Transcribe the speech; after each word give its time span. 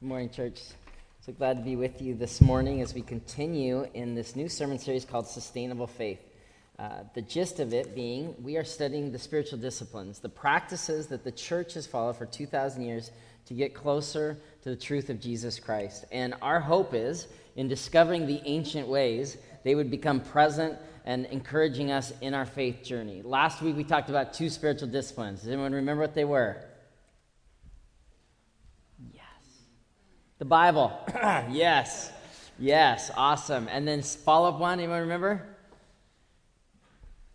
Good 0.00 0.06
morning, 0.06 0.30
church. 0.30 0.60
So 1.26 1.32
glad 1.32 1.56
to 1.56 1.62
be 1.64 1.74
with 1.74 2.00
you 2.00 2.14
this 2.14 2.40
morning 2.40 2.82
as 2.82 2.94
we 2.94 3.00
continue 3.00 3.84
in 3.94 4.14
this 4.14 4.36
new 4.36 4.48
sermon 4.48 4.78
series 4.78 5.04
called 5.04 5.26
Sustainable 5.26 5.88
Faith. 5.88 6.20
Uh, 6.78 7.00
the 7.16 7.22
gist 7.22 7.58
of 7.58 7.74
it 7.74 7.96
being 7.96 8.32
we 8.40 8.56
are 8.56 8.62
studying 8.62 9.10
the 9.10 9.18
spiritual 9.18 9.58
disciplines, 9.58 10.20
the 10.20 10.28
practices 10.28 11.08
that 11.08 11.24
the 11.24 11.32
church 11.32 11.74
has 11.74 11.84
followed 11.84 12.16
for 12.16 12.26
2,000 12.26 12.80
years 12.80 13.10
to 13.46 13.54
get 13.54 13.74
closer 13.74 14.38
to 14.62 14.70
the 14.70 14.76
truth 14.76 15.10
of 15.10 15.20
Jesus 15.20 15.58
Christ. 15.58 16.04
And 16.12 16.36
our 16.42 16.60
hope 16.60 16.94
is 16.94 17.26
in 17.56 17.66
discovering 17.66 18.24
the 18.24 18.40
ancient 18.44 18.86
ways, 18.86 19.36
they 19.64 19.74
would 19.74 19.90
become 19.90 20.20
present 20.20 20.78
and 21.06 21.26
encouraging 21.26 21.90
us 21.90 22.12
in 22.20 22.34
our 22.34 22.46
faith 22.46 22.84
journey. 22.84 23.20
Last 23.22 23.62
week 23.62 23.76
we 23.76 23.82
talked 23.82 24.10
about 24.10 24.32
two 24.32 24.48
spiritual 24.48 24.86
disciplines. 24.86 25.40
Does 25.40 25.48
anyone 25.48 25.72
remember 25.72 26.02
what 26.02 26.14
they 26.14 26.24
were? 26.24 26.67
The 30.38 30.44
Bible. 30.44 30.92
yes. 31.50 32.12
Yes. 32.60 33.10
Awesome. 33.16 33.66
And 33.68 33.88
then 33.88 34.02
follow 34.02 34.50
up 34.50 34.60
one. 34.60 34.78
Anyone 34.78 35.00
remember? 35.00 35.44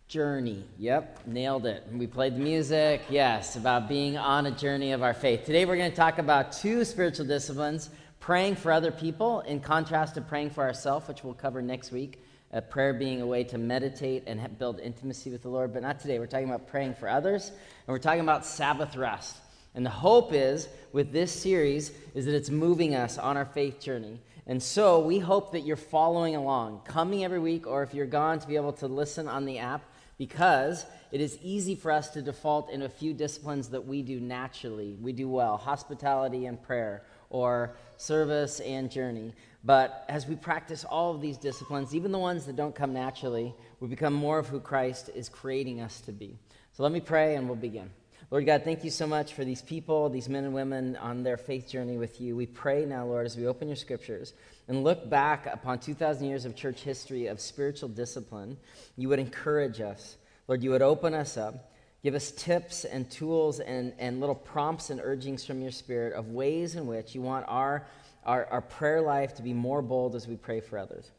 Journey. 0.08 0.64
Yep. 0.78 1.26
Nailed 1.26 1.66
it. 1.66 1.86
We 1.92 2.06
played 2.06 2.34
the 2.34 2.40
music. 2.40 3.02
Yes. 3.10 3.56
About 3.56 3.90
being 3.90 4.16
on 4.16 4.46
a 4.46 4.50
journey 4.50 4.92
of 4.92 5.02
our 5.02 5.12
faith. 5.12 5.44
Today 5.44 5.66
we're 5.66 5.76
going 5.76 5.90
to 5.90 5.96
talk 5.96 6.16
about 6.16 6.52
two 6.52 6.82
spiritual 6.82 7.26
disciplines 7.26 7.90
praying 8.20 8.56
for 8.56 8.72
other 8.72 8.90
people 8.90 9.40
in 9.40 9.60
contrast 9.60 10.14
to 10.14 10.22
praying 10.22 10.48
for 10.48 10.64
ourselves, 10.64 11.06
which 11.06 11.22
we'll 11.22 11.34
cover 11.34 11.60
next 11.60 11.92
week. 11.92 12.24
Uh, 12.54 12.62
prayer 12.62 12.94
being 12.94 13.20
a 13.20 13.26
way 13.26 13.44
to 13.44 13.58
meditate 13.58 14.22
and 14.26 14.58
build 14.58 14.80
intimacy 14.80 15.30
with 15.30 15.42
the 15.42 15.48
Lord. 15.50 15.74
But 15.74 15.82
not 15.82 16.00
today. 16.00 16.18
We're 16.18 16.26
talking 16.26 16.48
about 16.48 16.68
praying 16.68 16.94
for 16.94 17.06
others, 17.06 17.48
and 17.50 17.88
we're 17.88 17.98
talking 17.98 18.20
about 18.20 18.46
Sabbath 18.46 18.96
rest. 18.96 19.36
And 19.74 19.84
the 19.84 19.90
hope 19.90 20.32
is 20.32 20.68
with 20.92 21.12
this 21.12 21.32
series 21.32 21.92
is 22.14 22.26
that 22.26 22.34
it's 22.34 22.50
moving 22.50 22.94
us 22.94 23.18
on 23.18 23.36
our 23.36 23.44
faith 23.44 23.80
journey. 23.80 24.20
And 24.46 24.62
so 24.62 25.00
we 25.00 25.18
hope 25.18 25.52
that 25.52 25.60
you're 25.60 25.76
following 25.76 26.36
along, 26.36 26.82
coming 26.84 27.24
every 27.24 27.40
week, 27.40 27.66
or 27.66 27.82
if 27.82 27.94
you're 27.94 28.06
gone, 28.06 28.38
to 28.38 28.46
be 28.46 28.56
able 28.56 28.74
to 28.74 28.86
listen 28.86 29.26
on 29.26 29.46
the 29.46 29.58
app, 29.58 29.82
because 30.18 30.86
it 31.10 31.20
is 31.20 31.38
easy 31.42 31.74
for 31.74 31.90
us 31.90 32.10
to 32.10 32.22
default 32.22 32.70
in 32.70 32.82
a 32.82 32.88
few 32.88 33.14
disciplines 33.14 33.68
that 33.70 33.84
we 33.84 34.02
do 34.02 34.20
naturally. 34.20 34.96
We 35.00 35.12
do 35.12 35.28
well 35.28 35.56
hospitality 35.56 36.46
and 36.46 36.62
prayer, 36.62 37.02
or 37.30 37.74
service 37.96 38.60
and 38.60 38.90
journey. 38.90 39.32
But 39.64 40.04
as 40.08 40.26
we 40.26 40.36
practice 40.36 40.84
all 40.84 41.14
of 41.14 41.20
these 41.20 41.38
disciplines, 41.38 41.94
even 41.94 42.12
the 42.12 42.18
ones 42.18 42.44
that 42.46 42.54
don't 42.54 42.74
come 42.74 42.92
naturally, 42.92 43.54
we 43.80 43.88
become 43.88 44.12
more 44.12 44.38
of 44.38 44.46
who 44.46 44.60
Christ 44.60 45.10
is 45.14 45.28
creating 45.28 45.80
us 45.80 46.00
to 46.02 46.12
be. 46.12 46.38
So 46.72 46.82
let 46.82 46.92
me 46.92 47.00
pray 47.00 47.34
and 47.34 47.46
we'll 47.48 47.56
begin. 47.56 47.90
Lord 48.30 48.46
God, 48.46 48.62
thank 48.64 48.84
you 48.84 48.90
so 48.90 49.06
much 49.06 49.34
for 49.34 49.44
these 49.44 49.60
people, 49.60 50.08
these 50.08 50.28
men 50.28 50.44
and 50.44 50.54
women 50.54 50.96
on 50.96 51.22
their 51.22 51.36
faith 51.36 51.68
journey 51.68 51.98
with 51.98 52.20
you. 52.20 52.34
We 52.34 52.46
pray 52.46 52.86
now, 52.86 53.04
Lord, 53.04 53.26
as 53.26 53.36
we 53.36 53.46
open 53.46 53.68
your 53.68 53.76
scriptures 53.76 54.32
and 54.66 54.82
look 54.82 55.08
back 55.10 55.46
upon 55.46 55.80
2,000 55.80 56.26
years 56.26 56.44
of 56.44 56.56
church 56.56 56.80
history 56.80 57.26
of 57.26 57.38
spiritual 57.38 57.90
discipline, 57.90 58.56
you 58.96 59.08
would 59.10 59.18
encourage 59.18 59.80
us. 59.80 60.16
Lord, 60.48 60.62
you 60.62 60.70
would 60.70 60.82
open 60.82 61.12
us 61.12 61.36
up, 61.36 61.72
give 62.02 62.14
us 62.14 62.30
tips 62.30 62.84
and 62.84 63.10
tools 63.10 63.60
and, 63.60 63.92
and 63.98 64.20
little 64.20 64.34
prompts 64.34 64.88
and 64.88 65.00
urgings 65.02 65.44
from 65.44 65.60
your 65.60 65.72
spirit 65.72 66.14
of 66.14 66.28
ways 66.28 66.76
in 66.76 66.86
which 66.86 67.14
you 67.14 67.20
want 67.20 67.44
our, 67.46 67.86
our, 68.24 68.46
our 68.46 68.62
prayer 68.62 69.02
life 69.02 69.34
to 69.34 69.42
be 69.42 69.52
more 69.52 69.82
bold 69.82 70.14
as 70.14 70.26
we 70.26 70.36
pray 70.36 70.60
for 70.60 70.78
others. 70.78 71.10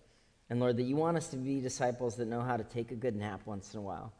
And 0.49 0.59
Lord, 0.59 0.77
that 0.77 0.83
you 0.83 0.95
want 0.95 1.17
us 1.17 1.27
to 1.29 1.37
be 1.37 1.61
disciples 1.61 2.15
that 2.15 2.27
know 2.27 2.41
how 2.41 2.57
to 2.57 2.63
take 2.63 2.91
a 2.91 2.95
good 2.95 3.15
nap 3.15 3.41
once 3.45 3.73
in 3.73 3.79
a 3.79 3.83
while 3.83 4.11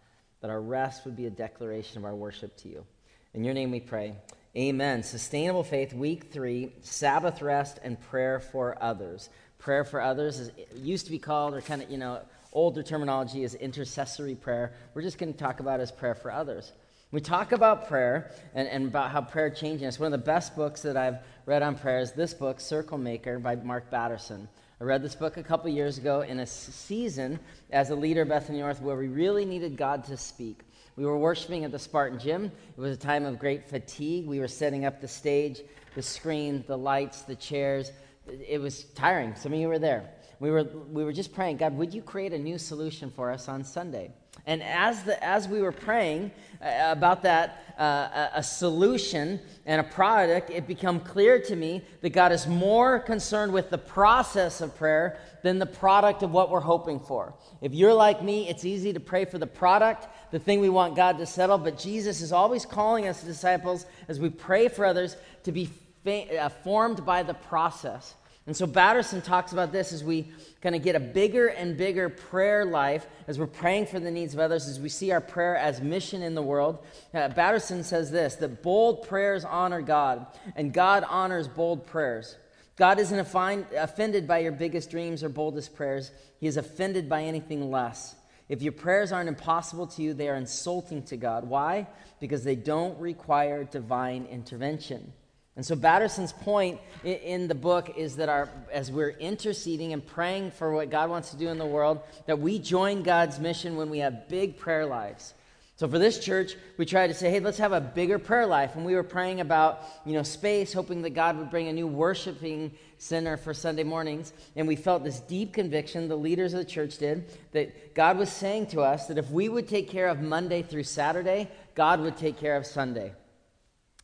that 0.46 0.52
our 0.52 0.62
rest 0.62 1.06
would 1.06 1.16
be 1.16 1.26
a 1.26 1.32
declaration 1.32 1.98
of 1.98 2.06
our 2.06 2.14
worship 2.14 2.56
to 2.56 2.70
you. 2.70 2.86
In 3.34 3.44
your 3.44 3.56
name 3.56 3.72
we 3.72 3.80
pray. 3.80 4.14
Amen. 4.56 5.02
Sustainable 5.02 5.64
Faith, 5.64 5.92
week 5.92 6.32
three 6.32 6.72
Sabbath 6.82 7.42
rest 7.42 7.80
and 7.82 8.00
prayer 8.00 8.40
for 8.40 8.78
others. 8.80 9.30
Prayer 9.58 9.84
for 9.84 10.00
others 10.00 10.40
is, 10.40 10.52
used 10.76 11.06
to 11.06 11.12
be 11.12 11.18
called, 11.18 11.56
or 11.56 11.62
kind 11.62 11.82
of, 11.82 11.90
you 11.90 11.98
know, 11.98 12.22
older 12.54 12.84
terminology 12.84 13.44
is 13.44 13.56
intercessory 13.56 14.36
prayer. 14.36 14.74
We're 14.94 15.02
just 15.02 15.18
going 15.18 15.34
to 15.34 15.40
talk 15.40 15.62
about 15.62 15.80
as 15.80 15.92
prayer 15.92 16.14
for 16.14 16.32
others. 16.32 16.72
We 17.12 17.22
talk 17.22 17.52
about 17.52 17.88
prayer 17.88 18.30
and, 18.54 18.68
and 18.68 18.86
about 18.90 19.10
how 19.10 19.22
prayer 19.22 19.50
changes 19.50 19.88
us. 19.88 20.00
One 20.00 20.14
of 20.14 20.20
the 20.20 20.26
best 20.26 20.56
books 20.56 20.84
that 20.84 20.96
I've 20.96 21.18
read 21.48 21.64
on 21.64 21.74
prayer 21.74 22.02
is 22.02 22.12
this 22.12 22.36
book, 22.36 22.60
Circle 22.60 23.00
Maker, 23.00 23.40
by 23.40 23.56
Mark 23.56 23.90
Batterson. 23.90 24.48
I 24.82 24.84
read 24.84 25.02
this 25.02 25.16
book 25.16 25.38
a 25.38 25.44
couple 25.44 25.70
years 25.72 25.98
ago 25.98 26.20
in 26.22 26.40
a 26.40 26.46
season 26.46 27.40
as 27.72 27.92
a 27.92 27.96
leader 27.96 28.24
of 28.24 28.28
Bethany 28.28 28.60
North 28.60 28.82
where 28.82 28.98
we 28.98 29.08
really 29.08 29.46
needed 29.46 29.78
God 29.78 30.04
to 30.06 30.18
speak. 30.18 30.60
We 30.98 31.06
were 31.06 31.18
worshiping 31.18 31.64
at 31.64 31.72
the 31.72 31.80
Spartan 31.80 32.20
Gym. 32.20 32.52
It 32.78 32.82
was 32.82 32.92
a 32.92 33.00
time 33.00 33.24
of 33.24 33.40
great 33.40 33.70
fatigue. 33.70 34.28
We 34.28 34.42
were 34.42 34.50
setting 34.50 34.84
up 34.84 35.00
the 35.00 35.08
stage, 35.08 35.62
the 35.96 36.02
screen, 36.02 36.66
the 36.68 36.78
lights, 36.78 37.22
the 37.22 37.36
chairs. 37.36 37.94
It 38.28 38.60
was 38.60 38.84
tiring. 38.96 39.36
Some 39.36 39.54
of 39.54 39.60
you 39.60 39.70
were 39.70 39.80
there. 39.80 40.10
We 40.42 40.52
were, 40.52 40.64
we 40.64 41.06
were 41.06 41.14
just 41.14 41.34
praying, 41.34 41.56
God, 41.56 41.78
would 41.78 41.94
you 41.94 42.02
create 42.02 42.34
a 42.34 42.38
new 42.38 42.58
solution 42.58 43.10
for 43.10 43.32
us 43.32 43.48
on 43.48 43.64
Sunday? 43.64 44.12
And 44.48 44.62
as, 44.62 45.04
the, 45.04 45.24
as 45.24 45.48
we 45.48 45.62
were 45.62 45.72
praying 45.72 46.32
uh, 46.62 46.92
about 46.92 47.24
that, 47.24 47.64
uh, 47.78 48.30
a 48.34 48.44
solution 48.44 49.40
and 49.66 49.82
a 49.82 49.84
product, 49.84 50.50
it 50.50 50.68
became 50.68 51.00
clear 51.00 51.40
to 51.42 51.56
me 51.56 51.82
that 52.02 52.12
God 52.12 52.32
is 52.32 52.48
more 52.48 53.00
concerned 53.00 53.52
with 53.52 53.70
the 53.70 53.78
process 53.78 54.62
of 54.62 54.76
prayer 54.78 55.18
than 55.44 55.60
the 55.60 55.66
product 55.66 56.24
of 56.24 56.32
what 56.32 56.50
we're 56.50 56.60
hoping 56.60 57.00
for. 57.00 57.34
If 57.62 57.74
you're 57.74 57.94
like 57.94 58.24
me, 58.24 58.48
it's 58.48 58.66
easy 58.66 58.94
to 58.94 59.00
pray 59.00 59.26
for 59.26 59.38
the 59.38 59.48
product, 59.48 60.08
the 60.32 60.40
thing 60.40 60.60
we 60.60 60.70
want 60.70 60.96
God 60.96 61.18
to 61.18 61.26
settle, 61.26 61.58
but 61.58 61.78
Jesus 61.78 62.22
is 62.22 62.32
always 62.32 62.66
calling 62.66 63.08
us 63.08 63.24
disciples 63.24 63.86
as 64.08 64.20
we 64.20 64.30
pray 64.30 64.68
for 64.68 64.86
others 64.86 65.18
to 65.44 65.52
be 65.52 65.70
fa- 66.04 66.38
uh, 66.38 66.50
formed 66.50 67.06
by 67.06 67.24
the 67.24 67.34
process. 67.34 68.16
And 68.48 68.56
so 68.56 68.68
Batterson 68.68 69.24
talks 69.24 69.54
about 69.54 69.72
this 69.72 69.92
as 69.92 70.04
we 70.04 70.32
kind 70.62 70.76
of 70.76 70.84
get 70.84 70.96
a 70.96 71.00
bigger 71.00 71.48
and 71.48 71.76
bigger 71.76 72.10
prayer 72.10 72.64
life, 72.64 73.08
as 73.28 73.40
we're 73.40 73.48
praying 73.48 73.88
for 73.88 74.00
the 74.00 74.12
needs 74.12 74.36
of 74.36 74.40
others, 74.40 74.68
as 74.68 74.80
we 74.80 74.90
see 74.90 75.12
our 75.12 75.22
prayer 75.22 75.56
as 75.56 75.82
mission 75.82 76.22
in 76.22 76.36
the 76.36 76.44
world. 76.44 76.86
Uh, 77.12 77.30
Batterson 77.30 77.84
says 77.84 78.12
this 78.12 78.36
that 78.36 78.62
bold 78.62 79.08
prayers 79.08 79.46
honor 79.46 79.82
God, 79.82 80.28
and 80.56 80.72
God 80.72 81.04
honors 81.10 81.48
bold 81.48 81.88
prayers. 81.88 82.38
God 82.76 83.00
isn't 83.00 83.20
offended 83.20 84.28
by 84.28 84.40
your 84.40 84.52
biggest 84.52 84.92
dreams 84.92 85.24
or 85.24 85.30
boldest 85.30 85.76
prayers, 85.76 86.12
He 86.40 86.46
is 86.46 86.58
offended 86.58 87.10
by 87.10 87.24
anything 87.24 87.72
less. 87.72 88.16
If 88.48 88.62
your 88.62 88.74
prayers 88.74 89.12
aren't 89.12 89.30
impossible 89.30 89.88
to 89.88 90.04
you, 90.04 90.14
they 90.14 90.30
are 90.30 90.36
insulting 90.36 91.02
to 91.04 91.18
God. 91.18 91.46
Why? 91.46 91.88
Because 92.20 92.44
they 92.44 92.56
don't 92.56 93.00
require 93.00 93.64
divine 93.64 94.26
intervention. 94.26 95.14
And 95.56 95.66
so 95.66 95.76
Batterson's 95.76 96.34
point 96.34 96.80
in 97.04 97.48
the 97.48 97.56
book 97.56 97.94
is 97.98 98.18
that 98.18 98.28
our, 98.28 98.50
as 98.74 98.92
we're 98.92 99.12
interceding 99.12 99.94
and 99.94 100.06
praying 100.06 100.52
for 100.52 100.74
what 100.74 100.90
God 100.90 101.10
wants 101.10 101.32
to 101.32 101.38
do 101.38 101.48
in 101.48 101.58
the 101.58 101.66
world, 101.66 102.02
that 102.26 102.40
we 102.40 102.60
join 102.60 103.04
God's 103.04 103.40
mission 103.40 103.78
when 103.78 103.90
we 103.90 104.00
have 104.00 104.28
big 104.28 104.58
prayer 104.58 104.86
lives. 104.86 105.34
So 105.78 105.90
for 105.90 106.00
this 106.00 106.20
church, 106.20 106.56
we 106.78 106.86
tried 106.86 107.08
to 107.08 107.14
say, 107.14 107.30
hey, 107.30 107.42
let's 107.42 107.58
have 107.58 107.74
a 107.74 107.82
bigger 107.82 108.18
prayer 108.18 108.46
life. 108.46 108.76
And 108.76 108.86
we 108.86 108.96
were 108.96 109.04
praying 109.04 109.42
about, 109.42 109.82
you 110.06 110.14
know, 110.14 110.24
space, 110.24 110.72
hoping 110.72 111.02
that 111.02 111.10
God 111.12 111.38
would 111.38 111.50
bring 111.50 111.68
a 111.68 111.74
new 111.74 111.88
worshiping 111.88 112.72
center 112.98 113.36
for 113.36 113.54
Sunday 113.54 113.84
mornings. 113.84 114.32
And 114.56 114.68
we 114.68 114.78
felt 114.78 115.04
this 115.04 115.20
deep 115.22 115.54
conviction, 115.54 116.08
the 116.08 116.16
leaders 116.18 116.54
of 116.54 116.60
the 116.60 116.66
church 116.66 116.98
did, 116.98 117.26
that 117.52 117.94
God 117.94 118.18
was 118.18 118.32
saying 118.32 118.68
to 118.68 118.82
us 118.82 119.08
that 119.08 119.18
if 119.18 119.30
we 119.30 119.50
would 119.50 119.68
take 119.68 119.90
care 119.90 120.08
of 120.08 120.22
Monday 120.22 120.62
through 120.62 120.84
Saturday, 120.84 121.50
God 121.76 122.00
would 122.02 122.16
take 122.16 122.38
care 122.38 122.56
of 122.56 122.66
Sunday. 122.66 123.12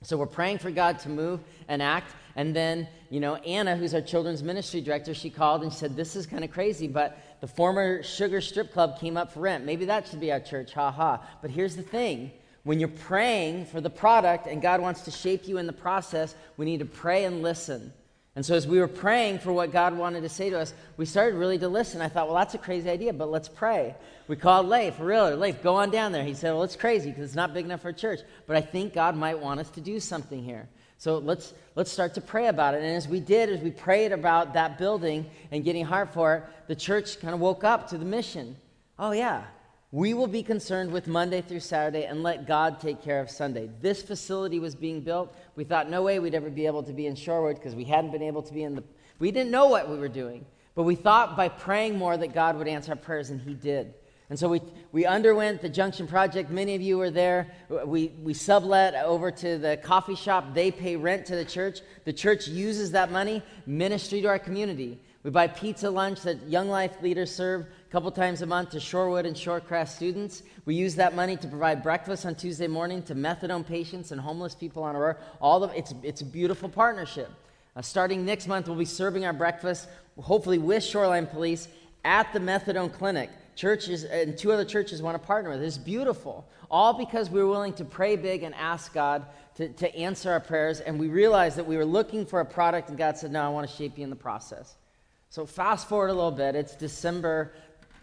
So 0.03 0.17
we're 0.17 0.25
praying 0.25 0.57
for 0.57 0.71
God 0.71 0.97
to 0.99 1.09
move 1.09 1.41
and 1.67 1.81
act. 1.81 2.15
And 2.35 2.55
then, 2.55 2.87
you 3.11 3.19
know, 3.19 3.35
Anna, 3.35 3.75
who's 3.75 3.93
our 3.93 4.01
children's 4.01 4.41
ministry 4.41 4.81
director, 4.81 5.13
she 5.13 5.29
called 5.29 5.61
and 5.61 5.71
she 5.71 5.77
said, 5.77 5.95
This 5.95 6.15
is 6.15 6.25
kind 6.25 6.43
of 6.43 6.51
crazy, 6.51 6.87
but 6.87 7.19
the 7.39 7.47
former 7.47 8.01
Sugar 8.01 8.41
Strip 8.41 8.73
Club 8.73 8.99
came 8.99 9.15
up 9.15 9.31
for 9.31 9.41
rent. 9.41 9.63
Maybe 9.63 9.85
that 9.85 10.07
should 10.07 10.19
be 10.19 10.31
our 10.31 10.39
church, 10.39 10.73
ha 10.73 10.91
ha. 10.91 11.21
But 11.41 11.51
here's 11.51 11.75
the 11.75 11.83
thing 11.83 12.31
when 12.63 12.79
you're 12.79 12.89
praying 12.89 13.65
for 13.65 13.81
the 13.81 13.89
product 13.89 14.47
and 14.47 14.61
God 14.61 14.81
wants 14.81 15.01
to 15.01 15.11
shape 15.11 15.47
you 15.47 15.57
in 15.57 15.67
the 15.67 15.73
process, 15.73 16.35
we 16.57 16.65
need 16.65 16.79
to 16.79 16.85
pray 16.85 17.25
and 17.25 17.41
listen. 17.41 17.93
And 18.35 18.45
so, 18.45 18.55
as 18.55 18.65
we 18.65 18.79
were 18.79 18.87
praying 18.87 19.39
for 19.39 19.51
what 19.51 19.73
God 19.73 19.97
wanted 19.97 20.21
to 20.21 20.29
say 20.29 20.49
to 20.49 20.59
us, 20.59 20.73
we 20.95 21.05
started 21.05 21.35
really 21.35 21.57
to 21.59 21.67
listen. 21.67 22.01
I 22.01 22.07
thought, 22.07 22.27
well, 22.27 22.37
that's 22.37 22.53
a 22.53 22.57
crazy 22.57 22.89
idea, 22.89 23.11
but 23.11 23.29
let's 23.29 23.49
pray. 23.49 23.93
We 24.29 24.37
called 24.37 24.69
Leif, 24.69 24.99
a 25.01 25.03
realtor. 25.03 25.35
Leif, 25.35 25.61
go 25.61 25.75
on 25.75 25.91
down 25.91 26.13
there. 26.13 26.23
He 26.23 26.33
said, 26.33 26.53
well, 26.53 26.63
it's 26.63 26.77
crazy 26.77 27.09
because 27.09 27.25
it's 27.25 27.35
not 27.35 27.53
big 27.53 27.65
enough 27.65 27.81
for 27.81 27.89
a 27.89 27.93
church, 27.93 28.21
but 28.47 28.55
I 28.55 28.61
think 28.61 28.93
God 28.93 29.17
might 29.17 29.37
want 29.37 29.59
us 29.59 29.69
to 29.71 29.81
do 29.81 29.99
something 29.99 30.41
here. 30.41 30.69
So 30.97 31.17
let's 31.17 31.53
let's 31.75 31.91
start 31.91 32.13
to 32.13 32.21
pray 32.21 32.47
about 32.47 32.75
it. 32.75 32.83
And 32.83 32.95
as 32.95 33.07
we 33.07 33.19
did, 33.19 33.49
as 33.49 33.59
we 33.59 33.71
prayed 33.71 34.11
about 34.11 34.53
that 34.53 34.77
building 34.77 35.25
and 35.51 35.63
getting 35.63 35.83
heart 35.83 36.13
for 36.13 36.35
it, 36.35 36.43
the 36.67 36.75
church 36.75 37.19
kind 37.19 37.33
of 37.33 37.39
woke 37.39 37.63
up 37.63 37.89
to 37.89 37.97
the 37.97 38.05
mission. 38.05 38.55
Oh 38.99 39.11
yeah, 39.11 39.43
we 39.91 40.13
will 40.13 40.27
be 40.27 40.41
concerned 40.41 40.91
with 40.91 41.07
Monday 41.07 41.41
through 41.41 41.59
Saturday 41.59 42.05
and 42.05 42.23
let 42.23 42.47
God 42.47 42.79
take 42.79 43.01
care 43.03 43.19
of 43.19 43.29
Sunday. 43.29 43.69
This 43.81 44.01
facility 44.01 44.57
was 44.57 44.73
being 44.73 45.01
built. 45.01 45.35
We 45.55 45.65
thought 45.65 45.89
no 45.89 46.01
way 46.01 46.19
we'd 46.19 46.33
ever 46.33 46.49
be 46.49 46.65
able 46.65 46.83
to 46.83 46.93
be 46.93 47.07
in 47.07 47.15
Shorewood 47.15 47.55
because 47.55 47.75
we 47.75 47.83
hadn't 47.83 48.11
been 48.11 48.21
able 48.21 48.41
to 48.43 48.53
be 48.53 48.63
in 48.63 48.75
the. 48.75 48.83
We 49.19 49.31
didn't 49.31 49.51
know 49.51 49.65
what 49.65 49.89
we 49.89 49.97
were 49.97 50.07
doing, 50.07 50.45
but 50.75 50.83
we 50.83 50.95
thought 50.95 51.35
by 51.35 51.49
praying 51.49 51.97
more 51.97 52.15
that 52.15 52.33
God 52.33 52.57
would 52.57 52.69
answer 52.69 52.93
our 52.93 52.97
prayers, 52.97 53.31
and 53.31 53.41
He 53.41 53.53
did. 53.53 53.93
And 54.29 54.39
so 54.39 54.47
we, 54.47 54.61
we 54.93 55.05
underwent 55.05 55.61
the 55.61 55.67
Junction 55.67 56.07
Project. 56.07 56.49
Many 56.49 56.73
of 56.73 56.81
you 56.81 56.97
were 56.97 57.11
there. 57.11 57.51
We, 57.85 58.13
we 58.23 58.33
sublet 58.33 58.95
over 58.95 59.29
to 59.29 59.57
the 59.57 59.75
coffee 59.75 60.15
shop. 60.15 60.53
They 60.53 60.71
pay 60.71 60.95
rent 60.95 61.25
to 61.25 61.35
the 61.35 61.43
church. 61.43 61.81
The 62.05 62.13
church 62.13 62.47
uses 62.47 62.91
that 62.91 63.11
money, 63.11 63.43
ministry 63.65 64.21
to 64.21 64.29
our 64.29 64.39
community. 64.39 65.01
We 65.23 65.31
buy 65.31 65.47
pizza 65.47 65.89
lunch 65.89 66.21
that 66.21 66.47
Young 66.47 66.69
Life 66.69 66.93
leaders 67.01 67.35
serve 67.35 67.65
couple 67.91 68.09
times 68.09 68.41
a 68.41 68.45
month 68.45 68.69
to 68.69 68.77
Shorewood 68.77 69.25
and 69.25 69.35
Shorecrest 69.35 69.89
students. 69.89 70.43
We 70.63 70.75
use 70.75 70.95
that 70.95 71.13
money 71.13 71.35
to 71.35 71.47
provide 71.49 71.83
breakfast 71.83 72.25
on 72.25 72.35
Tuesday 72.35 72.67
morning 72.67 73.03
to 73.03 73.15
methadone 73.15 73.67
patients 73.67 74.13
and 74.13 74.21
homeless 74.21 74.55
people 74.55 74.83
on 74.83 74.95
Aurora. 74.95 75.17
All 75.41 75.61
of 75.61 75.71
it's, 75.75 75.93
it's 76.01 76.21
a 76.21 76.25
beautiful 76.25 76.69
partnership. 76.69 77.29
Uh, 77.75 77.81
starting 77.81 78.23
next 78.23 78.47
month, 78.47 78.69
we'll 78.69 78.77
be 78.77 78.85
serving 78.85 79.25
our 79.25 79.33
breakfast, 79.33 79.89
hopefully 80.17 80.57
with 80.57 80.85
Shoreline 80.85 81.27
Police, 81.27 81.67
at 82.05 82.31
the 82.31 82.39
methadone 82.39 82.93
clinic 82.93 83.29
churches 83.57 84.05
and 84.05 84.37
two 84.37 84.53
other 84.53 84.63
churches 84.63 85.01
want 85.01 85.21
to 85.21 85.27
partner 85.27 85.49
with. 85.49 85.61
It's 85.61 85.77
beautiful. 85.77 86.47
All 86.69 86.93
because 86.93 87.29
we 87.29 87.41
were 87.43 87.49
willing 87.49 87.73
to 87.73 87.83
pray 87.83 88.15
big 88.15 88.43
and 88.43 88.55
ask 88.55 88.93
God 88.93 89.25
to, 89.55 89.67
to 89.67 89.93
answer 89.93 90.31
our 90.31 90.39
prayers. 90.39 90.79
And 90.79 90.97
we 90.97 91.09
realized 91.09 91.57
that 91.57 91.67
we 91.67 91.75
were 91.75 91.85
looking 91.85 92.25
for 92.25 92.39
a 92.39 92.45
product, 92.45 92.87
and 92.87 92.97
God 92.97 93.17
said, 93.17 93.33
No, 93.33 93.43
I 93.43 93.49
want 93.49 93.69
to 93.69 93.75
shape 93.75 93.97
you 93.97 94.05
in 94.05 94.09
the 94.09 94.15
process. 94.15 94.77
So 95.29 95.45
fast 95.45 95.87
forward 95.87 96.09
a 96.09 96.13
little 96.13 96.31
bit. 96.31 96.55
It's 96.55 96.75
December. 96.75 97.53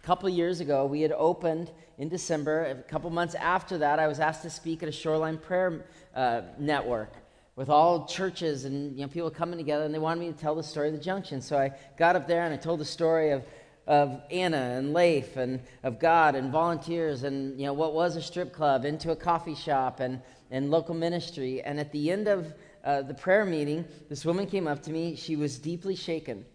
Couple 0.08 0.26
years 0.30 0.60
ago, 0.60 0.86
we 0.86 1.02
had 1.02 1.12
opened 1.12 1.70
in 1.98 2.08
December. 2.08 2.64
A 2.64 2.76
couple 2.76 3.10
months 3.10 3.34
after 3.34 3.76
that, 3.76 3.98
I 3.98 4.08
was 4.08 4.20
asked 4.20 4.40
to 4.40 4.48
speak 4.48 4.82
at 4.82 4.88
a 4.88 4.92
Shoreline 4.92 5.36
Prayer 5.36 5.84
uh, 6.14 6.40
Network 6.58 7.12
with 7.56 7.68
all 7.68 8.06
churches 8.06 8.64
and 8.64 8.96
you 8.96 9.02
know, 9.02 9.08
people 9.08 9.28
coming 9.28 9.58
together, 9.58 9.84
and 9.84 9.92
they 9.92 9.98
wanted 9.98 10.20
me 10.20 10.32
to 10.32 10.38
tell 10.38 10.54
the 10.54 10.62
story 10.62 10.88
of 10.88 10.94
the 10.94 10.98
junction. 11.00 11.42
So 11.42 11.58
I 11.58 11.72
got 11.98 12.16
up 12.16 12.26
there 12.26 12.44
and 12.44 12.54
I 12.54 12.56
told 12.56 12.80
the 12.80 12.86
story 12.86 13.32
of 13.32 13.44
of 13.86 14.22
Anna 14.30 14.76
and 14.78 14.94
Leif 14.94 15.36
and 15.36 15.60
of 15.82 15.98
God 15.98 16.34
and 16.34 16.50
volunteers 16.50 17.24
and 17.24 17.60
you 17.60 17.66
know 17.66 17.74
what 17.74 17.92
was 17.92 18.16
a 18.16 18.22
strip 18.22 18.54
club 18.54 18.86
into 18.86 19.10
a 19.10 19.16
coffee 19.16 19.54
shop 19.54 20.00
and, 20.00 20.22
and 20.50 20.70
local 20.70 20.94
ministry. 20.94 21.60
And 21.60 21.78
at 21.78 21.92
the 21.92 22.10
end 22.10 22.28
of 22.28 22.54
uh, 22.82 23.02
the 23.02 23.12
prayer 23.12 23.44
meeting, 23.44 23.84
this 24.08 24.24
woman 24.24 24.46
came 24.46 24.66
up 24.66 24.82
to 24.84 24.90
me. 24.90 25.16
She 25.16 25.36
was 25.36 25.58
deeply 25.58 25.96
shaken. 25.96 26.46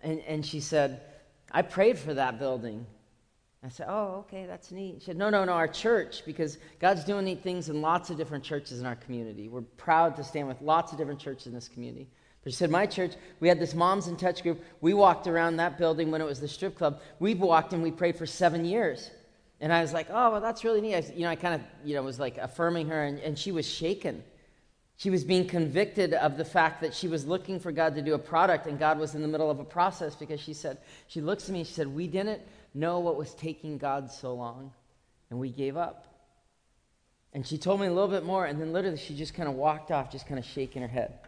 And, 0.00 0.20
and 0.28 0.46
she 0.46 0.60
said, 0.60 1.00
I 1.54 1.62
prayed 1.62 1.98
for 1.98 2.12
that 2.14 2.40
building. 2.40 2.84
I 3.64 3.68
said, 3.68 3.86
Oh, 3.88 4.24
okay, 4.26 4.44
that's 4.44 4.72
neat. 4.72 4.96
She 4.98 5.06
said, 5.06 5.16
No, 5.16 5.30
no, 5.30 5.44
no, 5.44 5.52
our 5.52 5.68
church, 5.68 6.24
because 6.26 6.58
God's 6.80 7.04
doing 7.04 7.24
neat 7.24 7.42
things 7.42 7.68
in 7.68 7.80
lots 7.80 8.10
of 8.10 8.18
different 8.18 8.42
churches 8.42 8.80
in 8.80 8.86
our 8.86 8.96
community. 8.96 9.48
We're 9.48 9.62
proud 9.62 10.16
to 10.16 10.24
stand 10.24 10.48
with 10.48 10.60
lots 10.60 10.90
of 10.90 10.98
different 10.98 11.20
churches 11.20 11.46
in 11.46 11.54
this 11.54 11.68
community. 11.68 12.08
But 12.42 12.52
she 12.52 12.56
said, 12.56 12.70
My 12.70 12.86
church, 12.86 13.12
we 13.38 13.48
had 13.48 13.60
this 13.60 13.72
Moms 13.72 14.08
in 14.08 14.16
Touch 14.16 14.42
group. 14.42 14.62
We 14.80 14.94
walked 14.94 15.28
around 15.28 15.56
that 15.56 15.78
building 15.78 16.10
when 16.10 16.20
it 16.20 16.26
was 16.26 16.40
the 16.40 16.48
strip 16.48 16.76
club. 16.76 17.00
We've 17.20 17.40
walked 17.40 17.72
and 17.72 17.82
we 17.82 17.92
prayed 17.92 18.16
for 18.16 18.26
seven 18.26 18.64
years. 18.64 19.12
And 19.60 19.72
I 19.72 19.80
was 19.80 19.92
like, 19.92 20.08
Oh, 20.10 20.32
well, 20.32 20.40
that's 20.40 20.64
really 20.64 20.80
neat. 20.80 20.96
I, 20.96 21.12
you 21.14 21.22
know, 21.22 21.30
I 21.30 21.36
kind 21.36 21.54
of, 21.54 21.60
you 21.84 21.94
know, 21.94 22.02
was 22.02 22.18
like 22.18 22.36
affirming 22.36 22.88
her, 22.88 23.04
and, 23.04 23.20
and 23.20 23.38
she 23.38 23.52
was 23.52 23.66
shaken. 23.66 24.24
She 24.96 25.10
was 25.10 25.24
being 25.24 25.46
convicted 25.48 26.14
of 26.14 26.36
the 26.36 26.44
fact 26.44 26.80
that 26.82 26.94
she 26.94 27.08
was 27.08 27.26
looking 27.26 27.58
for 27.58 27.72
God 27.72 27.96
to 27.96 28.02
do 28.02 28.14
a 28.14 28.18
product, 28.18 28.66
and 28.66 28.78
God 28.78 28.98
was 28.98 29.14
in 29.14 29.22
the 29.22 29.28
middle 29.28 29.50
of 29.50 29.58
a 29.58 29.64
process 29.64 30.14
because 30.14 30.40
she 30.40 30.54
said, 30.54 30.78
She 31.08 31.20
looks 31.20 31.48
at 31.48 31.52
me 31.52 31.64
she 31.64 31.72
said, 31.72 31.88
We 31.88 32.06
didn't 32.06 32.42
know 32.74 33.00
what 33.00 33.16
was 33.16 33.34
taking 33.34 33.78
God 33.78 34.10
so 34.10 34.34
long, 34.34 34.72
and 35.30 35.38
we 35.38 35.50
gave 35.50 35.76
up. 35.76 36.06
And 37.32 37.44
she 37.44 37.58
told 37.58 37.80
me 37.80 37.88
a 37.88 37.92
little 37.92 38.08
bit 38.08 38.24
more, 38.24 38.46
and 38.46 38.60
then 38.60 38.72
literally 38.72 38.96
she 38.96 39.16
just 39.16 39.34
kind 39.34 39.48
of 39.48 39.56
walked 39.56 39.90
off, 39.90 40.12
just 40.12 40.28
kind 40.28 40.38
of 40.38 40.44
shaking 40.44 40.82
her 40.82 40.88
head. 40.88 41.18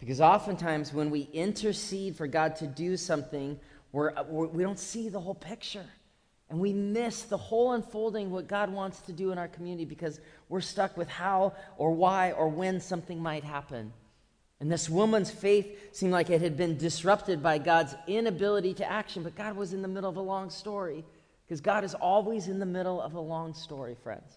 Because 0.00 0.20
oftentimes 0.20 0.92
when 0.92 1.10
we 1.10 1.28
intercede 1.32 2.16
for 2.16 2.26
God 2.26 2.56
to 2.56 2.66
do 2.66 2.96
something, 2.96 3.60
we're, 3.92 4.12
we're, 4.24 4.48
we 4.48 4.64
do 4.64 4.68
not 4.68 4.80
see 4.80 5.08
the 5.08 5.20
whole 5.20 5.36
picture. 5.36 5.86
And 6.52 6.60
we 6.60 6.74
miss 6.74 7.22
the 7.22 7.38
whole 7.38 7.72
unfolding 7.72 8.30
what 8.30 8.46
God 8.46 8.70
wants 8.70 9.00
to 9.00 9.12
do 9.12 9.32
in 9.32 9.38
our 9.38 9.48
community 9.48 9.86
because 9.86 10.20
we're 10.50 10.60
stuck 10.60 10.98
with 10.98 11.08
how 11.08 11.54
or 11.78 11.92
why 11.92 12.32
or 12.32 12.46
when 12.46 12.78
something 12.78 13.18
might 13.18 13.42
happen. 13.42 13.90
And 14.60 14.70
this 14.70 14.86
woman's 14.86 15.30
faith 15.30 15.96
seemed 15.96 16.12
like 16.12 16.28
it 16.28 16.42
had 16.42 16.58
been 16.58 16.76
disrupted 16.76 17.42
by 17.42 17.56
God's 17.56 17.94
inability 18.06 18.74
to 18.74 18.88
action, 18.88 19.22
but 19.22 19.34
God 19.34 19.56
was 19.56 19.72
in 19.72 19.80
the 19.80 19.88
middle 19.88 20.10
of 20.10 20.18
a 20.18 20.20
long 20.20 20.50
story 20.50 21.06
because 21.46 21.62
God 21.62 21.84
is 21.84 21.94
always 21.94 22.48
in 22.48 22.58
the 22.58 22.66
middle 22.66 23.00
of 23.00 23.14
a 23.14 23.20
long 23.20 23.54
story, 23.54 23.96
friends. 24.02 24.36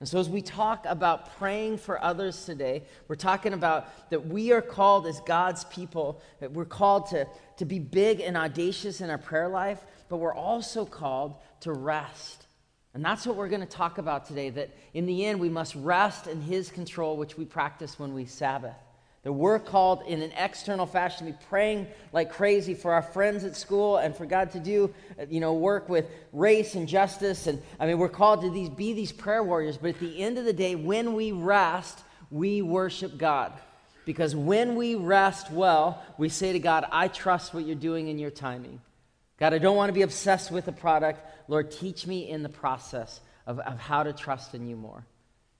And 0.00 0.08
so, 0.08 0.18
as 0.18 0.28
we 0.28 0.42
talk 0.42 0.86
about 0.86 1.38
praying 1.38 1.78
for 1.78 2.02
others 2.02 2.44
today, 2.44 2.82
we're 3.06 3.16
talking 3.16 3.52
about 3.52 4.10
that 4.10 4.26
we 4.26 4.50
are 4.52 4.60
called 4.60 5.06
as 5.06 5.20
God's 5.20 5.64
people, 5.64 6.20
that 6.40 6.52
we're 6.52 6.64
called 6.64 7.06
to, 7.10 7.26
to 7.58 7.64
be 7.64 7.78
big 7.78 8.20
and 8.20 8.36
audacious 8.36 9.00
in 9.00 9.08
our 9.08 9.18
prayer 9.18 9.48
life, 9.48 9.84
but 10.08 10.18
we're 10.18 10.34
also 10.34 10.84
called 10.84 11.36
to 11.60 11.72
rest. 11.72 12.46
And 12.94 13.04
that's 13.04 13.26
what 13.26 13.36
we're 13.36 13.48
going 13.48 13.60
to 13.60 13.66
talk 13.66 13.98
about 13.98 14.26
today 14.26 14.50
that 14.50 14.70
in 14.94 15.06
the 15.06 15.26
end, 15.26 15.40
we 15.40 15.48
must 15.48 15.74
rest 15.74 16.28
in 16.28 16.40
His 16.40 16.70
control, 16.70 17.16
which 17.16 17.36
we 17.36 17.44
practice 17.44 17.98
when 17.98 18.14
we 18.14 18.24
Sabbath. 18.24 18.76
That 19.24 19.32
we're 19.32 19.58
called 19.58 20.02
in 20.06 20.22
an 20.22 20.32
external 20.32 20.86
fashion 20.86 21.26
to 21.26 21.32
be 21.32 21.38
praying 21.48 21.88
like 22.12 22.30
crazy 22.30 22.74
for 22.74 22.92
our 22.92 23.02
friends 23.02 23.42
at 23.42 23.56
school 23.56 23.96
and 23.96 24.14
for 24.14 24.26
God 24.26 24.50
to 24.52 24.60
do, 24.60 24.94
you 25.30 25.40
know, 25.40 25.54
work 25.54 25.88
with 25.88 26.06
race 26.32 26.74
and 26.74 26.86
justice. 26.86 27.46
And 27.46 27.60
I 27.80 27.86
mean, 27.86 27.98
we're 27.98 28.10
called 28.10 28.42
to 28.42 28.50
these, 28.50 28.68
be 28.68 28.92
these 28.92 29.12
prayer 29.12 29.42
warriors. 29.42 29.78
But 29.78 29.94
at 29.94 30.00
the 30.00 30.22
end 30.22 30.38
of 30.38 30.44
the 30.44 30.52
day, 30.52 30.74
when 30.74 31.14
we 31.14 31.32
rest, 31.32 32.00
we 32.30 32.60
worship 32.62 33.16
God. 33.16 33.52
Because 34.04 34.36
when 34.36 34.76
we 34.76 34.94
rest 34.94 35.50
well, 35.50 36.02
we 36.18 36.28
say 36.28 36.52
to 36.52 36.58
God, 36.58 36.86
I 36.92 37.08
trust 37.08 37.54
what 37.54 37.64
you're 37.64 37.74
doing 37.74 38.08
in 38.08 38.18
your 38.18 38.30
timing. 38.30 38.80
God, 39.38 39.52
I 39.52 39.58
don't 39.58 39.76
want 39.76 39.88
to 39.88 39.94
be 39.94 40.02
obsessed 40.02 40.50
with 40.50 40.66
the 40.66 40.72
product. 40.72 41.20
Lord, 41.48 41.70
teach 41.70 42.06
me 42.06 42.28
in 42.28 42.42
the 42.42 42.48
process 42.48 43.20
of, 43.46 43.58
of 43.60 43.78
how 43.78 44.02
to 44.02 44.12
trust 44.12 44.54
in 44.54 44.66
you 44.66 44.76
more. 44.76 45.04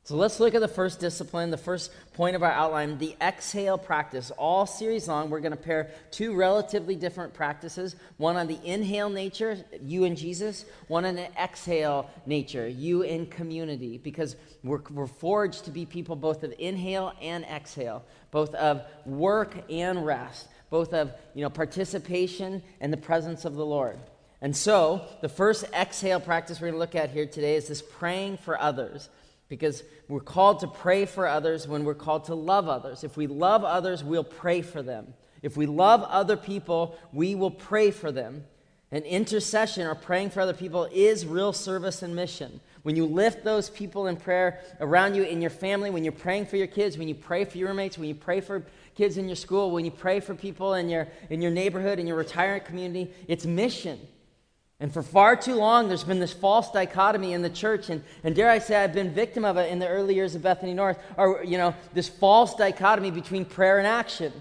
So 0.06 0.16
let's 0.16 0.38
look 0.38 0.54
at 0.54 0.60
the 0.60 0.68
first 0.68 1.00
discipline, 1.00 1.50
the 1.50 1.56
first 1.56 1.90
point 2.12 2.36
of 2.36 2.42
our 2.42 2.52
outline, 2.52 2.98
the 2.98 3.16
exhale 3.22 3.78
practice. 3.78 4.30
All 4.36 4.66
series 4.66 5.08
long, 5.08 5.30
we're 5.30 5.40
going 5.40 5.52
to 5.52 5.56
pair 5.56 5.92
two 6.10 6.34
relatively 6.34 6.94
different 6.94 7.32
practices 7.32 7.96
one 8.18 8.36
on 8.36 8.46
the 8.46 8.58
inhale 8.62 9.08
nature, 9.08 9.64
you 9.80 10.04
and 10.04 10.14
Jesus, 10.14 10.66
one 10.88 11.06
on 11.06 11.14
the 11.14 11.32
exhale 11.42 12.10
nature, 12.26 12.68
you 12.68 13.02
and 13.02 13.30
community, 13.30 13.96
because 13.96 14.36
we're, 14.62 14.82
we're 14.90 15.06
forged 15.06 15.64
to 15.64 15.70
be 15.70 15.86
people 15.86 16.16
both 16.16 16.44
of 16.44 16.52
inhale 16.58 17.14
and 17.22 17.42
exhale, 17.46 18.04
both 18.30 18.54
of 18.56 18.82
work 19.06 19.56
and 19.70 20.04
rest, 20.04 20.48
both 20.70 20.92
of 20.92 21.12
you 21.34 21.42
know, 21.42 21.50
participation 21.50 22.62
and 22.80 22.92
the 22.92 22.96
presence 22.98 23.44
of 23.44 23.54
the 23.54 23.66
Lord. 23.66 23.98
And 24.40 24.56
so, 24.56 25.06
the 25.22 25.28
first 25.28 25.64
exhale 25.72 26.20
practice 26.20 26.60
we're 26.60 26.68
going 26.68 26.74
to 26.74 26.78
look 26.78 26.94
at 26.94 27.10
here 27.10 27.26
today 27.26 27.56
is 27.56 27.68
this 27.68 27.82
praying 27.82 28.38
for 28.38 28.60
others 28.60 29.08
because 29.48 29.82
we're 30.08 30.20
called 30.20 30.60
to 30.60 30.66
pray 30.66 31.06
for 31.06 31.26
others 31.26 31.68
when 31.68 31.84
we're 31.84 31.94
called 31.94 32.24
to 32.26 32.34
love 32.34 32.68
others. 32.68 33.04
If 33.04 33.16
we 33.16 33.26
love 33.26 33.64
others, 33.64 34.02
we'll 34.02 34.24
pray 34.24 34.62
for 34.62 34.82
them. 34.82 35.14
If 35.42 35.56
we 35.56 35.66
love 35.66 36.02
other 36.02 36.36
people, 36.36 36.98
we 37.12 37.34
will 37.34 37.50
pray 37.50 37.90
for 37.90 38.10
them. 38.10 38.44
And 38.90 39.04
intercession 39.04 39.86
or 39.86 39.94
praying 39.94 40.30
for 40.30 40.40
other 40.40 40.54
people 40.54 40.88
is 40.92 41.26
real 41.26 41.52
service 41.52 42.02
and 42.02 42.14
mission. 42.14 42.60
When 42.82 42.96
you 42.96 43.06
lift 43.06 43.44
those 43.44 43.70
people 43.70 44.06
in 44.06 44.16
prayer 44.16 44.60
around 44.78 45.14
you 45.14 45.22
in 45.22 45.40
your 45.40 45.50
family, 45.50 45.90
when 45.90 46.04
you're 46.04 46.12
praying 46.12 46.46
for 46.46 46.56
your 46.56 46.66
kids, 46.66 46.96
when 46.96 47.08
you 47.08 47.14
pray 47.14 47.44
for 47.44 47.58
your 47.58 47.68
roommates, 47.68 47.98
when 47.98 48.08
you 48.08 48.14
pray 48.14 48.40
for 48.40 48.64
kids 48.94 49.16
in 49.16 49.28
your 49.28 49.36
school, 49.36 49.70
when 49.70 49.84
you 49.84 49.90
pray 49.90 50.20
for 50.20 50.34
people 50.34 50.74
in 50.74 50.88
your, 50.88 51.08
in 51.30 51.42
your 51.42 51.50
neighborhood, 51.50 51.98
in 51.98 52.06
your 52.06 52.16
retirement 52.16 52.64
community, 52.64 53.12
it's 53.28 53.44
mission. 53.44 53.98
And 54.80 54.92
for 54.92 55.02
far 55.02 55.36
too 55.36 55.54
long, 55.54 55.88
there's 55.88 56.04
been 56.04 56.20
this 56.20 56.32
false 56.32 56.70
dichotomy 56.70 57.32
in 57.32 57.42
the 57.42 57.50
church, 57.50 57.90
and, 57.90 58.02
and 58.22 58.34
dare 58.34 58.50
I 58.50 58.58
say, 58.58 58.76
I've 58.76 58.92
been 58.92 59.12
victim 59.12 59.44
of 59.44 59.56
it 59.56 59.70
in 59.70 59.78
the 59.78 59.88
early 59.88 60.14
years 60.14 60.34
of 60.34 60.42
Bethany 60.42 60.74
North, 60.74 60.98
or, 61.16 61.42
you 61.44 61.58
know, 61.58 61.74
this 61.92 62.08
false 62.08 62.54
dichotomy 62.54 63.10
between 63.10 63.44
prayer 63.44 63.78
and 63.78 63.86
action. 63.86 64.32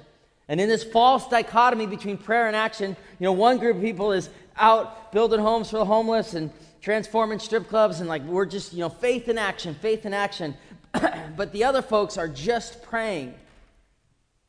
And 0.48 0.60
in 0.60 0.68
this 0.68 0.84
false 0.84 1.28
dichotomy 1.28 1.86
between 1.86 2.18
prayer 2.18 2.48
and 2.48 2.56
action, 2.56 2.98
you 3.20 3.24
know, 3.26 3.32
one 3.32 3.58
group 3.58 3.78
of 3.78 3.82
people 3.82 4.12
is 4.12 4.30
out 4.58 5.12
building 5.12 5.40
homes 5.40 5.70
for 5.70 5.78
the 5.78 5.86
homeless 5.86 6.34
and 6.34 6.52
transforming 6.82 7.40
strip 7.40 7.70
clubs, 7.70 8.02
and 8.02 8.10
like, 8.10 8.24
we're 8.24 8.46
just, 8.46 8.74
you 8.74 8.80
know, 8.80 8.90
faith 8.90 9.30
in 9.30 9.38
action, 9.38 9.74
faith 9.76 10.06
in 10.06 10.14
action. 10.14 10.56
but 11.38 11.52
the 11.54 11.64
other 11.64 11.82
folks 11.82 12.18
are 12.18 12.28
just 12.28 12.84
praying. 12.84 13.34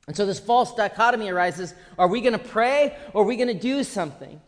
And 0.07 0.17
so 0.17 0.27
this 0.27 0.39
false 0.39 0.75
dichotomy 0.75 1.31
arises 1.31 1.75
are 1.99 2.09
we 2.09 2.21
going 2.21 2.33
to 2.33 2.39
pray 2.39 2.97
or 3.13 3.23
are 3.23 3.27
we 3.27 3.37
going 3.37 3.49
to 3.49 3.55
do 3.55 3.83
something? 3.85 4.41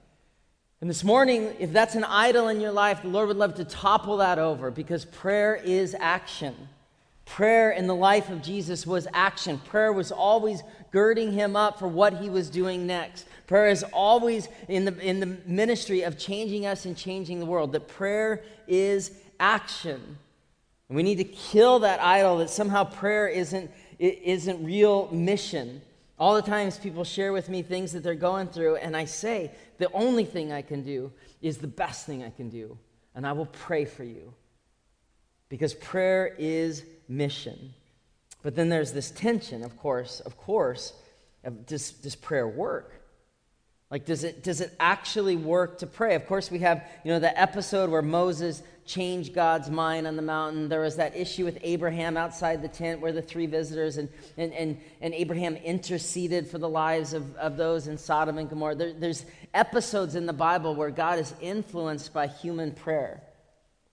And 0.80 0.90
this 0.90 1.02
morning, 1.02 1.54
if 1.58 1.72
that's 1.72 1.94
an 1.94 2.04
idol 2.04 2.48
in 2.48 2.60
your 2.60 2.72
life, 2.72 3.02
the 3.02 3.08
Lord 3.08 3.28
would 3.28 3.38
love 3.38 3.54
to 3.54 3.64
topple 3.64 4.18
that 4.18 4.38
over 4.38 4.70
because 4.70 5.06
prayer 5.06 5.56
is 5.56 5.96
action. 5.98 6.54
Prayer 7.24 7.70
in 7.70 7.86
the 7.86 7.94
life 7.94 8.28
of 8.28 8.42
Jesus 8.42 8.86
was 8.86 9.08
action. 9.12 9.58
Prayer 9.58 9.92
was 9.92 10.12
always 10.12 10.62
girding 10.92 11.32
him 11.32 11.56
up 11.56 11.78
for 11.78 11.88
what 11.88 12.18
he 12.18 12.30
was 12.30 12.50
doing 12.50 12.86
next. 12.86 13.26
Prayer 13.46 13.68
is 13.68 13.84
always 13.92 14.48
in 14.68 14.84
the, 14.84 14.98
in 15.00 15.20
the 15.20 15.38
ministry 15.46 16.02
of 16.02 16.18
changing 16.18 16.66
us 16.66 16.84
and 16.84 16.96
changing 16.96 17.40
the 17.40 17.46
world. 17.46 17.72
That 17.72 17.88
prayer 17.88 18.44
is 18.68 19.12
action. 19.40 20.18
And 20.88 20.96
we 20.96 21.02
need 21.02 21.16
to 21.16 21.24
kill 21.24 21.80
that 21.80 22.00
idol 22.00 22.38
that 22.38 22.50
somehow 22.50 22.84
prayer 22.84 23.26
isn't, 23.26 23.70
isn't 23.98 24.64
real 24.64 25.08
mission. 25.12 25.82
All 26.18 26.34
the 26.34 26.42
times 26.42 26.78
people 26.78 27.04
share 27.04 27.32
with 27.32 27.48
me 27.48 27.62
things 27.62 27.92
that 27.92 28.02
they're 28.02 28.14
going 28.14 28.48
through, 28.48 28.76
and 28.76 28.96
I 28.96 29.04
say, 29.04 29.50
the 29.78 29.90
only 29.92 30.24
thing 30.24 30.52
I 30.52 30.62
can 30.62 30.82
do 30.82 31.12
is 31.42 31.58
the 31.58 31.66
best 31.66 32.06
thing 32.06 32.22
I 32.22 32.30
can 32.30 32.48
do. 32.48 32.78
and 33.16 33.26
I 33.26 33.32
will 33.32 33.46
pray 33.46 33.86
for 33.86 34.04
you. 34.04 34.32
Because 35.48 35.74
prayer 35.74 36.34
is 36.38 36.84
mission. 37.08 37.72
But 38.42 38.54
then 38.54 38.68
there's 38.68 38.92
this 38.92 39.10
tension, 39.10 39.64
of 39.64 39.76
course, 39.78 40.20
of 40.20 40.36
course, 40.36 40.92
of 41.42 41.66
does, 41.66 41.92
does 41.92 42.14
prayer 42.14 42.46
work? 42.46 42.92
Like, 43.90 44.04
does 44.04 44.24
it, 44.24 44.42
does 44.42 44.60
it 44.60 44.74
actually 44.80 45.36
work 45.36 45.78
to 45.78 45.86
pray? 45.86 46.16
Of 46.16 46.26
course, 46.26 46.50
we 46.50 46.58
have, 46.60 46.84
you 47.04 47.12
know, 47.12 47.20
the 47.20 47.38
episode 47.38 47.88
where 47.88 48.02
Moses 48.02 48.62
changed 48.84 49.32
God's 49.32 49.70
mind 49.70 50.08
on 50.08 50.16
the 50.16 50.22
mountain. 50.22 50.68
There 50.68 50.80
was 50.80 50.96
that 50.96 51.16
issue 51.16 51.44
with 51.44 51.58
Abraham 51.62 52.16
outside 52.16 52.62
the 52.62 52.68
tent 52.68 53.00
where 53.00 53.12
the 53.12 53.22
three 53.22 53.46
visitors 53.46 53.96
and, 53.96 54.08
and, 54.36 54.52
and, 54.52 54.80
and 55.00 55.14
Abraham 55.14 55.56
interceded 55.56 56.48
for 56.48 56.58
the 56.58 56.68
lives 56.68 57.12
of, 57.12 57.36
of 57.36 57.56
those 57.56 57.86
in 57.86 57.96
Sodom 57.96 58.38
and 58.38 58.50
Gomorrah. 58.50 58.74
There, 58.74 58.92
there's 58.92 59.24
episodes 59.54 60.16
in 60.16 60.26
the 60.26 60.32
Bible 60.32 60.74
where 60.74 60.90
God 60.90 61.20
is 61.20 61.32
influenced 61.40 62.12
by 62.12 62.26
human 62.26 62.72
prayer. 62.72 63.22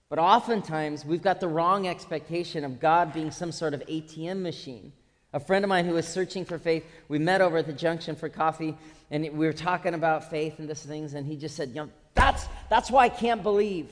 But 0.08 0.18
oftentimes, 0.18 1.04
we've 1.04 1.22
got 1.22 1.40
the 1.40 1.48
wrong 1.48 1.86
expectation 1.86 2.64
of 2.64 2.80
God 2.80 3.12
being 3.12 3.30
some 3.30 3.52
sort 3.52 3.74
of 3.74 3.80
ATM 3.86 4.42
machine. 4.42 4.92
A 5.32 5.40
friend 5.40 5.64
of 5.64 5.68
mine 5.68 5.84
who 5.84 5.94
was 5.94 6.06
searching 6.06 6.44
for 6.44 6.58
faith, 6.58 6.84
we 7.08 7.18
met 7.18 7.40
over 7.40 7.58
at 7.58 7.66
the 7.66 7.72
junction 7.72 8.14
for 8.14 8.28
coffee, 8.28 8.76
and 9.14 9.22
we 9.38 9.46
were 9.46 9.52
talking 9.52 9.94
about 9.94 10.28
faith 10.28 10.58
and 10.58 10.68
this 10.68 10.84
things, 10.84 11.14
and 11.14 11.24
he 11.24 11.36
just 11.36 11.54
said, 11.54 11.68
you 11.68 11.76
know, 11.76 11.88
that's, 12.14 12.48
that's 12.68 12.90
why 12.90 13.04
I 13.04 13.08
can't 13.08 13.44
believe. 13.44 13.88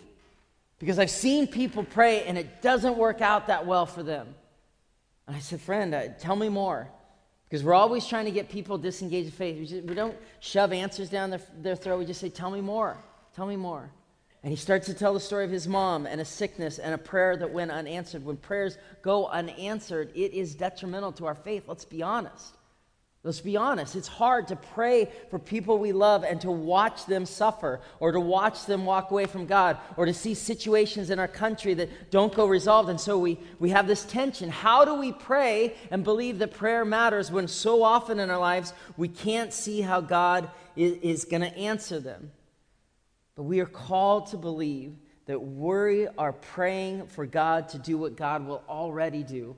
Because 0.81 0.99
I've 0.99 1.13
seen 1.13 1.47
people 1.47 1.85
pray 1.85 2.25
and 2.25 2.37
it 2.37 2.61
doesn't 2.61 2.99
work 2.99 3.21
out 3.21 3.47
that 3.47 3.65
well 3.65 3.87
for 3.87 4.03
them. 4.03 4.35
And 5.29 5.37
I 5.37 5.39
said, 5.39 5.61
friend, 5.61 5.95
uh, 5.95 6.09
tell 6.19 6.35
me 6.35 6.49
more. 6.49 6.89
Because 7.49 7.63
we're 7.63 7.73
always 7.73 8.05
trying 8.05 8.25
to 8.25 8.33
get 8.33 8.49
people 8.49 8.79
disengaged 8.79 9.27
in 9.27 9.31
faith. 9.33 9.59
We, 9.59 9.67
just, 9.67 9.85
we 9.85 9.95
don't 9.95 10.17
shove 10.41 10.73
answers 10.73 11.09
down 11.09 11.31
their, 11.31 11.41
their 11.57 11.77
throat. 11.77 12.01
We 12.01 12.05
just 12.05 12.21
say, 12.21 12.29
tell 12.29 12.51
me 12.51 12.61
more. 12.61 12.97
Tell 13.37 13.47
me 13.47 13.55
more. 13.55 13.89
And 14.43 14.51
he 14.51 14.57
starts 14.57 14.87
to 14.87 14.95
tell 14.95 15.15
the 15.15 15.21
story 15.21 15.45
of 15.45 15.53
his 15.53 15.69
mom 15.69 16.05
and 16.05 16.21
a 16.21 16.25
sickness 16.25 16.81
and 16.81 16.95
a 16.95 16.99
prayer 16.99 17.37
that 17.37 17.53
went 17.53 17.71
unanswered. 17.71 18.25
When 18.25 18.39
prayers 18.39 18.77
go 19.03 19.29
unanswered, 19.29 20.11
it 20.17 20.35
is 20.35 20.57
detrimental 20.57 21.13
to 21.13 21.27
our 21.27 21.37
faith. 21.37 21.69
Let's 21.69 21.85
be 21.85 22.03
honest. 22.03 22.57
Let's 23.25 23.41
be 23.41 23.57
honest. 23.57 23.95
It's 23.95 24.09
hard 24.09 24.49
to 24.49 24.57
pray 24.57 25.09
for 25.31 25.39
people 25.39 25.79
we 25.79 25.93
love 25.93 26.25
and 26.25 26.41
to 26.41 26.51
watch 26.51 27.07
them 27.07 27.25
suffer 27.25 27.81
or 28.01 28.11
to 28.11 28.19
watch 28.19 28.67
them 28.67 28.85
walk 28.85 29.13
away 29.13 29.27
from 29.27 29.47
God 29.47 29.79
or 29.97 30.07
to 30.07 30.15
see 30.15 30.35
situations 30.35 31.09
in 31.09 31.21
our 31.21 31.29
country 31.29 31.73
that 31.75 32.11
don't 32.11 32.35
go 32.35 32.47
resolved. 32.47 32.89
And 32.89 33.01
so 33.01 33.17
we, 33.19 33.39
we 33.61 33.71
have 33.71 33.87
this 33.87 34.05
tension. 34.05 34.51
How 34.51 34.85
do 34.85 34.95
we 34.95 35.13
pray 35.13 35.77
and 35.93 36.03
believe 36.03 36.41
that 36.41 36.51
prayer 36.51 36.85
matters 36.85 37.31
when 37.31 37.47
so 37.47 37.85
often 37.85 38.19
in 38.19 38.29
our 38.29 38.41
lives 38.41 38.73
we 38.97 39.07
can't 39.07 39.53
see 39.53 39.83
how 39.83 40.01
God 40.01 40.51
is, 40.75 40.99
is 41.03 41.25
going 41.25 41.43
to 41.43 41.57
answer 41.57 42.01
them? 42.01 42.33
But 43.37 43.45
we 43.45 43.61
are 43.61 43.67
called 43.67 44.27
to 44.29 44.37
believe 44.37 44.97
that 45.27 45.39
we 45.39 46.09
are 46.19 46.33
praying 46.33 47.07
for 47.07 47.25
God 47.25 47.69
to 47.69 47.79
do 47.79 47.97
what 47.97 48.17
God 48.17 48.45
will 48.45 48.65
already 48.69 49.23
do. 49.23 49.57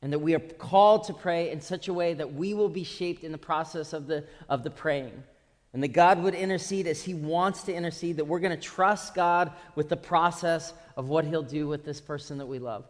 And 0.00 0.12
that 0.12 0.20
we 0.20 0.34
are 0.34 0.40
called 0.40 1.04
to 1.04 1.14
pray 1.14 1.50
in 1.50 1.60
such 1.60 1.88
a 1.88 1.92
way 1.92 2.14
that 2.14 2.34
we 2.34 2.54
will 2.54 2.68
be 2.68 2.84
shaped 2.84 3.24
in 3.24 3.32
the 3.32 3.38
process 3.38 3.92
of 3.92 4.06
the, 4.06 4.24
of 4.48 4.62
the 4.62 4.70
praying. 4.70 5.22
And 5.72 5.82
that 5.82 5.88
God 5.88 6.22
would 6.22 6.34
intercede 6.34 6.86
as 6.86 7.02
He 7.02 7.14
wants 7.14 7.64
to 7.64 7.74
intercede, 7.74 8.16
that 8.16 8.24
we're 8.24 8.38
going 8.38 8.56
to 8.56 8.62
trust 8.62 9.14
God 9.14 9.52
with 9.74 9.88
the 9.88 9.96
process 9.96 10.72
of 10.96 11.08
what 11.08 11.24
He'll 11.24 11.42
do 11.42 11.66
with 11.66 11.84
this 11.84 12.00
person 12.00 12.38
that 12.38 12.46
we 12.46 12.58
love. 12.58 12.84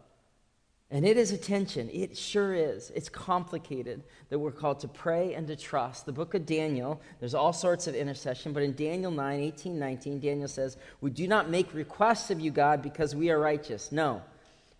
And 0.91 1.05
it 1.05 1.17
is 1.17 1.31
a 1.31 1.37
tension. 1.37 1.87
It 1.91 2.17
sure 2.17 2.55
is. 2.55 2.91
It's 2.95 3.09
complicated 3.09 4.01
that 4.29 4.39
we're 4.39 4.51
called 4.51 4.79
to 4.79 4.87
pray 4.87 5.35
and 5.35 5.45
to 5.47 5.55
trust. 5.55 6.07
The 6.07 6.11
book 6.11 6.33
of 6.33 6.47
Daniel, 6.47 6.99
there's 7.19 7.35
all 7.35 7.53
sorts 7.53 7.85
of 7.85 7.93
intercession, 7.93 8.53
but 8.53 8.63
in 8.63 8.73
Daniel 8.73 9.11
9, 9.11 9.39
18, 9.39 9.77
19, 9.77 10.19
Daniel 10.19 10.47
says, 10.47 10.77
We 10.99 11.11
do 11.11 11.27
not 11.27 11.47
make 11.47 11.73
requests 11.75 12.31
of 12.31 12.39
you, 12.39 12.49
God, 12.49 12.81
because 12.81 13.15
we 13.15 13.29
are 13.29 13.39
righteous. 13.39 13.91
No. 13.91 14.23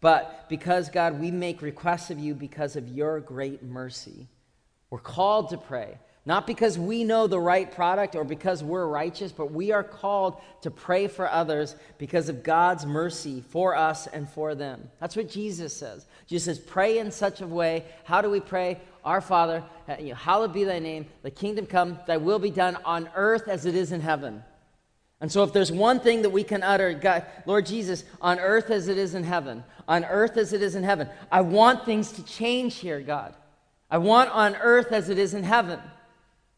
But 0.01 0.47
because, 0.47 0.89
God, 0.89 1.19
we 1.19 1.31
make 1.31 1.61
requests 1.61 2.09
of 2.09 2.19
you 2.19 2.33
because 2.33 2.75
of 2.75 2.87
your 2.87 3.19
great 3.19 3.63
mercy. 3.63 4.27
We're 4.89 4.99
called 4.99 5.49
to 5.49 5.57
pray. 5.57 5.97
Not 6.25 6.45
because 6.45 6.77
we 6.77 7.03
know 7.03 7.27
the 7.27 7.39
right 7.39 7.71
product 7.71 8.15
or 8.15 8.23
because 8.23 8.63
we're 8.63 8.85
righteous, 8.85 9.31
but 9.31 9.51
we 9.51 9.71
are 9.71 9.83
called 9.83 10.39
to 10.61 10.69
pray 10.69 11.07
for 11.07 11.27
others 11.29 11.75
because 11.97 12.29
of 12.29 12.43
God's 12.43 12.85
mercy 12.85 13.41
for 13.49 13.75
us 13.75 14.05
and 14.05 14.29
for 14.29 14.53
them. 14.53 14.89
That's 14.99 15.15
what 15.15 15.29
Jesus 15.29 15.75
says. 15.75 16.05
Jesus 16.27 16.57
says, 16.57 16.65
Pray 16.65 16.99
in 16.99 17.11
such 17.11 17.41
a 17.41 17.47
way. 17.47 17.85
How 18.03 18.21
do 18.21 18.29
we 18.29 18.41
pray? 18.41 18.79
Our 19.03 19.21
Father, 19.21 19.63
uh, 19.87 19.95
hallowed 20.13 20.53
be 20.53 20.65
thy 20.65 20.79
name, 20.79 21.07
the 21.23 21.31
kingdom 21.31 21.65
come, 21.65 21.99
thy 22.05 22.17
will 22.17 22.37
be 22.37 22.51
done 22.51 22.77
on 22.85 23.09
earth 23.15 23.47
as 23.47 23.65
it 23.65 23.73
is 23.73 23.91
in 23.91 24.01
heaven. 24.01 24.43
And 25.21 25.31
so, 25.31 25.43
if 25.43 25.51
there's 25.51 25.71
one 25.71 25.99
thing 25.99 26.21
that 26.21 26.29
we 26.29 26.43
can 26.43 26.63
utter, 26.63 26.93
God, 26.93 27.25
Lord 27.45 27.65
Jesus, 27.65 28.05
on 28.21 28.39
earth 28.39 28.69
as 28.69 28.87
it 28.87 28.97
is 28.97 29.15
in 29.15 29.23
heaven, 29.23 29.63
on 29.87 30.05
earth 30.05 30.37
as 30.37 30.53
it 30.53 30.61
is 30.61 30.75
in 30.75 30.83
heaven, 30.83 31.09
I 31.31 31.41
want 31.41 31.85
things 31.85 32.13
to 32.13 32.23
change 32.23 32.75
here, 32.75 33.01
God. 33.01 33.35
I 33.91 33.97
want 33.97 34.29
on 34.29 34.55
earth 34.55 34.91
as 34.91 35.09
it 35.09 35.17
is 35.17 35.33
in 35.33 35.43
heaven. 35.43 35.79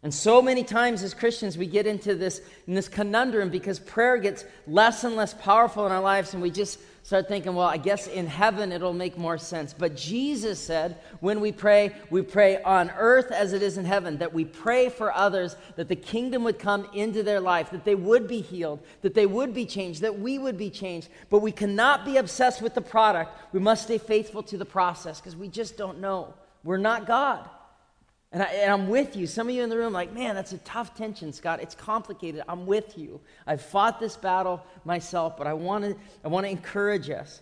And 0.03 0.11
so 0.11 0.41
many 0.41 0.63
times 0.63 1.03
as 1.03 1.13
Christians, 1.13 1.59
we 1.59 1.67
get 1.67 1.85
into 1.85 2.15
this, 2.15 2.41
in 2.65 2.73
this 2.73 2.87
conundrum 2.87 3.49
because 3.49 3.77
prayer 3.77 4.17
gets 4.17 4.45
less 4.65 5.03
and 5.03 5.15
less 5.15 5.35
powerful 5.35 5.85
in 5.85 5.91
our 5.91 6.01
lives, 6.01 6.33
and 6.33 6.41
we 6.41 6.49
just 6.49 6.79
start 7.03 7.27
thinking, 7.27 7.53
well, 7.53 7.67
I 7.67 7.77
guess 7.77 8.07
in 8.07 8.25
heaven 8.25 8.71
it'll 8.71 8.93
make 8.93 9.15
more 9.15 9.37
sense. 9.37 9.73
But 9.73 9.95
Jesus 9.95 10.59
said, 10.59 10.97
when 11.19 11.39
we 11.39 11.51
pray, 11.51 11.93
we 12.09 12.23
pray 12.23 12.61
on 12.63 12.89
earth 12.97 13.31
as 13.31 13.53
it 13.53 13.61
is 13.61 13.77
in 13.77 13.85
heaven, 13.85 14.17
that 14.17 14.33
we 14.33 14.43
pray 14.43 14.89
for 14.89 15.13
others, 15.13 15.55
that 15.75 15.87
the 15.87 15.95
kingdom 15.95 16.43
would 16.45 16.57
come 16.57 16.87
into 16.93 17.21
their 17.21 17.39
life, 17.39 17.69
that 17.69 17.85
they 17.85 17.95
would 17.95 18.27
be 18.27 18.41
healed, 18.41 18.79
that 19.01 19.13
they 19.13 19.27
would 19.27 19.53
be 19.53 19.67
changed, 19.67 20.01
that 20.01 20.19
we 20.19 20.39
would 20.39 20.57
be 20.57 20.71
changed. 20.71 21.09
But 21.29 21.39
we 21.39 21.51
cannot 21.51 22.05
be 22.05 22.17
obsessed 22.17 22.61
with 22.61 22.73
the 22.73 22.81
product. 22.81 23.53
We 23.53 23.59
must 23.59 23.83
stay 23.83 23.99
faithful 23.99 24.41
to 24.43 24.57
the 24.57 24.65
process 24.65 25.19
because 25.19 25.35
we 25.35 25.47
just 25.47 25.77
don't 25.77 25.99
know. 25.99 26.33
We're 26.63 26.77
not 26.77 27.05
God. 27.05 27.47
And, 28.31 28.41
I, 28.41 28.47
am 28.47 28.87
with 28.87 29.15
you. 29.15 29.27
Some 29.27 29.49
of 29.49 29.55
you 29.55 29.61
in 29.63 29.69
the 29.69 29.77
room, 29.77 29.91
like, 29.91 30.13
man, 30.13 30.35
that's 30.35 30.53
a 30.53 30.57
tough 30.59 30.95
tension, 30.95 31.33
Scott. 31.33 31.61
It's 31.61 31.75
complicated. 31.75 32.43
I'm 32.47 32.65
with 32.65 32.97
you. 32.97 33.19
I've 33.45 33.61
fought 33.61 33.99
this 33.99 34.15
battle 34.15 34.65
myself, 34.85 35.37
but 35.37 35.47
I 35.47 35.53
want 35.53 35.83
to 35.83 35.95
I 36.23 36.29
wanna 36.29 36.47
encourage 36.47 37.09
us 37.09 37.41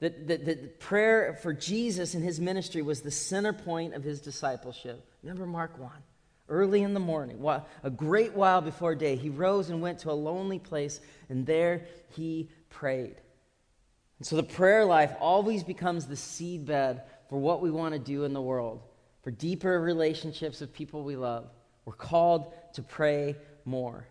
that, 0.00 0.28
that, 0.28 0.44
that 0.44 0.78
prayer 0.78 1.38
for 1.42 1.54
Jesus 1.54 2.14
and 2.14 2.22
his 2.22 2.38
ministry 2.38 2.82
was 2.82 3.00
the 3.00 3.10
center 3.10 3.54
point 3.54 3.94
of 3.94 4.04
his 4.04 4.20
discipleship. 4.20 5.08
Remember 5.22 5.46
Mark 5.46 5.78
1? 5.78 5.90
Early 6.48 6.82
in 6.82 6.94
the 6.94 7.00
morning, 7.00 7.44
a 7.82 7.90
great 7.90 8.34
while 8.34 8.60
before 8.60 8.94
day, 8.94 9.16
he 9.16 9.30
rose 9.30 9.68
and 9.68 9.82
went 9.82 10.00
to 10.00 10.10
a 10.10 10.12
lonely 10.12 10.60
place, 10.60 11.00
and 11.28 11.44
there 11.44 11.86
he 12.10 12.50
prayed. 12.70 13.16
And 14.18 14.26
so 14.26 14.36
the 14.36 14.44
prayer 14.44 14.84
life 14.84 15.12
always 15.18 15.64
becomes 15.64 16.06
the 16.06 16.14
seedbed 16.14 17.02
for 17.28 17.38
what 17.38 17.62
we 17.62 17.72
want 17.72 17.94
to 17.94 17.98
do 17.98 18.22
in 18.22 18.32
the 18.32 18.40
world 18.40 18.82
for 19.26 19.32
deeper 19.32 19.80
relationships 19.80 20.60
with 20.60 20.72
people 20.72 21.02
we 21.02 21.16
love. 21.16 21.48
We're 21.84 21.94
called 21.94 22.54
to 22.74 22.82
pray 22.82 23.34
more. 23.64 24.06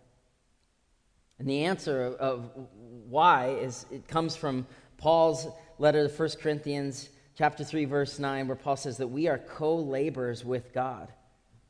And 1.39 1.49
the 1.49 1.63
answer 1.63 2.07
of, 2.07 2.15
of 2.15 2.51
why 3.07 3.51
is 3.51 3.85
it 3.93 4.09
comes 4.09 4.35
from 4.35 4.67
Paul's 4.97 5.47
letter 5.79 6.05
to 6.05 6.13
1 6.13 6.29
Corinthians 6.41 7.07
chapter 7.37 7.63
3 7.63 7.85
verse 7.85 8.19
9 8.19 8.45
where 8.49 8.57
Paul 8.57 8.75
says 8.75 8.97
that 8.97 9.07
we 9.07 9.29
are 9.29 9.37
co-laborers 9.37 10.43
with 10.43 10.73
God 10.73 11.13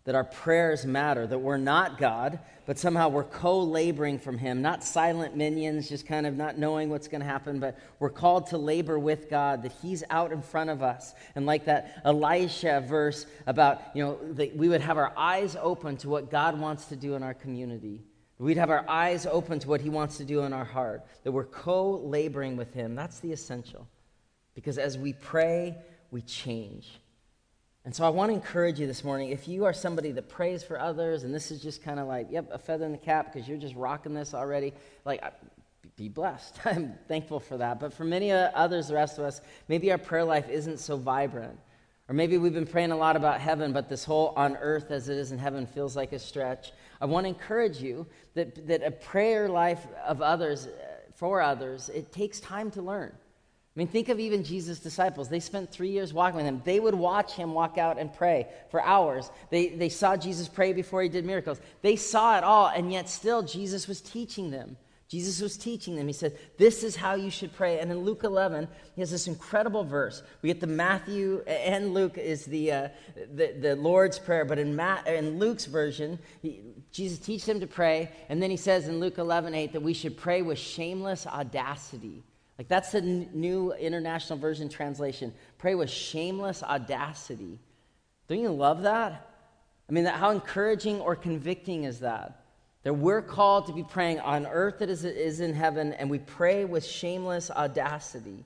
that 0.06 0.16
our 0.16 0.24
prayers 0.24 0.86
matter, 0.86 1.26
that 1.28 1.40
we're 1.40 1.58
not 1.58 1.98
God, 1.98 2.40
but 2.68 2.80
somehow 2.80 3.10
we're 3.10 3.24
co 3.24 3.60
laboring 3.60 4.18
from 4.20 4.38
Him, 4.38 4.62
not 4.62 4.84
silent 4.84 5.36
minions, 5.36 5.90
just 5.90 6.08
kind 6.08 6.26
of 6.28 6.36
not 6.36 6.58
knowing 6.58 6.90
what's 6.90 7.08
going 7.08 7.22
to 7.22 7.28
happen, 7.28 7.60
but 7.60 7.78
we're 8.00 8.12
called 8.12 8.48
to 8.48 8.58
labor 8.58 8.98
with 8.98 9.30
God, 9.30 9.64
that 9.64 9.72
He's 9.82 10.04
out 10.10 10.32
in 10.32 10.42
front 10.42 10.70
of 10.70 10.84
us. 10.84 11.16
And 11.36 11.46
like 11.46 11.66
that 11.66 12.02
Elisha 12.06 12.84
verse 12.88 13.26
about, 13.48 13.82
you 13.94 14.04
know, 14.04 14.20
that 14.34 14.56
we 14.56 14.70
would 14.70 14.82
have 14.82 14.98
our 14.98 15.12
eyes 15.18 15.58
open 15.60 15.98
to 15.98 16.10
what 16.10 16.32
God 16.32 16.60
wants 16.60 16.86
to 16.86 16.96
do 16.96 17.16
in 17.16 17.24
our 17.24 17.34
community. 17.34 18.04
We'd 18.38 18.58
have 18.58 18.70
our 18.70 18.88
eyes 18.88 19.26
open 19.26 19.60
to 19.60 19.68
what 19.68 19.82
He 19.82 19.90
wants 19.90 20.18
to 20.18 20.26
do 20.26 20.42
in 20.42 20.54
our 20.54 20.66
heart, 20.66 21.04
that 21.24 21.32
we're 21.32 21.46
co 21.46 21.98
laboring 21.98 22.58
with 22.58 22.74
Him. 22.74 22.94
That's 22.96 23.20
the 23.20 23.32
essential. 23.32 23.88
Because 24.54 24.78
as 24.78 24.98
we 24.98 25.14
pray, 25.14 25.78
we 26.12 26.22
change. 26.22 27.00
And 27.86 27.96
so 27.96 28.04
I 28.04 28.10
want 28.10 28.32
to 28.32 28.34
encourage 28.34 28.80
you 28.80 28.88
this 28.88 29.04
morning 29.04 29.30
if 29.30 29.48
you 29.48 29.66
are 29.66 29.74
somebody 29.74 30.12
that 30.14 30.28
prays 30.28 30.64
for 30.64 30.80
others, 30.80 31.24
and 31.24 31.34
this 31.34 31.52
is 31.52 31.62
just 31.62 31.84
kind 31.84 32.00
of 32.00 32.08
like, 32.08 32.28
yep, 32.32 32.50
a 32.52 32.58
feather 32.58 32.84
in 32.84 32.92
the 32.92 32.98
cap 32.98 33.32
because 33.32 33.48
you're 33.48 33.60
just 33.60 33.76
rocking 33.76 34.16
this 34.16 34.34
already, 34.34 34.74
like, 35.06 35.24
be 35.96 36.10
blessed. 36.10 36.60
I'm 36.66 36.96
thankful 37.08 37.40
for 37.40 37.58
that. 37.58 37.80
But 37.80 37.94
for 37.94 38.04
many 38.04 38.32
others, 38.32 38.88
the 38.88 38.96
rest 38.96 39.20
of 39.20 39.24
us, 39.24 39.40
maybe 39.68 39.92
our 39.92 40.00
prayer 40.00 40.24
life 40.24 40.50
isn't 40.50 40.80
so 40.80 40.98
vibrant. 40.98 41.60
Or 42.10 42.16
maybe 42.16 42.40
we've 42.40 42.54
been 42.54 42.66
praying 42.66 42.92
a 42.92 42.98
lot 42.98 43.16
about 43.16 43.40
heaven, 43.40 43.72
but 43.72 43.88
this 43.88 44.04
whole 44.04 44.34
on 44.36 44.58
earth 44.58 44.90
as 44.90 45.08
it 45.08 45.18
is 45.18 45.32
in 45.32 45.38
heaven 45.38 45.68
feels 45.68 45.96
like 45.96 46.12
a 46.12 46.20
stretch. 46.20 46.72
I 47.00 47.06
want 47.06 47.26
to 47.26 47.30
encourage 47.30 47.82
you 47.82 48.08
that, 48.34 48.68
that 48.68 48.84
a 48.84 48.92
prayer 48.92 49.48
life 49.48 49.86
of 50.06 50.24
others, 50.24 50.68
uh, 50.68 50.72
for 51.14 51.40
others, 51.40 51.90
it 51.90 52.12
takes 52.12 52.40
time 52.40 52.72
to 52.72 52.82
learn. 52.82 53.12
I 53.76 53.80
mean, 53.80 53.88
think 53.90 54.08
of 54.08 54.22
even 54.22 54.42
Jesus' 54.42 54.80
disciples. 54.80 55.28
They 55.28 55.42
spent 55.42 55.70
three 55.70 55.90
years 55.90 56.14
walking 56.14 56.38
with 56.38 56.46
him. 56.46 56.62
They 56.64 56.80
would 56.80 56.96
watch 56.96 57.34
him 57.34 57.54
walk 57.54 57.78
out 57.78 58.00
and 58.00 58.14
pray 58.14 58.48
for 58.72 58.82
hours. 58.82 59.30
They, 59.50 59.68
they 59.68 59.90
saw 59.90 60.16
Jesus 60.16 60.48
pray 60.48 60.72
before 60.72 61.02
he 61.02 61.10
did 61.10 61.26
miracles. 61.26 61.60
They 61.82 61.98
saw 61.98 62.38
it 62.38 62.44
all, 62.46 62.68
and 62.68 62.90
yet 62.90 63.10
still 63.10 63.42
Jesus 63.42 63.86
was 63.86 64.00
teaching 64.00 64.50
them. 64.50 64.78
Jesus 65.10 65.42
was 65.42 65.58
teaching 65.58 65.98
them. 65.98 66.08
He 66.08 66.14
said, 66.14 66.38
This 66.58 66.84
is 66.84 66.96
how 66.96 67.16
you 67.16 67.30
should 67.30 67.54
pray. 67.54 67.80
And 67.80 67.92
in 67.92 68.00
Luke 68.00 68.24
11, 68.24 68.68
he 68.96 69.02
has 69.02 69.12
this 69.12 69.28
incredible 69.28 69.84
verse. 69.84 70.24
We 70.42 70.48
get 70.48 70.62
the 70.62 70.68
Matthew 70.68 71.44
and 71.46 71.94
Luke 71.94 72.18
is 72.18 72.46
the, 72.46 72.72
uh, 72.72 72.88
the, 73.36 73.56
the, 73.60 73.76
Lord's 73.76 74.18
Prayer, 74.18 74.46
but 74.46 74.58
in, 74.58 74.74
Ma- 74.74 75.04
in 75.06 75.38
Luke's 75.38 75.66
version, 75.66 76.18
he, 76.42 76.62
Jesus 76.92 77.20
teaches 77.20 77.46
them 77.46 77.60
to 77.60 77.68
pray. 77.68 78.10
And 78.30 78.42
then 78.42 78.50
he 78.50 78.58
says 78.58 78.88
in 78.88 79.00
Luke 79.02 79.18
11, 79.18 79.54
8, 79.54 79.74
that 79.74 79.82
we 79.82 79.94
should 79.94 80.18
pray 80.18 80.42
with 80.42 80.58
shameless 80.58 81.28
audacity. 81.28 82.24
Like 82.58 82.68
that's 82.68 82.92
the 82.92 83.00
n- 83.00 83.30
new 83.34 83.74
International 83.74 84.40
Version 84.40 84.70
translation. 84.70 85.34
Pray 85.58 85.76
with 85.76 85.90
shameless 85.90 86.64
audacity. 86.64 87.60
Don't 88.28 88.40
you 88.40 88.52
love 88.52 88.84
that? 88.84 89.30
I 89.90 89.92
mean, 89.92 90.06
that, 90.06 90.16
how 90.16 90.32
encouraging 90.32 91.00
or 91.02 91.16
convicting 91.16 91.84
is 91.84 92.00
that? 92.00 92.44
That 92.84 92.94
we're 92.94 93.22
called 93.22 93.68
to 93.68 93.74
be 93.74 93.84
praying 93.84 94.20
on 94.20 94.46
earth 94.46 94.80
that 94.80 94.90
is, 94.90 95.06
is 95.06 95.40
in 95.40 95.54
heaven, 95.54 95.94
and 95.94 96.10
we 96.10 96.20
pray 96.20 96.66
with 96.66 96.86
shameless 96.86 97.52
audacity. 97.52 98.46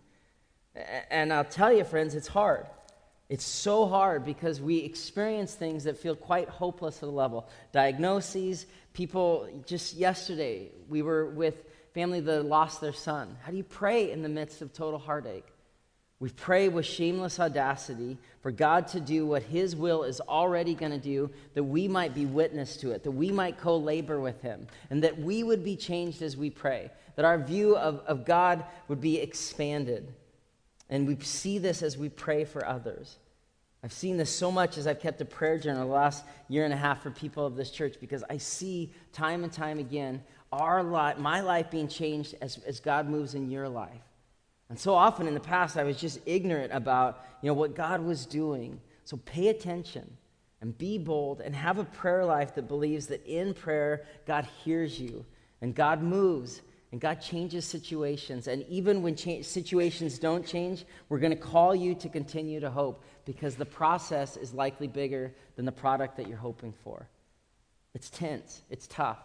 And 1.09 1.31
I'll 1.31 1.43
tell 1.43 1.71
you, 1.71 1.83
friends, 1.83 2.15
it's 2.15 2.27
hard. 2.27 2.65
It's 3.29 3.45
so 3.45 3.85
hard 3.85 4.25
because 4.25 4.59
we 4.59 4.77
experience 4.77 5.53
things 5.53 5.83
that 5.83 5.97
feel 5.97 6.15
quite 6.15 6.49
hopeless 6.49 7.03
at 7.03 7.09
a 7.09 7.11
level. 7.11 7.47
Diagnoses, 7.71 8.65
people, 8.93 9.47
just 9.65 9.95
yesterday, 9.95 10.71
we 10.87 11.03
were 11.03 11.27
with 11.27 11.65
family 11.93 12.19
that 12.21 12.45
lost 12.45 12.81
their 12.81 12.93
son. 12.93 13.37
How 13.43 13.51
do 13.51 13.57
you 13.57 13.63
pray 13.63 14.11
in 14.11 14.21
the 14.21 14.29
midst 14.29 14.61
of 14.61 14.73
total 14.73 14.99
heartache? 14.99 15.45
We 16.19 16.29
pray 16.29 16.67
with 16.67 16.85
shameless 16.85 17.39
audacity 17.39 18.17
for 18.41 18.51
God 18.51 18.87
to 18.89 18.99
do 18.99 19.25
what 19.25 19.43
His 19.43 19.75
will 19.75 20.03
is 20.03 20.19
already 20.19 20.75
going 20.75 20.91
to 20.91 20.97
do, 20.97 21.31
that 21.53 21.63
we 21.63 21.87
might 21.87 22.13
be 22.13 22.25
witness 22.25 22.75
to 22.77 22.91
it, 22.91 23.03
that 23.03 23.11
we 23.11 23.31
might 23.31 23.57
co 23.57 23.77
labor 23.77 24.19
with 24.19 24.41
Him, 24.41 24.67
and 24.89 25.03
that 25.03 25.17
we 25.17 25.43
would 25.43 25.63
be 25.63 25.77
changed 25.77 26.21
as 26.21 26.35
we 26.35 26.49
pray, 26.49 26.91
that 27.15 27.23
our 27.23 27.37
view 27.37 27.77
of, 27.77 27.99
of 28.05 28.25
God 28.25 28.65
would 28.89 28.99
be 28.99 29.17
expanded. 29.19 30.13
And 30.89 31.07
we 31.07 31.17
see 31.21 31.57
this 31.57 31.81
as 31.81 31.97
we 31.97 32.09
pray 32.09 32.43
for 32.43 32.65
others. 32.65 33.17
I've 33.81 33.93
seen 33.93 34.17
this 34.17 34.29
so 34.29 34.51
much 34.51 34.77
as 34.77 34.87
I've 34.87 34.99
kept 34.99 35.21
a 35.21 35.25
prayer 35.25 35.57
journal 35.57 35.87
the 35.87 35.93
last 35.93 36.25
year 36.49 36.65
and 36.65 36.73
a 36.73 36.77
half 36.77 37.01
for 37.01 37.11
people 37.11 37.45
of 37.45 37.55
this 37.55 37.71
church 37.71 37.95
because 38.01 38.25
I 38.29 38.37
see 38.37 38.91
time 39.13 39.45
and 39.45 39.53
time 39.53 39.79
again 39.79 40.21
our 40.51 40.83
life, 40.83 41.17
my 41.17 41.41
life 41.41 41.69
being 41.69 41.87
changed 41.87 42.35
as, 42.41 42.57
as 42.65 42.79
God 42.79 43.07
moves 43.07 43.35
in 43.35 43.49
your 43.49 43.69
life. 43.69 44.01
And 44.69 44.77
so 44.77 44.93
often 44.93 45.27
in 45.27 45.33
the 45.33 45.39
past, 45.39 45.77
I 45.77 45.83
was 45.83 45.99
just 45.99 46.19
ignorant 46.25 46.71
about 46.73 47.25
you 47.41 47.47
know, 47.47 47.53
what 47.53 47.75
God 47.75 48.01
was 48.01 48.25
doing. 48.25 48.79
So 49.03 49.17
pay 49.17 49.47
attention 49.47 50.17
and 50.61 50.77
be 50.77 50.97
bold 50.97 51.41
and 51.41 51.55
have 51.55 51.77
a 51.77 51.83
prayer 51.83 52.25
life 52.25 52.55
that 52.55 52.67
believes 52.67 53.07
that 53.07 53.25
in 53.25 53.53
prayer, 53.53 54.05
God 54.25 54.47
hears 54.63 54.99
you 54.99 55.25
and 55.61 55.73
God 55.73 56.01
moves 56.03 56.61
and 56.91 56.99
God 56.99 57.21
changes 57.21 57.65
situations. 57.65 58.47
And 58.47 58.65
even 58.67 59.01
when 59.01 59.15
cha- 59.15 59.41
situations 59.41 60.19
don't 60.19 60.45
change, 60.45 60.85
we're 61.07 61.19
going 61.19 61.35
to 61.35 61.37
call 61.37 61.75
you 61.75 61.93
to 61.95 62.09
continue 62.09 62.59
to 62.59 62.69
hope 62.69 63.03
because 63.25 63.55
the 63.55 63.65
process 63.65 64.37
is 64.37 64.53
likely 64.53 64.87
bigger 64.87 65.33
than 65.55 65.65
the 65.65 65.71
product 65.71 66.17
that 66.17 66.27
you're 66.27 66.37
hoping 66.37 66.73
for. 66.83 67.07
It's 67.93 68.09
tense, 68.09 68.61
it's 68.69 68.87
tough, 68.87 69.19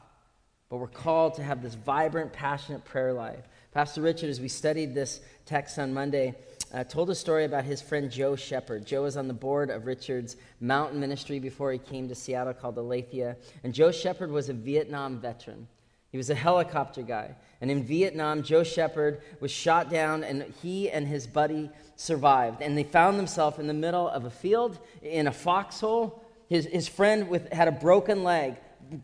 but 0.75 0.81
we're 0.81 0.89
called 0.89 1.35
to 1.35 1.43
have 1.45 1.63
this 1.63 1.77
vibrant, 1.77 2.33
passionate 2.33 2.85
prayer 2.85 3.13
life. 3.13 3.47
Pastor 3.71 4.03
Richard, 4.03 4.29
as 4.29 4.41
we 4.41 4.49
studied 4.49 4.93
this 4.93 5.21
text 5.47 5.79
on 5.79 5.95
Monday, 5.95 6.35
uh, 6.73 6.83
told 6.83 7.11
a 7.11 7.15
story 7.15 7.45
about 7.45 7.63
his 7.63 7.81
friend 7.81 8.11
Joe 8.11 8.35
Shepard. 8.35 8.85
Joe 8.85 9.05
was 9.05 9.17
on 9.17 9.29
the 9.29 9.35
board 9.35 9.71
of 9.71 9.87
Richard's 9.87 10.37
mountain 10.59 10.99
ministry 10.99 11.39
before 11.39 11.71
he 11.71 11.79
came 11.79 12.09
to 12.09 12.15
Seattle 12.17 12.55
called 12.55 12.77
Aletheia. 12.77 13.37
And 13.63 13.73
Joe 13.73 13.93
Shepard 13.93 14.33
was 14.33 14.49
a 14.49 14.53
Vietnam 14.53 15.21
veteran. 15.21 15.69
He 16.11 16.17
was 16.17 16.29
a 16.31 16.35
helicopter 16.35 17.03
guy. 17.03 17.37
And 17.61 17.71
in 17.71 17.85
Vietnam, 17.85 18.43
Joe 18.43 18.65
Shepard 18.65 19.21
was 19.39 19.53
shot 19.53 19.91
down, 19.91 20.25
and 20.25 20.43
he 20.61 20.91
and 20.91 21.07
his 21.07 21.29
buddy 21.29 21.71
survived. 21.95 22.63
And 22.63 22.77
they 22.77 22.83
found 22.83 23.17
themselves 23.17 23.61
in 23.61 23.69
the 23.69 23.75
middle 23.75 24.09
of 24.09 24.25
a 24.25 24.31
field 24.31 24.81
in 25.03 25.29
a 25.29 25.33
foxhole. 25.33 26.21
His, 26.49 26.65
his 26.65 26.89
friend 26.89 27.29
with, 27.29 27.53
had 27.53 27.69
a 27.69 27.73
broken 27.73 28.25
leg, 28.25 28.57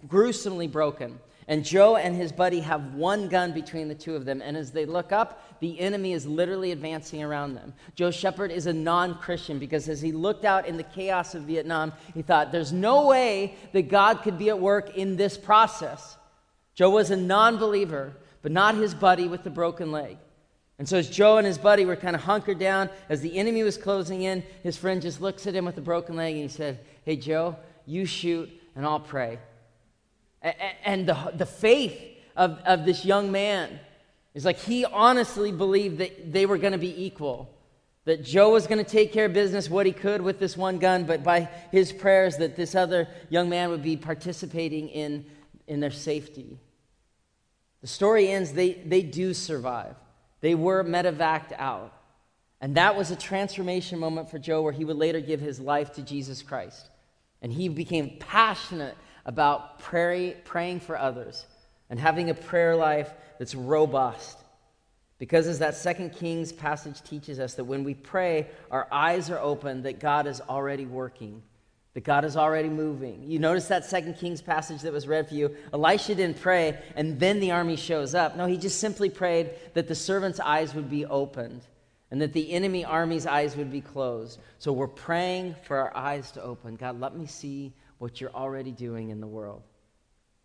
gruesomely 0.09 0.67
broken. 0.67 1.21
And 1.51 1.65
Joe 1.65 1.97
and 1.97 2.15
his 2.15 2.31
buddy 2.31 2.61
have 2.61 2.95
one 2.95 3.27
gun 3.27 3.53
between 3.53 3.89
the 3.89 3.95
two 3.97 4.15
of 4.15 4.25
them. 4.25 4.41
And 4.41 4.57
as 4.57 4.71
they 4.71 4.87
look 4.87 5.11
up, 5.11 5.59
the 5.59 5.81
enemy 5.81 6.13
is 6.13 6.25
literally 6.25 6.71
advancing 6.71 7.25
around 7.25 7.55
them. 7.55 7.75
Joe 7.97 8.13
Shepard 8.13 8.53
is 8.53 8.67
a 8.67 8.73
non 8.73 9.17
Christian 9.17 9.59
because 9.59 9.89
as 9.89 10.01
he 10.01 10.13
looked 10.13 10.45
out 10.45 10.69
in 10.69 10.77
the 10.77 10.85
chaos 10.85 11.35
of 11.35 11.43
Vietnam, 11.43 11.93
he 12.15 12.23
thought, 12.23 12.53
there's 12.53 12.73
no 12.73 13.09
way 13.09 13.57
that 13.73 13.89
God 13.89 14.23
could 14.23 14.39
be 14.39 14.49
at 14.49 14.61
work 14.61 14.97
in 14.97 15.17
this 15.17 15.37
process. 15.37 16.17
Joe 16.77 16.91
was 16.91 17.11
a 17.11 17.17
non 17.17 17.57
believer, 17.57 18.13
but 18.43 18.53
not 18.53 18.77
his 18.77 18.95
buddy 18.95 19.27
with 19.27 19.43
the 19.43 19.51
broken 19.51 19.91
leg. 19.91 20.19
And 20.79 20.89
so, 20.89 20.99
as 20.99 21.11
Joe 21.11 21.39
and 21.39 21.47
his 21.49 21.59
buddy 21.59 21.85
were 21.85 21.97
kind 21.97 22.15
of 22.15 22.23
hunkered 22.23 22.61
down, 22.61 22.91
as 23.09 23.23
the 23.23 23.37
enemy 23.37 23.65
was 23.65 23.77
closing 23.77 24.23
in, 24.23 24.45
his 24.63 24.77
friend 24.77 25.03
just 25.03 25.21
looks 25.21 25.49
at 25.49 25.57
him 25.57 25.65
with 25.65 25.75
the 25.75 25.81
broken 25.81 26.15
leg 26.15 26.35
and 26.35 26.43
he 26.43 26.49
said, 26.49 26.79
Hey, 27.05 27.17
Joe, 27.17 27.57
you 27.87 28.07
shoot 28.07 28.49
and 28.77 28.87
I'll 28.87 29.01
pray. 29.01 29.41
And 30.43 31.07
the, 31.07 31.33
the 31.35 31.47
faith 31.47 31.99
of, 32.37 32.59
of 32.65 32.85
this 32.85 33.05
young 33.05 33.31
man 33.31 33.79
is 34.35 34.45
like 34.45 34.59
he 34.59 34.85
honestly 34.85 35.53
believed 35.53 35.99
that 35.99 36.33
they 36.33 36.47
were 36.47 36.59
going 36.59 36.73
to 36.73 36.79
be 36.79 37.05
equal. 37.05 37.55
That 38.07 38.25
Joe 38.25 38.53
was 38.53 38.67
going 38.67 38.83
to 38.83 38.91
take 38.91 39.13
care 39.13 39.27
of 39.27 39.35
business 39.35 39.69
what 39.69 39.85
he 39.85 39.93
could 39.93 40.23
with 40.23 40.39
this 40.39 40.57
one 40.57 40.79
gun, 40.79 41.05
but 41.05 41.23
by 41.23 41.49
his 41.71 41.93
prayers, 41.93 42.39
that 42.39 42.57
this 42.57 42.75
other 42.75 43.09
young 43.29 43.49
man 43.49 43.69
would 43.71 43.83
be 43.83 43.97
participating 43.97 44.89
in, 44.89 45.27
in 45.67 45.81
their 45.81 45.91
safety. 45.91 46.59
The 47.83 47.87
story 47.87 48.29
ends, 48.29 48.53
they, 48.53 48.73
they 48.73 49.03
do 49.03 49.35
survive. 49.35 49.97
They 50.41 50.55
were 50.55 50.83
medevaced 50.83 51.53
out. 51.59 51.93
And 52.61 52.77
that 52.77 52.97
was 52.97 53.11
a 53.11 53.17
transformation 53.17 53.99
moment 53.99 54.31
for 54.31 54.39
Joe 54.39 54.63
where 54.63 54.73
he 54.73 54.85
would 54.85 54.97
later 54.97 55.21
give 55.21 55.41
his 55.41 55.61
life 55.61 55.93
to 55.95 56.03
Jesus 56.03 56.43
Christ. 56.43 56.89
And 57.43 57.53
he 57.53 57.69
became 57.69 58.19
passionate 58.19 58.97
about 59.25 59.79
pray, 59.81 60.37
praying 60.45 60.81
for 60.81 60.99
others 60.99 61.47
and 61.89 61.99
having 61.99 62.31
a 62.31 62.35
prayer 62.35 62.77
life 62.77 63.13
that's 63.39 63.55
robust. 63.55 64.39
Because 65.19 65.47
as 65.47 65.59
that 65.59 65.75
second 65.75 66.15
Kings 66.15 66.51
passage 66.51 67.03
teaches 67.03 67.39
us, 67.39 67.55
that 67.55 67.65
when 67.65 67.85
we 67.85 67.95
pray, 67.95 68.49
our 68.71 68.89
eyes 68.91 69.29
are 69.29 69.39
open, 69.39 69.83
that 69.83 70.01
God 70.01 70.27
is 70.27 70.41
already 70.41 70.87
working, 70.87 71.43
that 71.93 72.05
God 72.05 72.25
is 72.25 72.37
already 72.37 72.71
moving. 72.71 73.25
You 73.27 73.39
notice 73.39 73.69
that 73.69 73.85
second 73.85 74.15
Kings 74.15 74.41
passage 74.41 74.81
that 74.83 74.93
was 74.93 75.07
read 75.07 75.29
for 75.29 75.35
you? 75.35 75.55
Elisha 75.75 76.15
didn't 76.15 76.41
pray, 76.41 76.79
and 76.97 77.21
then 77.21 77.41
the 77.41 77.51
army 77.51 77.77
shows 77.77 78.15
up. 78.15 78.35
No, 78.37 78.47
he 78.47 78.57
just 78.57 78.81
simply 78.81 79.11
prayed 79.11 79.51
that 79.75 79.89
the 79.89 79.95
servant's 79.95 80.41
eyes 80.41 80.75
would 80.75 80.89
be 80.89 81.05
opened 81.05 81.61
and 82.11 82.23
that 82.23 82.33
the 82.33 82.51
enemy 82.53 82.85
army's 82.85 83.27
eyes 83.27 83.57
would 83.57 83.71
be 83.71 83.81
closed. 83.81 84.41
So 84.59 84.73
we're 84.73 84.89
praying 84.89 85.55
for 85.65 85.77
our 85.77 85.97
eyes 85.97 86.31
to 86.33 86.43
open. 86.43 86.77
God, 86.77 86.99
let 86.99 87.15
me 87.15 87.27
see 87.27 87.73
what 88.01 88.19
you're 88.19 88.35
already 88.35 88.73
doing 88.73 89.11
in 89.11 89.21
the 89.21 89.27
world. 89.27 89.63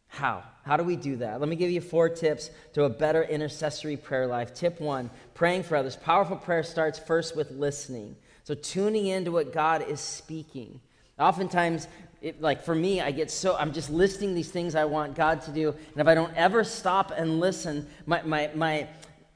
How? 0.07 0.43
How 0.65 0.75
do 0.75 0.83
we 0.83 0.97
do 0.97 1.15
that? 1.17 1.39
Let 1.39 1.47
me 1.47 1.55
give 1.55 1.71
you 1.71 1.79
four 1.79 2.09
tips 2.09 2.49
to 2.73 2.83
a 2.83 2.89
better 2.89 3.23
intercessory 3.23 3.95
prayer 3.95 4.27
life. 4.27 4.53
Tip 4.53 4.81
one 4.81 5.09
praying 5.33 5.63
for 5.63 5.77
others. 5.77 5.95
Powerful 5.95 6.35
prayer 6.35 6.63
starts 6.63 6.99
first 6.99 7.33
with 7.35 7.51
listening. 7.51 8.17
So, 8.43 8.55
tuning 8.55 9.07
into 9.07 9.31
what 9.31 9.53
God 9.53 9.87
is 9.87 10.01
speaking. 10.01 10.81
Oftentimes, 11.17 11.87
it, 12.21 12.41
like 12.41 12.61
for 12.61 12.75
me, 12.75 12.99
I 12.99 13.11
get 13.11 13.31
so, 13.31 13.55
I'm 13.55 13.71
just 13.71 13.89
listing 13.89 14.35
these 14.35 14.51
things 14.51 14.75
I 14.75 14.83
want 14.83 15.15
God 15.15 15.41
to 15.43 15.51
do. 15.51 15.69
And 15.69 16.01
if 16.01 16.07
I 16.07 16.13
don't 16.13 16.35
ever 16.35 16.65
stop 16.65 17.13
and 17.15 17.39
listen, 17.39 17.87
my, 18.05 18.21
my, 18.23 18.51
my, 18.53 18.87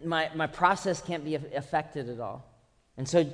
my, 0.03 0.29
my 0.35 0.47
process 0.47 1.01
can't 1.01 1.23
be 1.23 1.35
affected 1.35 2.09
at 2.09 2.19
all. 2.19 2.48
And 2.99 3.07
so, 3.07 3.25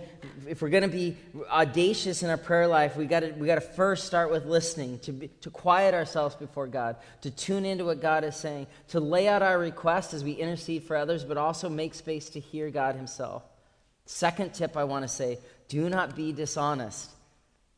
if 0.48 0.62
we're 0.62 0.70
going 0.70 0.84
to 0.84 0.88
be 0.88 1.18
audacious 1.50 2.22
in 2.22 2.30
our 2.30 2.38
prayer 2.38 2.68
life, 2.68 2.96
we 2.96 3.08
got 3.08 3.22
to 3.22 3.32
we 3.32 3.48
got 3.48 3.56
to 3.56 3.62
first 3.62 4.06
start 4.06 4.30
with 4.30 4.46
listening, 4.46 5.00
to 5.00 5.12
be, 5.12 5.28
to 5.42 5.50
quiet 5.50 5.96
ourselves 5.96 6.36
before 6.36 6.68
God, 6.68 6.98
to 7.22 7.32
tune 7.32 7.66
into 7.66 7.84
what 7.84 8.00
God 8.00 8.24
is 8.24 8.36
saying, 8.36 8.68
to 8.90 9.00
lay 9.00 9.28
out 9.28 9.42
our 9.42 9.58
requests 9.58 10.14
as 10.14 10.24
we 10.24 10.34
intercede 10.34 10.84
for 10.84 10.96
others, 10.96 11.24
but 11.24 11.38
also 11.38 11.68
make 11.68 11.96
space 11.96 12.30
to 12.30 12.40
hear 12.40 12.70
God 12.70 12.96
Himself. 12.96 13.42
Second 14.06 14.54
tip 14.54 14.78
I 14.78 14.84
want 14.84 15.02
to 15.02 15.08
say: 15.08 15.40
do 15.68 15.90
not 15.90 16.16
be 16.16 16.32
dishonest. 16.32 17.10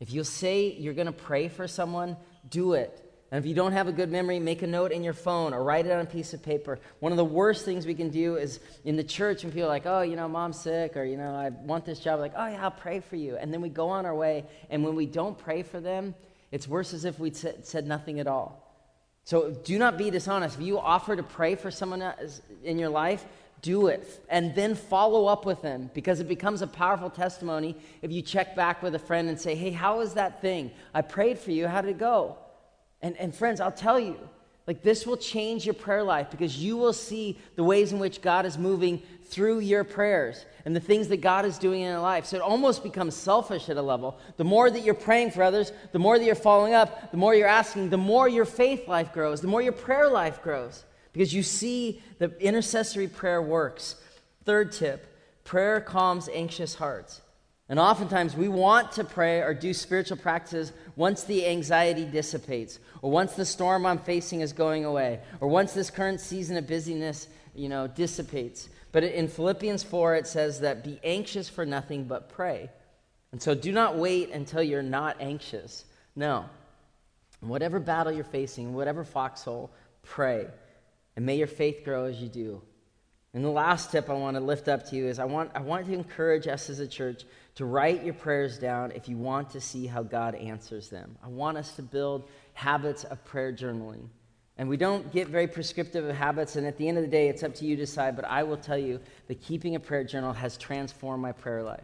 If 0.02 0.12
you 0.12 0.26
say 0.26 0.73
you're 0.73 0.93
going 0.93 1.08
to 1.08 1.13
pray 1.13 1.47
for 1.47 1.69
someone, 1.69 2.17
do 2.50 2.73
it. 2.73 3.02
And 3.29 3.43
if 3.43 3.47
you 3.47 3.53
don't 3.53 3.73
have 3.73 3.89
a 3.89 3.91
good 3.91 4.09
memory, 4.09 4.39
make 4.39 4.61
a 4.61 4.67
note 4.67 4.93
in 4.93 5.03
your 5.03 5.13
phone 5.13 5.53
or 5.53 5.61
write 5.61 5.85
it 5.85 5.91
on 5.91 5.99
a 5.99 6.05
piece 6.05 6.33
of 6.33 6.41
paper. 6.41 6.79
One 6.99 7.11
of 7.11 7.17
the 7.17 7.25
worst 7.25 7.65
things 7.65 7.85
we 7.85 7.93
can 7.93 8.09
do 8.09 8.37
is 8.37 8.61
in 8.85 8.95
the 8.95 9.03
church 9.03 9.43
when 9.43 9.51
people 9.51 9.67
are 9.67 9.71
like, 9.71 9.85
oh, 9.85 10.01
you 10.01 10.15
know, 10.15 10.29
mom's 10.29 10.59
sick 10.59 10.95
or, 10.95 11.03
you 11.03 11.17
know, 11.17 11.35
I 11.35 11.49
want 11.49 11.83
this 11.83 11.99
job. 11.99 12.21
Like, 12.21 12.33
oh, 12.37 12.47
yeah, 12.47 12.63
I'll 12.63 12.71
pray 12.71 13.01
for 13.01 13.17
you. 13.17 13.35
And 13.35 13.53
then 13.53 13.59
we 13.59 13.67
go 13.67 13.89
on 13.89 14.05
our 14.05 14.15
way. 14.15 14.45
And 14.69 14.81
when 14.83 14.95
we 14.95 15.05
don't 15.05 15.37
pray 15.37 15.63
for 15.63 15.81
them, 15.81 16.15
it's 16.51 16.69
worse 16.69 16.93
as 16.93 17.03
if 17.03 17.19
we'd 17.19 17.35
said 17.35 17.85
nothing 17.85 18.21
at 18.21 18.27
all. 18.27 18.63
So 19.25 19.51
do 19.51 19.77
not 19.77 19.97
be 19.97 20.09
dishonest. 20.09 20.57
If 20.57 20.65
you 20.65 20.79
offer 20.79 21.13
to 21.13 21.23
pray 21.23 21.55
for 21.55 21.69
someone 21.69 22.01
in 22.63 22.79
your 22.79 22.87
life, 22.87 23.25
do 23.61 23.87
it. 23.87 24.23
And 24.29 24.55
then 24.55 24.73
follow 24.73 25.25
up 25.25 25.45
with 25.45 25.61
them 25.61 25.91
because 25.93 26.21
it 26.21 26.29
becomes 26.29 26.61
a 26.61 26.67
powerful 26.67 27.09
testimony 27.09 27.75
if 28.01 28.13
you 28.13 28.21
check 28.21 28.55
back 28.55 28.81
with 28.81 28.95
a 28.95 28.99
friend 28.99 29.27
and 29.27 29.37
say, 29.37 29.53
hey, 29.53 29.71
how 29.71 29.97
was 29.97 30.13
that 30.13 30.41
thing? 30.41 30.71
I 30.93 31.01
prayed 31.01 31.39
for 31.39 31.51
you. 31.51 31.67
How 31.67 31.81
did 31.81 31.89
it 31.89 31.97
go? 31.97 32.37
And, 33.01 33.15
and 33.17 33.33
friends, 33.33 33.62
I'll 33.62 33.71
tell 33.71 33.99
you, 33.99 34.17
Like, 34.67 34.83
this 34.83 35.07
will 35.07 35.15
change 35.15 35.65
your 35.65 35.73
prayer 35.73 36.03
life 36.03 36.29
because 36.29 36.57
you 36.57 36.75
will 36.75 36.91
see 36.91 37.39
the 37.55 37.63
ways 37.63 37.93
in 37.93 37.99
which 37.99 38.21
God 38.21 38.45
is 38.45 38.57
moving 38.57 39.01
through 39.23 39.60
your 39.60 39.86
prayers 39.86 40.45
and 40.65 40.75
the 40.75 40.81
things 40.81 41.07
that 41.07 41.21
God 41.21 41.45
is 41.45 41.57
doing 41.57 41.81
in 41.81 41.88
your 41.88 42.01
life. 42.01 42.25
So 42.25 42.36
it 42.36 42.41
almost 42.41 42.83
becomes 42.83 43.15
selfish 43.15 43.69
at 43.69 43.77
a 43.77 43.81
level. 43.81 44.19
The 44.36 44.43
more 44.43 44.69
that 44.69 44.81
you're 44.81 44.93
praying 44.93 45.31
for 45.31 45.41
others, 45.41 45.71
the 45.93 45.99
more 45.99 46.19
that 46.19 46.25
you're 46.25 46.36
following 46.36 46.73
up, 46.73 47.12
the 47.12 47.17
more 47.17 47.33
you're 47.33 47.47
asking, 47.47 47.89
the 47.89 47.97
more 47.97 48.27
your 48.27 48.43
faith 48.43 48.89
life 48.89 49.13
grows, 49.13 49.39
the 49.39 49.47
more 49.47 49.62
your 49.62 49.71
prayer 49.71 50.10
life 50.10 50.41
grows 50.41 50.83
because 51.13 51.33
you 51.33 51.43
see 51.43 52.01
the 52.19 52.38
intercessory 52.39 53.07
prayer 53.07 53.41
works. 53.41 53.95
Third 54.43 54.73
tip 54.73 55.13
prayer 55.45 55.79
calms 55.79 56.27
anxious 56.33 56.75
hearts. 56.75 57.21
And 57.69 57.79
oftentimes 57.79 58.36
we 58.36 58.49
want 58.49 58.91
to 58.93 59.05
pray 59.05 59.41
or 59.41 59.53
do 59.53 59.73
spiritual 59.73 60.17
practices 60.17 60.73
once 60.97 61.23
the 61.23 61.45
anxiety 61.45 62.03
dissipates, 62.03 62.79
or 63.03 63.12
once 63.12 63.33
the 63.36 63.45
storm 63.45 63.86
I'm 63.86 63.99
facing 63.99 64.41
is 64.41 64.51
going 64.51 64.83
away, 64.83 65.21
or 65.39 65.47
once 65.47 65.71
this 65.71 65.91
current 65.91 66.19
season 66.19 66.57
of 66.57 66.67
busyness, 66.67 67.27
you 67.53 67.69
know, 67.69 67.88
dissipates. 67.88 68.67
But 68.91 69.03
in 69.03 69.27
Philippians 69.27 69.83
4, 69.83 70.15
it 70.15 70.27
says 70.27 70.62
that 70.62 70.83
be 70.83 70.99
anxious 71.03 71.47
for 71.47 71.67
nothing 71.67 72.05
but 72.05 72.29
pray. 72.29 72.71
And 73.31 73.41
so 73.41 73.53
do 73.53 73.71
not 73.71 73.95
wait 73.95 74.31
until 74.31 74.63
you're 74.63 74.81
not 74.81 75.17
anxious. 75.21 75.86
No. 76.15 76.45
Whatever 77.41 77.79
battle 77.79 78.12
you're 78.12 78.23
facing, 78.23 78.73
whatever 78.73 79.03
foxhole, 79.03 79.71
pray. 80.01 80.47
And 81.15 81.27
may 81.27 81.36
your 81.38 81.47
faith 81.47 81.83
grow 81.86 82.05
as 82.05 82.19
you 82.19 82.27
do. 82.27 82.62
And 83.36 83.45
the 83.45 83.49
last 83.49 83.91
tip 83.91 84.10
I 84.10 84.13
want 84.13 84.36
to 84.36 84.41
lift 84.41 84.67
up 84.67 84.89
to 84.89 84.95
you 84.95 85.05
is 85.05 85.19
I 85.19 85.25
want, 85.25 85.51
I 85.53 85.60
want 85.60 85.86
to 85.86 85.93
encourage 85.93 86.47
us 86.47 86.71
as 86.71 86.79
a 86.79 86.88
church 86.88 87.23
to 87.58 87.65
write 87.65 88.04
your 88.04 88.13
prayers 88.13 88.60
down 88.60 88.91
if 88.91 89.10
you 89.10 89.17
want 89.17 89.50
to 89.50 89.60
see 89.60 89.88
how 89.88 90.04
God 90.04 90.36
answers 90.36 90.89
them. 90.89 91.17
I 91.24 91.28
want 91.28 91.58
us 91.58 91.76
to 91.78 91.82
build 91.82 92.30
habits 92.54 93.04
of 93.04 93.26
prayer 93.26 93.52
journaling. 93.52 94.10
And 94.60 94.70
we 94.70 94.78
don't 94.78 95.12
get 95.12 95.28
very 95.28 95.48
prescriptive 95.48 96.06
of 96.06 96.15
habits, 96.15 96.56
and 96.56 96.67
at 96.67 96.78
the 96.78 96.88
end 96.88 97.00
of 97.00 97.04
the 97.04 97.10
day, 97.10 97.30
it's 97.30 97.41
up 97.41 97.56
to 97.56 97.65
you 97.65 97.76
to 97.76 97.82
decide. 97.82 98.15
But 98.15 98.26
I 98.26 98.43
will 98.43 98.58
tell 98.58 98.78
you 98.78 99.00
that 99.28 99.41
keeping 99.41 99.74
a 99.74 99.80
prayer 99.80 100.04
journal 100.04 100.34
has 100.34 100.56
transformed 100.56 101.24
my 101.24 101.32
prayer 101.32 101.63
life. 101.63 101.84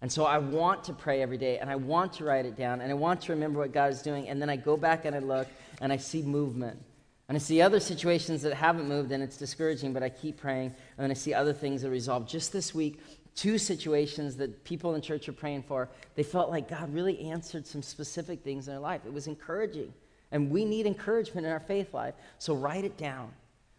And 0.00 0.10
so 0.10 0.24
I 0.24 0.38
want 0.38 0.84
to 0.84 0.94
pray 0.94 1.20
every 1.20 1.36
day, 1.36 1.58
and 1.58 1.68
I 1.68 1.76
want 1.76 2.14
to 2.14 2.24
write 2.24 2.46
it 2.46 2.56
down, 2.56 2.80
and 2.80 2.90
I 2.90 2.94
want 2.94 3.20
to 3.22 3.32
remember 3.32 3.60
what 3.60 3.72
God 3.72 3.92
is 3.92 4.00
doing. 4.00 4.26
And 4.26 4.40
then 4.40 4.48
I 4.48 4.56
go 4.56 4.78
back 4.78 5.04
and 5.04 5.14
I 5.14 5.18
look, 5.18 5.48
and 5.82 5.92
I 5.92 5.98
see 5.98 6.22
movement. 6.22 6.82
And 7.28 7.36
I 7.36 7.38
see 7.38 7.60
other 7.60 7.78
situations 7.78 8.40
that 8.42 8.54
haven't 8.54 8.88
moved, 8.88 9.12
and 9.12 9.22
it's 9.22 9.36
discouraging, 9.36 9.92
but 9.92 10.02
I 10.02 10.08
keep 10.08 10.38
praying. 10.38 10.68
And 10.96 11.04
then 11.04 11.10
I 11.10 11.14
see 11.14 11.34
other 11.34 11.52
things 11.52 11.82
that 11.82 11.90
resolve. 11.90 12.26
Just 12.26 12.52
this 12.52 12.74
week, 12.74 13.00
two 13.34 13.58
situations 13.58 14.36
that 14.36 14.64
people 14.64 14.94
in 14.94 15.00
church 15.00 15.28
are 15.28 15.32
praying 15.32 15.62
for, 15.62 15.88
they 16.14 16.22
felt 16.22 16.50
like 16.50 16.68
God 16.68 16.92
really 16.92 17.20
answered 17.30 17.66
some 17.66 17.82
specific 17.82 18.42
things 18.42 18.68
in 18.68 18.74
their 18.74 18.80
life. 18.80 19.02
It 19.06 19.12
was 19.12 19.26
encouraging. 19.26 19.92
And 20.32 20.50
we 20.50 20.64
need 20.64 20.86
encouragement 20.86 21.46
in 21.46 21.52
our 21.52 21.60
faith 21.60 21.92
life. 21.94 22.14
So 22.38 22.54
write 22.54 22.84
it 22.84 22.96
down. 22.96 23.32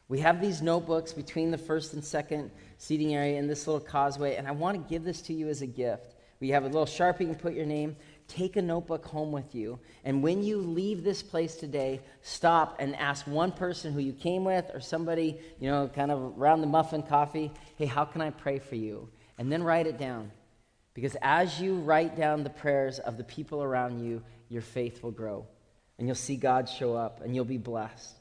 We 0.10 0.20
have 0.20 0.42
these 0.42 0.62
notebooks 0.62 1.14
between 1.14 1.52
the 1.52 1.58
first 1.58 1.94
and 1.94 2.04
second 2.04 2.52
seating 2.78 3.16
area 3.16 3.40
in 3.40 3.48
this 3.48 3.66
little 3.66 3.80
causeway, 3.80 4.36
and 4.36 4.46
I 4.46 4.52
want 4.52 4.76
to 4.76 4.90
give 4.90 5.06
this 5.06 5.22
to 5.24 5.34
you 5.34 5.48
as 5.48 5.62
a 5.62 5.68
gift. 5.68 6.16
We 6.42 6.50
have 6.50 6.64
a 6.64 6.68
little 6.68 6.86
sharpie, 6.86 7.20
can 7.20 7.36
put 7.36 7.54
your 7.54 7.66
name. 7.66 7.96
Take 8.28 8.56
a 8.56 8.62
notebook 8.62 9.06
home 9.06 9.32
with 9.32 9.54
you. 9.54 9.80
And 10.04 10.24
when 10.24 10.44
you 10.44 10.58
leave 10.58 11.04
this 11.04 11.22
place 11.22 11.56
today, 11.56 12.02
stop 12.22 12.78
and 12.80 12.96
ask 12.96 13.28
one 13.28 13.52
person 13.52 13.94
who 13.94 14.00
you 14.00 14.14
came 14.14 14.44
with 14.44 14.70
or 14.74 14.80
somebody, 14.80 15.40
you 15.60 15.70
know, 15.70 15.88
kind 15.88 16.12
of 16.12 16.38
around 16.38 16.62
the 16.62 16.68
muffin 16.68 17.04
coffee, 17.04 17.52
hey, 17.78 17.86
how 17.86 18.04
can 18.04 18.22
I 18.22 18.32
pray 18.32 18.58
for 18.60 18.76
you? 18.76 19.08
And 19.42 19.52
then 19.52 19.64
write 19.64 19.88
it 19.88 19.98
down. 19.98 20.32
Because 20.94 21.18
as 21.20 21.60
you 21.60 21.78
write 21.78 22.16
down 22.16 22.44
the 22.44 22.52
prayers 22.52 23.00
of 23.00 23.18
the 23.18 23.24
people 23.24 23.64
around 23.64 24.06
you, 24.06 24.22
your 24.50 24.62
faith 24.62 25.02
will 25.02 25.10
grow. 25.10 25.48
And 25.98 26.08
you'll 26.08 26.14
see 26.14 26.36
God 26.36 26.70
show 26.70 26.94
up 26.94 27.22
and 27.24 27.36
you'll 27.36 27.44
be 27.44 27.58
blessed. 27.58 28.20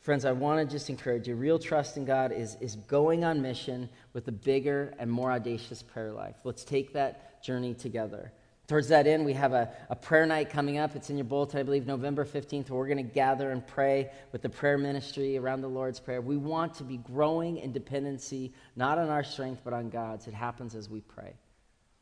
Friends, 0.00 0.24
I 0.24 0.32
want 0.32 0.68
to 0.68 0.74
just 0.74 0.90
encourage 0.90 1.28
you. 1.28 1.36
Real 1.36 1.60
trust 1.60 1.96
in 1.96 2.04
God 2.04 2.32
is, 2.32 2.56
is 2.60 2.74
going 2.74 3.22
on 3.22 3.40
mission 3.40 3.88
with 4.14 4.26
a 4.26 4.32
bigger 4.32 4.92
and 4.98 5.08
more 5.08 5.30
audacious 5.30 5.80
prayer 5.80 6.12
life. 6.12 6.34
Let's 6.42 6.64
take 6.64 6.94
that 6.94 7.40
journey 7.44 7.74
together. 7.74 8.32
Towards 8.66 8.88
that 8.88 9.06
end, 9.06 9.24
we 9.24 9.34
have 9.34 9.52
a, 9.52 9.70
a 9.90 9.94
prayer 9.94 10.26
night 10.26 10.50
coming 10.50 10.78
up. 10.78 10.96
It's 10.96 11.08
in 11.08 11.16
your 11.16 11.24
bulletin, 11.24 11.60
I 11.60 11.62
believe, 11.62 11.86
November 11.86 12.24
15th, 12.24 12.68
where 12.68 12.78
we're 12.78 12.88
going 12.88 12.96
to 12.96 13.14
gather 13.14 13.52
and 13.52 13.64
pray 13.64 14.10
with 14.32 14.42
the 14.42 14.48
prayer 14.48 14.76
ministry 14.76 15.38
around 15.38 15.60
the 15.60 15.68
Lord's 15.68 16.00
Prayer. 16.00 16.20
We 16.20 16.36
want 16.36 16.74
to 16.74 16.84
be 16.84 16.96
growing 16.96 17.58
in 17.58 17.72
dependency, 17.72 18.52
not 18.74 18.98
on 18.98 19.08
our 19.08 19.22
strength, 19.22 19.60
but 19.62 19.72
on 19.72 19.88
God's. 19.88 20.26
It 20.26 20.34
happens 20.34 20.74
as 20.74 20.90
we 20.90 21.00
pray. 21.00 21.34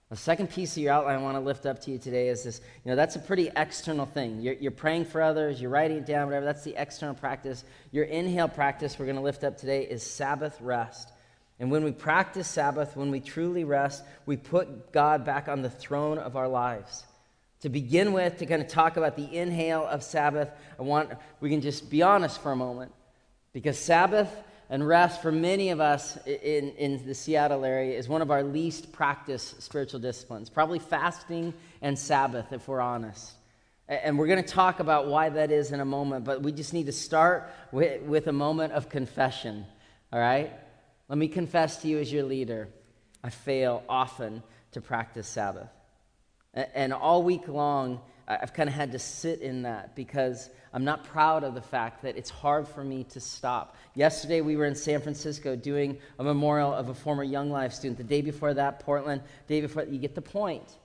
The 0.08 0.16
second 0.16 0.48
piece 0.48 0.76
of 0.76 0.82
your 0.82 0.92
outline 0.92 1.18
I 1.18 1.22
want 1.22 1.36
to 1.36 1.40
lift 1.40 1.66
up 1.66 1.80
to 1.82 1.90
you 1.90 1.98
today 1.98 2.28
is 2.28 2.44
this 2.44 2.60
you 2.84 2.90
know, 2.90 2.96
that's 2.96 3.16
a 3.16 3.18
pretty 3.18 3.50
external 3.56 4.06
thing. 4.06 4.40
You're, 4.40 4.54
you're 4.54 4.70
praying 4.70 5.06
for 5.06 5.20
others, 5.20 5.60
you're 5.60 5.70
writing 5.70 5.98
it 5.98 6.06
down, 6.06 6.26
whatever. 6.26 6.46
That's 6.46 6.62
the 6.62 6.80
external 6.80 7.14
practice. 7.14 7.64
Your 7.90 8.04
inhale 8.04 8.48
practice 8.48 8.98
we're 8.98 9.06
going 9.06 9.16
to 9.16 9.22
lift 9.22 9.44
up 9.44 9.58
today 9.58 9.82
is 9.82 10.02
Sabbath 10.02 10.58
rest. 10.60 11.10
And 11.60 11.70
when 11.70 11.84
we 11.84 11.92
practice 11.92 12.48
Sabbath, 12.48 12.96
when 12.96 13.10
we 13.10 13.20
truly 13.20 13.64
rest, 13.64 14.02
we 14.26 14.36
put 14.36 14.92
God 14.92 15.24
back 15.24 15.48
on 15.48 15.62
the 15.62 15.70
throne 15.70 16.18
of 16.18 16.36
our 16.36 16.48
lives. 16.48 17.04
To 17.60 17.68
begin 17.68 18.12
with, 18.12 18.38
to 18.38 18.46
kind 18.46 18.60
of 18.60 18.68
talk 18.68 18.96
about 18.96 19.16
the 19.16 19.36
inhale 19.36 19.86
of 19.86 20.02
Sabbath, 20.02 20.50
I 20.78 20.82
want 20.82 21.10
we 21.40 21.50
can 21.50 21.60
just 21.60 21.88
be 21.90 22.02
honest 22.02 22.42
for 22.42 22.52
a 22.52 22.56
moment. 22.56 22.92
Because 23.52 23.78
Sabbath 23.78 24.28
and 24.68 24.86
rest 24.86 25.22
for 25.22 25.30
many 25.30 25.70
of 25.70 25.80
us 25.80 26.16
in, 26.26 26.70
in 26.72 27.06
the 27.06 27.14
Seattle 27.14 27.64
area 27.64 27.96
is 27.96 28.08
one 28.08 28.22
of 28.22 28.30
our 28.30 28.42
least 28.42 28.92
practiced 28.92 29.62
spiritual 29.62 30.00
disciplines. 30.00 30.50
Probably 30.50 30.78
fasting 30.78 31.54
and 31.80 31.98
Sabbath, 31.98 32.52
if 32.52 32.66
we're 32.66 32.80
honest. 32.80 33.32
And 33.88 34.18
we're 34.18 34.26
going 34.26 34.42
to 34.42 34.48
talk 34.48 34.80
about 34.80 35.06
why 35.06 35.28
that 35.28 35.50
is 35.50 35.70
in 35.70 35.80
a 35.80 35.84
moment, 35.84 36.24
but 36.24 36.42
we 36.42 36.52
just 36.52 36.72
need 36.72 36.86
to 36.86 36.92
start 36.92 37.52
with, 37.70 38.02
with 38.02 38.26
a 38.26 38.32
moment 38.32 38.72
of 38.72 38.88
confession, 38.88 39.66
all 40.12 40.18
right? 40.18 40.50
Let 41.08 41.18
me 41.18 41.28
confess 41.28 41.82
to 41.82 41.88
you 41.88 41.98
as 41.98 42.12
your 42.12 42.24
leader, 42.24 42.68
I 43.22 43.30
fail 43.30 43.82
often 43.88 44.42
to 44.72 44.80
practice 44.80 45.28
Sabbath. 45.28 45.68
And 46.54 46.92
all 46.92 47.22
week 47.22 47.48
long, 47.48 48.00
I've 48.26 48.54
kind 48.54 48.68
of 48.68 48.74
had 48.74 48.92
to 48.92 48.98
sit 48.98 49.40
in 49.40 49.62
that 49.62 49.94
because 49.94 50.48
I'm 50.72 50.84
not 50.84 51.04
proud 51.04 51.44
of 51.44 51.54
the 51.54 51.60
fact 51.60 52.02
that 52.02 52.16
it's 52.16 52.30
hard 52.30 52.66
for 52.66 52.82
me 52.82 53.04
to 53.04 53.20
stop. 53.20 53.76
Yesterday, 53.94 54.40
we 54.40 54.56
were 54.56 54.64
in 54.64 54.74
San 54.74 55.00
Francisco 55.00 55.56
doing 55.56 55.98
a 56.18 56.24
memorial 56.24 56.72
of 56.72 56.88
a 56.88 56.94
former 56.94 57.22
Young 57.22 57.50
Life 57.50 57.74
student. 57.74 57.98
The 57.98 58.04
day 58.04 58.22
before 58.22 58.54
that, 58.54 58.80
Portland. 58.80 59.22
The 59.46 59.56
day 59.56 59.60
before, 59.60 59.84
you 59.84 59.98
get 59.98 60.14
the 60.14 60.22
point. 60.22 60.78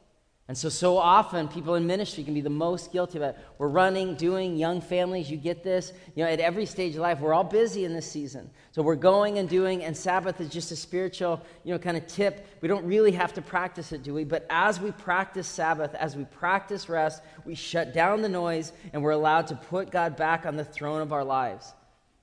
And 0.49 0.57
so, 0.57 0.67
so 0.67 0.97
often, 0.97 1.47
people 1.47 1.75
in 1.75 1.85
ministry 1.85 2.23
can 2.23 2.33
be 2.33 2.41
the 2.41 2.49
most 2.49 2.91
guilty 2.91 3.19
about 3.19 3.35
it. 3.35 3.39
We're 3.59 3.67
running, 3.67 4.15
doing, 4.15 4.57
young 4.57 4.81
families, 4.81 5.29
you 5.29 5.37
get 5.37 5.61
this. 5.61 5.93
You 6.15 6.23
know, 6.23 6.29
at 6.31 6.39
every 6.39 6.65
stage 6.65 6.95
of 6.95 7.01
life, 7.01 7.19
we're 7.19 7.35
all 7.35 7.43
busy 7.43 7.85
in 7.85 7.93
this 7.93 8.11
season. 8.11 8.49
So 8.71 8.81
we're 8.81 8.95
going 8.95 9.37
and 9.37 9.47
doing, 9.47 9.83
and 9.83 9.95
Sabbath 9.95 10.41
is 10.41 10.49
just 10.49 10.71
a 10.71 10.75
spiritual, 10.75 11.39
you 11.63 11.71
know, 11.71 11.77
kind 11.77 11.95
of 11.95 12.07
tip. 12.07 12.47
We 12.61 12.67
don't 12.67 12.83
really 12.83 13.11
have 13.11 13.31
to 13.33 13.43
practice 13.43 13.91
it, 13.91 14.01
do 14.01 14.15
we? 14.15 14.23
But 14.23 14.47
as 14.49 14.81
we 14.81 14.91
practice 14.91 15.47
Sabbath, 15.47 15.93
as 15.93 16.17
we 16.17 16.25
practice 16.25 16.89
rest, 16.89 17.21
we 17.45 17.53
shut 17.53 17.93
down 17.93 18.23
the 18.23 18.29
noise, 18.29 18.73
and 18.91 19.03
we're 19.03 19.11
allowed 19.11 19.45
to 19.47 19.55
put 19.55 19.91
God 19.91 20.17
back 20.17 20.47
on 20.47 20.55
the 20.55 20.65
throne 20.65 21.03
of 21.03 21.13
our 21.13 21.23
lives. 21.23 21.75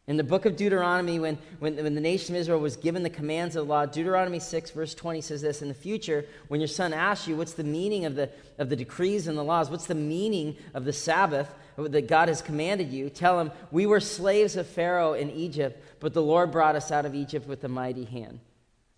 In 0.08 0.16
the 0.16 0.24
book 0.24 0.46
of 0.46 0.54
Deuteronomy, 0.54 1.18
when, 1.18 1.36
when, 1.58 1.76
when, 1.82 1.96
the 1.96 2.00
nation 2.00 2.36
of 2.36 2.40
Israel 2.40 2.60
was 2.60 2.76
given 2.76 3.02
the 3.02 3.10
commands 3.10 3.56
of 3.56 3.66
the 3.66 3.72
law, 3.72 3.86
Deuteronomy 3.86 4.38
6, 4.38 4.70
verse 4.70 4.94
20 4.94 5.20
says 5.20 5.42
this 5.42 5.62
In 5.62 5.68
the 5.68 5.74
future, 5.74 6.24
when 6.46 6.60
your 6.60 6.68
son 6.68 6.92
asks 6.92 7.26
you, 7.26 7.36
What's 7.36 7.54
the 7.54 7.64
meaning 7.64 8.04
of 8.04 8.14
the, 8.14 8.30
of 8.58 8.68
the 8.68 8.76
decrees 8.76 9.26
and 9.26 9.36
the 9.36 9.42
laws? 9.42 9.68
What's 9.68 9.86
the 9.86 9.96
meaning 9.96 10.56
of 10.74 10.84
the 10.84 10.92
Sabbath 10.92 11.52
that 11.76 12.06
God 12.06 12.28
has 12.28 12.40
commanded 12.40 12.92
you? 12.92 13.10
Tell 13.10 13.40
him, 13.40 13.50
We 13.72 13.86
were 13.86 13.98
slaves 13.98 14.54
of 14.54 14.68
Pharaoh 14.68 15.14
in 15.14 15.28
Egypt, 15.30 15.82
but 15.98 16.14
the 16.14 16.22
Lord 16.22 16.52
brought 16.52 16.76
us 16.76 16.92
out 16.92 17.04
of 17.04 17.16
Egypt 17.16 17.48
with 17.48 17.64
a 17.64 17.68
mighty 17.68 18.04
hand. 18.04 18.38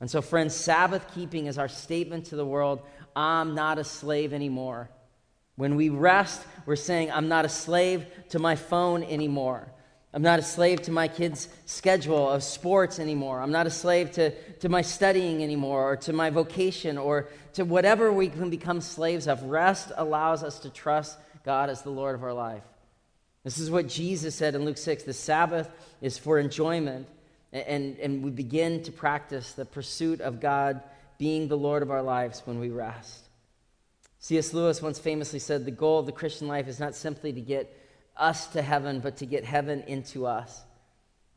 And 0.01 0.11
so, 0.11 0.21
friends, 0.21 0.55
Sabbath 0.55 1.15
keeping 1.15 1.47
is 1.47 1.57
our 1.57 1.69
statement 1.69 2.27
to 2.27 2.37
the 2.37 2.47
world 2.47 2.83
I'm 3.17 3.55
not 3.55 3.79
a 3.79 3.85
slave 3.85 4.35
anymore. 4.35 4.91
When 5.57 5.75
we 5.75 5.89
rest, 5.89 6.43
we're 6.67 6.77
saying, 6.77 7.11
I'm 7.11 7.29
not 7.29 7.47
a 7.47 7.49
slave 7.49 8.07
to 8.29 8.39
my 8.39 8.57
phone 8.57 9.03
anymore. 9.03 9.73
I'm 10.15 10.23
not 10.23 10.39
a 10.39 10.43
slave 10.43 10.83
to 10.83 10.91
my 10.91 11.07
kids' 11.07 11.49
schedule 11.67 12.31
of 12.31 12.43
sports 12.43 12.99
anymore. 12.99 13.43
I'm 13.43 13.53
not 13.53 13.67
a 13.67 13.71
slave 13.71 14.11
to, 14.13 14.31
to 14.61 14.69
my 14.69 14.81
studying 14.81 15.43
anymore 15.43 15.93
or 15.93 15.97
to 15.97 16.15
my 16.15 16.31
vocation 16.31 16.97
or 16.97 17.29
to 17.55 17.65
whatever 17.65 18.11
we 18.13 18.29
can 18.29 18.49
become 18.49 18.81
slaves 18.81 19.29
of. 19.29 19.43
Rest 19.43 19.93
allows 19.97 20.43
us 20.43 20.61
to 20.61 20.71
trust 20.71 21.19
God 21.45 21.69
as 21.69 21.83
the 21.83 21.91
Lord 21.91 22.15
of 22.15 22.23
our 22.25 22.33
life. 22.33 22.63
This 23.45 23.59
is 23.59 23.71
what 23.71 23.87
Jesus 23.87 24.35
said 24.35 24.55
in 24.55 24.65
Luke 24.65 24.79
6 24.79 25.05
the 25.05 25.13
Sabbath 25.13 25.69
is 26.01 26.17
for 26.17 26.39
enjoyment, 26.39 27.07
and, 27.53 27.99
and 27.99 28.23
we 28.23 28.31
begin 28.31 28.83
to 28.85 28.93
practice 28.93 29.53
the 29.53 29.65
pursuit 29.65 30.21
of 30.21 30.41
God 30.41 30.83
being 31.19 31.49
the 31.49 31.57
Lord 31.57 31.83
of 31.83 31.91
our 31.91 32.03
lives 32.03 32.43
when 32.45 32.59
we 32.59 32.71
rest. 32.71 33.25
C.S. 34.21 34.53
Lewis 34.53 34.83
once 34.83 34.99
famously 34.99 35.39
said 35.39 35.65
the 35.65 35.71
goal 35.71 35.99
of 35.99 36.07
the 36.07 36.13
Christian 36.13 36.49
life 36.49 36.67
is 36.67 36.81
not 36.81 36.95
simply 36.95 37.33
to 37.33 37.41
get 37.41 37.73
us 38.19 38.47
to 38.49 38.63
heaven, 38.63 39.01
but 39.01 39.17
to 39.19 39.27
get 39.27 39.45
heaven 39.45 39.83
into 39.87 40.27
us. 40.27 40.65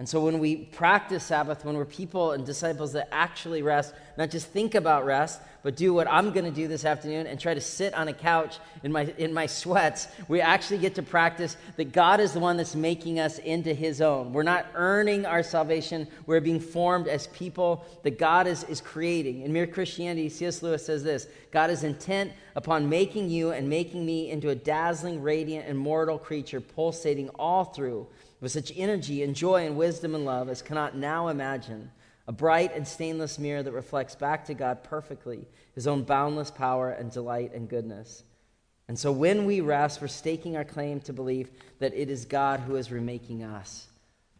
And 0.02 0.10
so 0.10 0.20
when 0.20 0.40
we 0.40 0.56
practice 0.56 1.26
Sabbath, 1.26 1.64
when 1.64 1.78
we're 1.78 1.86
people 1.86 2.32
and 2.32 2.44
disciples 2.44 2.94
that 2.94 3.08
actually 3.12 3.62
rest, 3.62 3.94
not 4.18 4.32
just 4.32 4.48
think 4.48 4.74
about 4.74 5.06
rest, 5.06 5.40
but 5.62 5.76
do 5.76 5.94
what 5.94 6.08
I'm 6.10 6.32
going 6.32 6.46
to 6.46 6.50
do 6.50 6.68
this 6.68 6.86
afternoon 6.86 7.28
and 7.28 7.40
try 7.40 7.54
to 7.54 7.62
sit 7.62 7.94
on 7.94 8.08
a 8.08 8.14
couch 8.14 8.58
in 8.82 8.92
my, 8.92 9.14
in 9.20 9.32
my 9.32 9.46
sweats. 9.46 10.08
We 10.28 10.42
actually 10.42 10.80
get 10.80 10.96
to 10.96 11.04
practice 11.04 11.56
that 11.76 11.92
God 11.92 12.20
is 12.20 12.34
the 12.34 12.40
one 12.40 12.58
that's 12.58 12.74
making 12.74 13.20
us 13.20 13.38
into 13.38 13.76
his 13.76 14.02
own. 14.02 14.34
We're 14.34 14.42
not 14.42 14.66
earning 14.74 15.28
our 15.28 15.44
salvation, 15.44 16.08
we're 16.26 16.42
being 16.42 16.60
formed 16.60 17.08
as 17.08 17.28
people 17.28 17.86
that 18.02 18.18
God 18.18 18.48
is, 18.48 18.64
is 18.64 18.82
creating. 18.82 19.44
In 19.44 19.54
Mere 19.54 19.68
Christianity, 19.68 20.30
C.S. 20.30 20.64
Lewis 20.64 20.84
says 20.84 21.04
this 21.04 21.28
God 21.52 21.70
is 21.70 21.84
intent 21.84 22.32
upon 22.56 22.90
making 22.90 23.30
you 23.30 23.52
and 23.52 23.70
making 23.70 24.04
me 24.04 24.32
into 24.32 24.50
a 24.50 24.56
dazzling, 24.56 25.22
radiant, 25.22 25.70
immortal 25.70 26.18
creature, 26.18 26.60
pulsating 26.60 27.30
all 27.38 27.66
through 27.66 28.08
with 28.42 28.52
such 28.52 28.74
energy 28.76 29.24
and 29.24 29.36
joy 29.36 29.66
and 29.66 29.78
wisdom 29.78 30.14
and 30.16 30.26
love 30.26 30.50
as 30.50 30.62
cannot 30.62 30.98
now 30.98 31.30
imagine 31.30 31.92
a 32.28 32.32
bright 32.32 32.76
and 32.76 32.88
stainless 32.88 33.40
mirror 33.40 33.64
that 33.64 33.72
reflects 33.72 34.16
back 34.16 34.46
to 34.46 34.54
God 34.54 34.84
perfectly 34.84 35.48
his 35.74 35.88
own 35.88 36.04
boundless 36.04 36.52
power 36.52 36.90
and 36.90 37.12
delight 37.12 37.54
and 37.54 37.70
goodness. 37.70 38.24
And 38.88 39.00
so 39.00 39.12
when 39.12 39.46
we 39.46 39.62
rest, 39.62 40.02
we're 40.02 40.08
staking 40.08 40.58
our 40.58 40.66
claim 40.66 41.00
to 41.02 41.14
believe 41.14 41.50
that 41.80 41.94
it 41.94 42.10
is 42.10 42.26
God 42.26 42.60
who 42.60 42.76
is 42.76 42.92
remaking 42.92 43.44
us. 43.44 43.88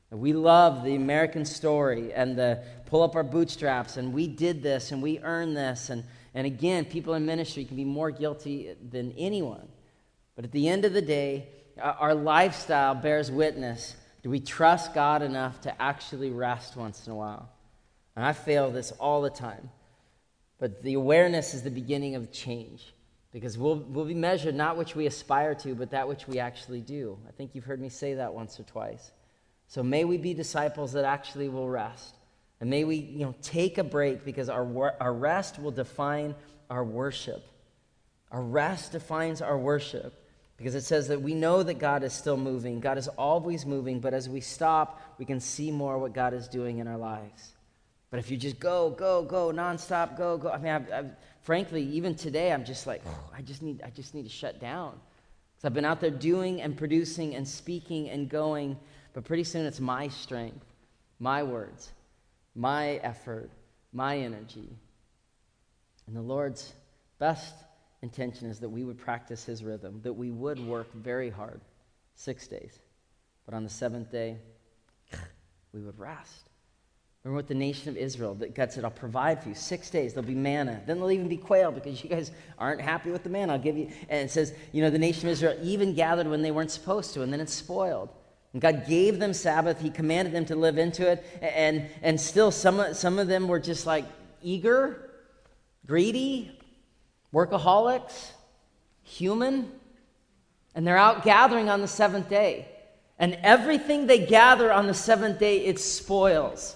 We 0.10 0.34
love 0.34 0.84
the 0.84 0.96
American 0.96 1.46
story 1.46 2.12
and 2.12 2.38
the 2.38 2.62
pull 2.86 3.02
up 3.02 3.16
our 3.16 3.24
bootstraps 3.24 3.96
and 3.96 4.14
we 4.14 4.28
did 4.28 4.62
this 4.62 4.92
and 4.92 5.02
we 5.02 5.20
earned 5.20 5.56
this. 5.56 5.90
And, 5.90 6.04
and 6.34 6.46
again, 6.46 6.84
people 6.84 7.14
in 7.14 7.26
ministry 7.26 7.64
can 7.64 7.78
be 7.78 7.86
more 7.86 8.12
guilty 8.12 8.76
than 8.90 9.14
anyone. 9.18 9.70
But 10.36 10.44
at 10.44 10.52
the 10.52 10.68
end 10.68 10.84
of 10.84 10.92
the 10.92 11.02
day, 11.02 11.48
our 11.80 12.14
lifestyle 12.14 12.96
bears 12.96 13.32
witness. 13.32 13.96
Do 14.24 14.30
we 14.30 14.40
trust 14.40 14.94
God 14.94 15.22
enough 15.22 15.62
to 15.62 15.82
actually 15.82 16.30
rest 16.30 16.76
once 16.76 17.06
in 17.06 17.14
a 17.14 17.16
while? 17.16 17.50
And 18.16 18.26
I 18.26 18.34
fail 18.34 18.72
this 18.72 18.92
all 18.92 19.22
the 19.22 19.30
time. 19.30 19.70
But 20.60 20.84
the 20.84 20.94
awareness 20.94 21.54
is 21.54 21.64
the 21.64 21.72
beginning 21.72 22.16
of 22.16 22.32
change 22.32 22.94
because 23.32 23.58
we'll, 23.58 23.78
we'll 23.78 24.06
be 24.06 24.14
measured 24.14 24.54
not 24.54 24.78
which 24.78 24.96
we 24.96 25.08
aspire 25.08 25.56
to, 25.56 25.74
but 25.74 25.92
that 25.92 26.08
which 26.08 26.28
we 26.28 26.38
actually 26.38 26.82
do. 26.82 27.18
I 27.28 27.32
think 27.32 27.56
you've 27.56 27.64
heard 27.64 27.82
me 27.82 27.90
say 27.90 28.16
that 28.16 28.34
once 28.34 28.60
or 28.60 28.64
twice. 28.64 29.12
So 29.68 29.82
may 29.82 30.04
we 30.04 30.18
be 30.18 30.34
disciples 30.34 30.94
that 30.94 31.06
actually 31.06 31.50
will 31.50 31.70
rest. 31.70 32.16
And 32.60 32.70
may 32.70 32.84
we 32.84 32.98
you 32.98 33.26
know, 33.26 33.34
take 33.42 33.78
a 33.78 33.84
break 33.84 34.24
because 34.24 34.50
our, 34.50 34.94
our 35.00 35.14
rest 35.14 35.58
will 35.60 35.72
define 35.72 36.36
our 36.70 36.84
worship. 36.84 37.44
Our 38.32 38.44
rest 38.44 38.92
defines 38.92 39.42
our 39.42 39.58
worship 39.58 40.21
because 40.62 40.76
it 40.76 40.84
says 40.84 41.08
that 41.08 41.20
we 41.20 41.34
know 41.34 41.64
that 41.64 41.80
God 41.80 42.04
is 42.04 42.14
still 42.14 42.38
moving. 42.38 42.80
God 42.80 43.00
is 43.00 43.08
always 43.08 43.66
moving, 43.66 44.00
but 44.00 44.14
as 44.14 44.30
we 44.30 44.42
stop, 44.42 45.02
we 45.18 45.26
can 45.26 45.40
see 45.40 45.72
more 45.72 45.98
what 45.98 46.14
God 46.14 46.36
is 46.36 46.48
doing 46.48 46.78
in 46.78 46.88
our 46.88 46.98
lives. 46.98 47.54
But 48.12 48.20
if 48.20 48.30
you 48.30 48.38
just 48.38 48.60
go, 48.60 48.92
go, 48.92 49.24
go, 49.24 49.52
nonstop, 49.52 50.16
go, 50.16 50.38
go. 50.38 50.52
I 50.52 50.60
mean, 50.60 50.72
I've, 50.72 50.94
I've, 50.94 51.12
frankly, 51.42 51.82
even 51.82 52.14
today, 52.14 52.52
I'm 52.52 52.64
just 52.64 52.86
like, 52.86 53.02
oh, 53.08 53.30
I 53.36 53.42
just 53.42 53.64
need, 53.64 53.82
I 53.82 53.90
just 53.90 54.14
need 54.14 54.22
to 54.22 54.30
shut 54.30 54.60
down. 54.60 54.92
Because 55.56 55.66
I've 55.66 55.74
been 55.74 55.84
out 55.84 56.00
there 56.00 56.12
doing 56.12 56.62
and 56.62 56.78
producing 56.78 57.34
and 57.34 57.48
speaking 57.48 58.12
and 58.12 58.30
going, 58.30 58.78
but 59.14 59.24
pretty 59.24 59.46
soon 59.46 59.66
it's 59.66 59.80
my 59.80 60.10
strength, 60.10 60.64
my 61.18 61.42
words, 61.42 61.90
my 62.54 62.98
effort, 62.98 63.50
my 63.94 64.20
energy. 64.20 64.70
And 66.06 66.16
the 66.16 66.22
Lord's 66.22 66.72
best 67.18 67.56
intention 68.02 68.50
is 68.50 68.60
that 68.60 68.70
we 68.70 68.84
would 68.84 68.98
practice 68.98 69.46
His 69.46 69.64
rhythm, 69.64 70.02
that 70.04 70.14
we 70.14 70.32
would 70.32 70.60
work 70.60 70.94
very 70.94 71.30
hard, 71.30 71.62
six 72.16 72.48
days. 72.48 72.80
But 73.46 73.54
on 73.54 73.64
the 73.64 73.70
seventh 73.70 74.12
day, 74.12 74.38
we 75.74 75.82
would 75.82 75.98
rest. 76.00 76.50
Remember 77.24 77.38
what 77.38 77.48
the 77.48 77.54
nation 77.54 77.90
of 77.90 77.98
Israel, 77.98 78.34
that 78.36 78.56
God 78.56 78.72
said, 78.72 78.84
I'll 78.84 78.90
provide 78.90 79.44
for 79.44 79.50
you 79.50 79.56
six 79.56 79.92
days. 79.92 80.14
There'll 80.14 80.28
be 80.28 80.34
manna. 80.34 80.82
Then 80.88 80.98
there'll 80.98 81.12
even 81.12 81.28
be 81.28 81.38
quail 81.38 81.72
because 81.72 82.04
you 82.04 82.10
guys 82.10 82.32
aren't 82.58 82.82
happy 82.82 83.12
with 83.12 83.24
the 83.24 83.30
manna. 83.30 83.54
I'll 83.54 83.60
give 83.60 83.78
you. 83.78 83.92
And 84.10 84.28
it 84.28 84.32
says, 84.32 84.54
you 84.72 84.82
know, 84.82 84.90
the 84.90 84.98
nation 84.98 85.28
of 85.28 85.34
Israel 85.34 85.56
even 85.62 85.94
gathered 85.94 86.28
when 86.28 86.42
they 86.42 86.50
weren't 86.50 86.72
supposed 86.72 87.14
to, 87.14 87.22
and 87.22 87.32
then 87.32 87.40
it's 87.40 87.54
spoiled. 87.54 88.10
And 88.54 88.62
God 88.62 88.86
gave 88.88 89.20
them 89.20 89.34
Sabbath. 89.34 89.80
He 89.80 89.92
commanded 89.92 90.34
them 90.34 90.46
to 90.46 90.56
live 90.56 90.80
into 90.80 91.10
it. 91.10 91.24
And, 91.42 91.88
and 92.02 92.20
still, 92.20 92.50
some, 92.50 92.94
some 92.96 93.20
of 93.20 93.28
them 93.28 93.48
were 93.48 93.60
just 93.60 93.86
like 93.86 94.06
eager, 94.42 95.12
greedy, 95.86 96.60
workaholics, 97.34 98.32
human. 99.04 99.72
And 100.74 100.88
they're 100.88 100.98
out 100.98 101.24
gathering 101.24 101.70
on 101.70 101.82
the 101.82 101.88
seventh 101.88 102.30
day. 102.30 102.68
And 103.20 103.38
everything 103.44 104.08
they 104.08 104.26
gather 104.26 104.72
on 104.72 104.88
the 104.88 104.94
seventh 104.94 105.40
day, 105.40 105.66
it 105.66 105.80
spoils. 105.80 106.76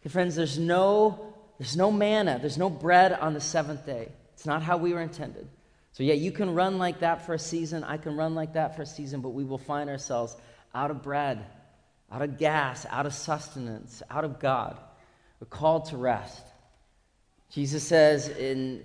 Okay, 0.00 0.08
friends, 0.08 0.34
there's 0.34 0.58
no, 0.58 1.34
there's 1.58 1.76
no 1.76 1.92
manna, 1.92 2.38
there's 2.40 2.58
no 2.58 2.70
bread 2.70 3.12
on 3.12 3.34
the 3.34 3.40
seventh 3.40 3.86
day. 3.86 4.08
It's 4.34 4.46
not 4.46 4.62
how 4.62 4.78
we 4.78 4.92
were 4.92 5.02
intended. 5.02 5.46
So, 5.92 6.02
yeah, 6.02 6.14
you 6.14 6.32
can 6.32 6.54
run 6.54 6.78
like 6.78 7.00
that 7.00 7.26
for 7.26 7.34
a 7.34 7.38
season. 7.38 7.84
I 7.84 7.98
can 7.98 8.16
run 8.16 8.34
like 8.34 8.54
that 8.54 8.74
for 8.74 8.82
a 8.82 8.86
season, 8.86 9.20
but 9.20 9.30
we 9.30 9.44
will 9.44 9.58
find 9.58 9.90
ourselves 9.90 10.36
out 10.74 10.90
of 10.90 11.02
bread, 11.02 11.44
out 12.10 12.22
of 12.22 12.38
gas, 12.38 12.86
out 12.88 13.06
of 13.06 13.12
sustenance, 13.12 14.02
out 14.10 14.24
of 14.24 14.40
God. 14.40 14.78
We're 15.40 15.48
called 15.48 15.86
to 15.86 15.96
rest. 15.96 16.42
Jesus 17.50 17.82
says 17.82 18.28
in 18.28 18.84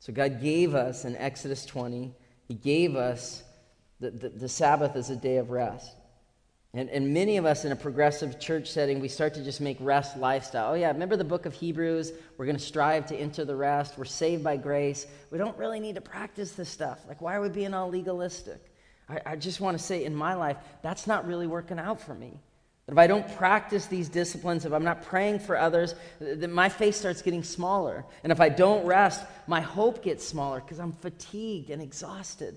So, 0.00 0.12
God 0.12 0.40
gave 0.40 0.74
us 0.74 1.04
in 1.04 1.16
Exodus 1.16 1.64
20, 1.66 2.14
He 2.46 2.54
gave 2.54 2.96
us 2.96 3.42
the, 4.00 4.10
the, 4.10 4.28
the 4.28 4.48
Sabbath 4.48 4.96
as 4.96 5.10
a 5.10 5.16
day 5.16 5.36
of 5.38 5.50
rest. 5.50 5.96
And, 6.74 6.90
and 6.90 7.14
many 7.14 7.38
of 7.38 7.46
us 7.46 7.64
in 7.64 7.72
a 7.72 7.76
progressive 7.76 8.38
church 8.38 8.70
setting, 8.70 9.00
we 9.00 9.08
start 9.08 9.34
to 9.34 9.42
just 9.42 9.60
make 9.60 9.78
rest 9.80 10.18
lifestyle. 10.18 10.72
Oh, 10.72 10.74
yeah, 10.74 10.88
remember 10.88 11.16
the 11.16 11.24
book 11.24 11.46
of 11.46 11.54
Hebrews? 11.54 12.12
We're 12.36 12.44
going 12.44 12.58
to 12.58 12.62
strive 12.62 13.06
to 13.06 13.16
enter 13.16 13.44
the 13.44 13.56
rest. 13.56 13.96
We're 13.96 14.04
saved 14.04 14.44
by 14.44 14.58
grace. 14.58 15.06
We 15.30 15.38
don't 15.38 15.56
really 15.56 15.80
need 15.80 15.94
to 15.94 16.02
practice 16.02 16.52
this 16.52 16.68
stuff. 16.68 17.00
Like, 17.08 17.22
why 17.22 17.36
are 17.36 17.40
we 17.40 17.48
being 17.48 17.72
all 17.72 17.88
legalistic? 17.88 18.60
I, 19.08 19.20
I 19.24 19.36
just 19.36 19.60
want 19.60 19.78
to 19.78 19.82
say 19.82 20.04
in 20.04 20.14
my 20.14 20.34
life, 20.34 20.58
that's 20.82 21.06
not 21.06 21.26
really 21.26 21.46
working 21.46 21.78
out 21.78 22.02
for 22.02 22.14
me. 22.14 22.38
That 22.88 22.92
if 22.92 22.98
I 22.98 23.06
don't 23.06 23.36
practice 23.36 23.84
these 23.84 24.08
disciplines, 24.08 24.64
if 24.64 24.72
I'm 24.72 24.82
not 24.82 25.02
praying 25.02 25.40
for 25.40 25.58
others, 25.58 25.94
then 26.20 26.50
my 26.50 26.70
faith 26.70 26.94
starts 26.94 27.20
getting 27.20 27.42
smaller. 27.42 28.06
And 28.22 28.32
if 28.32 28.40
I 28.40 28.48
don't 28.48 28.86
rest, 28.86 29.26
my 29.46 29.60
hope 29.60 30.02
gets 30.02 30.26
smaller 30.26 30.60
because 30.60 30.80
I'm 30.80 30.92
fatigued 30.92 31.68
and 31.68 31.82
exhausted. 31.82 32.56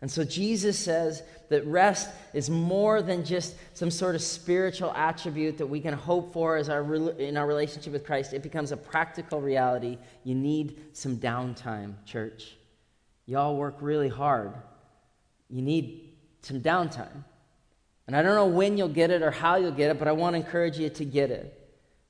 And 0.00 0.10
so 0.10 0.24
Jesus 0.24 0.78
says 0.78 1.22
that 1.50 1.66
rest 1.66 2.08
is 2.32 2.48
more 2.48 3.02
than 3.02 3.22
just 3.22 3.54
some 3.76 3.90
sort 3.90 4.14
of 4.14 4.22
spiritual 4.22 4.92
attribute 4.92 5.58
that 5.58 5.66
we 5.66 5.80
can 5.80 5.92
hope 5.92 6.32
for 6.32 6.56
as 6.56 6.70
our, 6.70 6.94
in 7.18 7.36
our 7.36 7.46
relationship 7.46 7.92
with 7.92 8.06
Christ. 8.06 8.32
It 8.32 8.42
becomes 8.42 8.72
a 8.72 8.78
practical 8.78 9.42
reality. 9.42 9.98
You 10.24 10.36
need 10.36 10.80
some 10.94 11.18
downtime, 11.18 11.96
church. 12.06 12.56
Y'all 13.26 13.56
work 13.56 13.76
really 13.82 14.08
hard. 14.08 14.54
You 15.50 15.60
need 15.60 16.12
some 16.40 16.62
downtime. 16.62 17.24
And 18.08 18.16
I 18.16 18.22
don't 18.22 18.34
know 18.34 18.46
when 18.46 18.78
you'll 18.78 18.88
get 18.88 19.10
it 19.10 19.20
or 19.20 19.30
how 19.30 19.56
you'll 19.56 19.70
get 19.70 19.90
it, 19.90 19.98
but 19.98 20.08
I 20.08 20.12
want 20.12 20.32
to 20.32 20.38
encourage 20.38 20.78
you 20.78 20.88
to 20.88 21.04
get 21.04 21.30
it. 21.30 21.54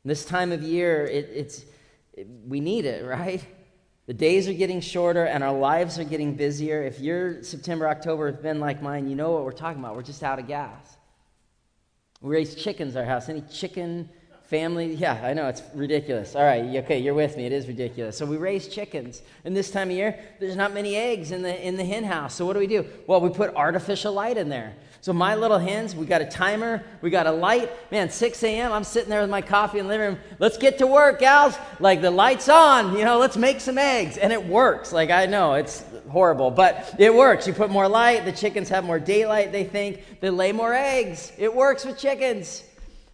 This 0.05 0.25
time 0.25 0.53
of 0.53 0.63
year, 0.63 1.05
it, 1.05 1.29
it's, 1.35 1.65
it, 2.13 2.29
we 2.47 2.61
need 2.61 2.85
it, 2.85 3.05
right? 3.05 3.45
The 4.07 4.15
days 4.15 4.47
are 4.49 4.53
getting 4.53 4.81
shorter 4.81 5.25
and 5.25 5.43
our 5.43 5.53
lives 5.53 5.99
are 5.99 6.05
getting 6.05 6.37
busier. 6.37 6.85
If 6.85 7.01
your 7.01 7.43
September, 7.43 7.89
October 7.89 8.31
has 8.31 8.41
been 8.41 8.61
like 8.61 8.81
mine, 8.81 9.09
you 9.09 9.17
know 9.17 9.33
what 9.33 9.45
we're 9.45 9.51
talking 9.51 9.81
about. 9.81 9.97
We're 9.97 10.05
just 10.05 10.23
out 10.23 10.39
of 10.39 10.47
gas. 10.47 10.97
We 12.21 12.33
raise 12.33 12.55
chickens 12.55 12.95
our 12.95 13.05
house. 13.05 13.29
Any 13.29 13.41
chicken 13.53 14.09
family? 14.45 14.95
Yeah, 14.95 15.21
I 15.25 15.35
know, 15.35 15.49
it's 15.49 15.63
ridiculous. 15.75 16.37
All 16.37 16.45
right, 16.45 16.77
okay, 16.77 17.01
you're 17.01 17.13
with 17.13 17.37
me. 17.37 17.45
It 17.45 17.53
is 17.53 17.67
ridiculous. 17.67 18.17
So 18.17 18.25
we 18.25 18.37
raise 18.37 18.69
chickens. 18.69 19.23
And 19.45 19.57
this 19.57 19.73
time 19.73 19.91
of 19.91 19.97
year, 19.97 20.17
there's 20.39 20.57
not 20.57 20.73
many 20.73 20.95
eggs 20.95 21.33
in 21.33 21.43
the, 21.43 21.67
in 21.67 21.77
the 21.77 21.85
hen 21.85 22.05
house. 22.05 22.37
So 22.37 22.47
what 22.47 22.53
do 22.53 22.61
we 22.61 22.69
do? 22.69 22.87
Well, 23.09 23.21
we 23.21 23.31
put 23.31 23.53
artificial 23.57 24.13
light 24.13 24.39
in 24.39 24.49
there. 24.49 24.77
So 25.01 25.13
my 25.13 25.37
little 25.37 25.59
hens, 25.59 25.95
we 25.95 26.07
got 26.07 26.23
a 26.23 26.27
timer, 26.27 26.83
we 27.03 27.11
got 27.11 27.27
a 27.27 27.33
light. 27.33 27.71
Man, 27.93 28.11
6 28.11 28.43
a.m., 28.43 28.73
I'm 28.73 28.83
sitting 28.83 29.09
there 29.09 29.21
with 29.21 29.31
my 29.31 29.41
coffee 29.41 29.79
in 29.79 29.87
the 29.87 29.91
living 29.91 30.15
room. 30.15 30.19
Let's 30.41 30.59
get 30.59 30.79
to 30.79 30.89
work, 30.89 31.21
gals. 31.21 31.57
Like 31.79 32.01
the 32.01 32.11
light's 32.11 32.49
on, 32.49 32.97
you 32.97 33.05
know, 33.05 33.19
let's 33.19 33.37
make 33.37 33.61
some 33.61 33.79
eggs. 33.79 34.17
And 34.17 34.33
it 34.33 34.45
works. 34.45 34.93
Like 34.93 35.11
I 35.11 35.27
know 35.27 35.55
it's 35.55 35.85
horrible, 36.11 36.51
but 36.51 36.97
it 36.99 37.15
works. 37.15 37.47
You 37.47 37.53
put 37.53 37.71
more 37.71 37.87
light, 37.87 38.25
the 38.25 38.33
chickens 38.33 38.69
have 38.71 38.85
more 38.85 38.99
daylight, 38.99 39.53
they 39.53 39.65
think, 39.65 40.21
they 40.21 40.31
lay 40.31 40.51
more 40.51 40.75
eggs. 40.75 41.33
It 41.39 41.55
works 41.55 41.85
with 41.85 41.97
chickens. 41.97 42.65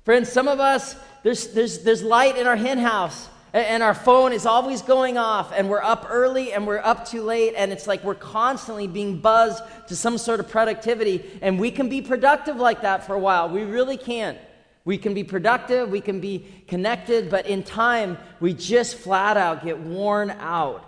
Friends, 0.04 0.32
some 0.32 0.48
of 0.48 0.60
us, 0.60 0.96
there's, 1.22 1.48
there's, 1.48 1.80
there's 1.80 2.02
light 2.02 2.38
in 2.38 2.46
our 2.46 2.56
hen 2.56 2.78
house. 2.78 3.28
And 3.54 3.84
our 3.84 3.94
phone 3.94 4.32
is 4.32 4.46
always 4.46 4.82
going 4.82 5.16
off 5.16 5.52
and 5.56 5.70
we're 5.70 5.82
up 5.82 6.06
early 6.10 6.52
and 6.52 6.66
we're 6.66 6.80
up 6.80 7.08
too 7.08 7.22
late 7.22 7.54
and 7.56 7.70
it's 7.72 7.86
like 7.86 8.02
we're 8.02 8.16
constantly 8.16 8.88
being 8.88 9.18
buzzed 9.18 9.62
to 9.86 9.94
some 9.94 10.18
sort 10.18 10.40
of 10.40 10.48
productivity 10.48 11.24
and 11.40 11.58
we 11.58 11.70
can 11.70 11.88
be 11.88 12.02
productive 12.02 12.56
like 12.56 12.82
that 12.82 13.06
for 13.06 13.14
a 13.14 13.18
while. 13.18 13.48
We 13.48 13.62
really 13.62 13.96
can 13.96 14.36
we 14.84 14.98
can 14.98 15.14
be 15.14 15.22
productive 15.22 15.88
we 15.88 16.00
can 16.00 16.20
be 16.20 16.44
connected 16.66 17.30
but 17.30 17.46
in 17.46 17.62
time 17.62 18.18
we 18.40 18.52
just 18.52 18.96
flat 18.96 19.36
out 19.36 19.64
get 19.64 19.78
worn 19.78 20.30
out. 20.30 20.84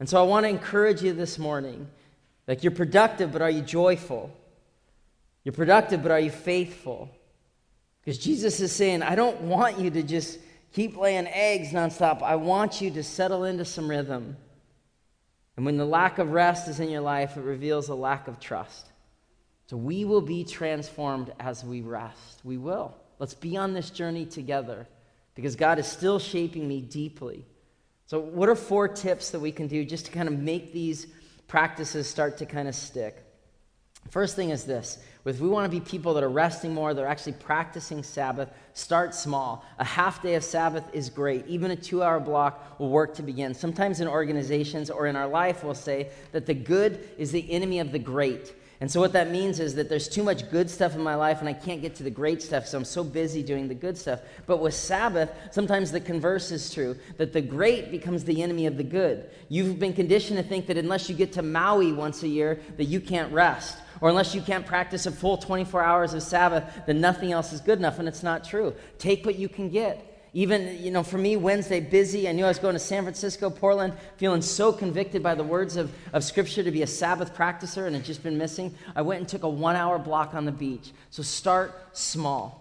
And 0.00 0.08
so 0.08 0.20
i 0.20 0.26
want 0.26 0.44
to 0.44 0.50
encourage 0.50 1.02
you 1.02 1.14
this 1.14 1.38
morning 1.38 1.88
like 2.46 2.62
you're 2.62 2.72
productive 2.72 3.32
but 3.32 3.40
are 3.40 3.50
you 3.50 3.62
joyful? 3.62 4.30
You're 5.44 5.54
productive 5.54 6.02
but 6.02 6.12
are 6.12 6.20
you 6.20 6.30
faithful? 6.30 7.10
Because 8.02 8.18
jesus 8.18 8.60
is 8.60 8.70
saying 8.70 9.02
i 9.02 9.14
don't 9.14 9.40
want 9.40 9.78
you 9.78 9.90
to 9.90 10.02
just 10.02 10.38
keep 10.74 10.96
laying 10.96 11.28
eggs 11.28 11.72
nonstop. 11.72 12.20
I 12.22 12.36
want 12.36 12.80
you 12.80 12.90
to 12.90 13.02
settle 13.02 13.44
into 13.44 13.64
some 13.64 13.88
rhythm. 13.88 14.36
And 15.56 15.64
when 15.64 15.76
the 15.76 15.84
lack 15.86 16.18
of 16.18 16.32
rest 16.32 16.68
is 16.68 16.80
in 16.80 16.90
your 16.90 17.00
life, 17.00 17.36
it 17.36 17.42
reveals 17.42 17.88
a 17.88 17.94
lack 17.94 18.28
of 18.28 18.40
trust. 18.40 18.90
So 19.66 19.76
we 19.76 20.04
will 20.04 20.20
be 20.20 20.44
transformed 20.44 21.32
as 21.40 21.64
we 21.64 21.80
rest. 21.80 22.40
We 22.44 22.58
will. 22.58 22.94
Let's 23.18 23.34
be 23.34 23.56
on 23.56 23.72
this 23.72 23.90
journey 23.90 24.26
together 24.26 24.86
because 25.36 25.56
God 25.56 25.78
is 25.78 25.86
still 25.86 26.18
shaping 26.18 26.68
me 26.68 26.80
deeply. 26.80 27.46
So, 28.06 28.18
what 28.20 28.48
are 28.48 28.54
four 28.54 28.88
tips 28.88 29.30
that 29.30 29.40
we 29.40 29.52
can 29.52 29.66
do 29.66 29.84
just 29.84 30.06
to 30.06 30.12
kind 30.12 30.28
of 30.28 30.38
make 30.38 30.72
these 30.72 31.06
practices 31.48 32.08
start 32.08 32.36
to 32.38 32.46
kind 32.46 32.68
of 32.68 32.74
stick? 32.74 33.24
First 34.10 34.36
thing 34.36 34.50
is 34.50 34.64
this 34.64 34.98
if 35.24 35.40
we 35.40 35.48
want 35.48 35.70
to 35.70 35.70
be 35.70 35.84
people 35.84 36.14
that 36.14 36.22
are 36.22 36.28
resting 36.28 36.74
more, 36.74 36.92
they're 36.92 37.06
actually 37.06 37.32
practicing 37.32 38.02
Sabbath, 38.02 38.50
start 38.74 39.14
small. 39.14 39.64
A 39.78 39.84
half 39.84 40.20
day 40.20 40.34
of 40.34 40.44
Sabbath 40.44 40.84
is 40.92 41.08
great. 41.08 41.46
Even 41.46 41.70
a 41.70 41.76
two 41.76 42.02
hour 42.02 42.20
block 42.20 42.78
will 42.78 42.90
work 42.90 43.14
to 43.14 43.22
begin. 43.22 43.54
Sometimes 43.54 44.00
in 44.00 44.08
organizations 44.08 44.90
or 44.90 45.06
in 45.06 45.16
our 45.16 45.26
life, 45.26 45.64
we'll 45.64 45.74
say 45.74 46.10
that 46.32 46.44
the 46.44 46.54
good 46.54 47.08
is 47.16 47.32
the 47.32 47.50
enemy 47.50 47.80
of 47.80 47.90
the 47.90 47.98
great. 47.98 48.54
And 48.80 48.90
so, 48.90 49.00
what 49.00 49.14
that 49.14 49.30
means 49.30 49.60
is 49.60 49.76
that 49.76 49.88
there's 49.88 50.08
too 50.08 50.22
much 50.22 50.50
good 50.50 50.68
stuff 50.68 50.94
in 50.94 51.00
my 51.00 51.14
life 51.14 51.40
and 51.40 51.48
I 51.48 51.54
can't 51.54 51.80
get 51.80 51.94
to 51.94 52.02
the 52.02 52.10
great 52.10 52.42
stuff, 52.42 52.66
so 52.66 52.76
I'm 52.76 52.84
so 52.84 53.02
busy 53.02 53.42
doing 53.42 53.66
the 53.66 53.74
good 53.74 53.96
stuff. 53.96 54.20
But 54.46 54.58
with 54.58 54.74
Sabbath, 54.74 55.30
sometimes 55.52 55.90
the 55.90 56.00
converse 56.00 56.50
is 56.50 56.74
true 56.74 56.96
that 57.16 57.32
the 57.32 57.40
great 57.40 57.90
becomes 57.90 58.24
the 58.24 58.42
enemy 58.42 58.66
of 58.66 58.76
the 58.76 58.84
good. 58.84 59.30
You've 59.48 59.78
been 59.78 59.94
conditioned 59.94 60.36
to 60.38 60.42
think 60.42 60.66
that 60.66 60.76
unless 60.76 61.08
you 61.08 61.14
get 61.14 61.32
to 61.34 61.42
Maui 61.42 61.92
once 61.92 62.22
a 62.24 62.28
year, 62.28 62.60
that 62.76 62.84
you 62.84 63.00
can't 63.00 63.32
rest 63.32 63.78
or 64.00 64.08
unless 64.08 64.34
you 64.34 64.40
can't 64.40 64.66
practice 64.66 65.06
a 65.06 65.12
full 65.12 65.36
24 65.36 65.82
hours 65.82 66.14
of 66.14 66.22
Sabbath, 66.22 66.64
then 66.86 67.00
nothing 67.00 67.32
else 67.32 67.52
is 67.52 67.60
good 67.60 67.78
enough. 67.78 67.98
And 67.98 68.08
it's 68.08 68.22
not 68.22 68.44
true. 68.44 68.74
Take 68.98 69.24
what 69.24 69.36
you 69.36 69.48
can 69.48 69.70
get. 69.70 70.10
Even, 70.36 70.82
you 70.82 70.90
know, 70.90 71.04
for 71.04 71.16
me, 71.16 71.36
Wednesday, 71.36 71.78
busy. 71.78 72.28
I 72.28 72.32
knew 72.32 72.44
I 72.44 72.48
was 72.48 72.58
going 72.58 72.74
to 72.74 72.80
San 72.80 73.04
Francisco, 73.04 73.50
Portland, 73.50 73.94
feeling 74.16 74.42
so 74.42 74.72
convicted 74.72 75.22
by 75.22 75.36
the 75.36 75.44
words 75.44 75.76
of, 75.76 75.94
of 76.12 76.24
Scripture 76.24 76.64
to 76.64 76.72
be 76.72 76.82
a 76.82 76.88
Sabbath 76.88 77.36
practicer 77.36 77.86
and 77.86 77.94
had 77.94 78.04
just 78.04 78.24
been 78.24 78.36
missing. 78.36 78.74
I 78.96 79.02
went 79.02 79.20
and 79.20 79.28
took 79.28 79.44
a 79.44 79.48
one 79.48 79.76
hour 79.76 79.96
block 79.96 80.34
on 80.34 80.44
the 80.44 80.52
beach. 80.52 80.90
So 81.10 81.22
start 81.22 81.96
small. 81.96 82.60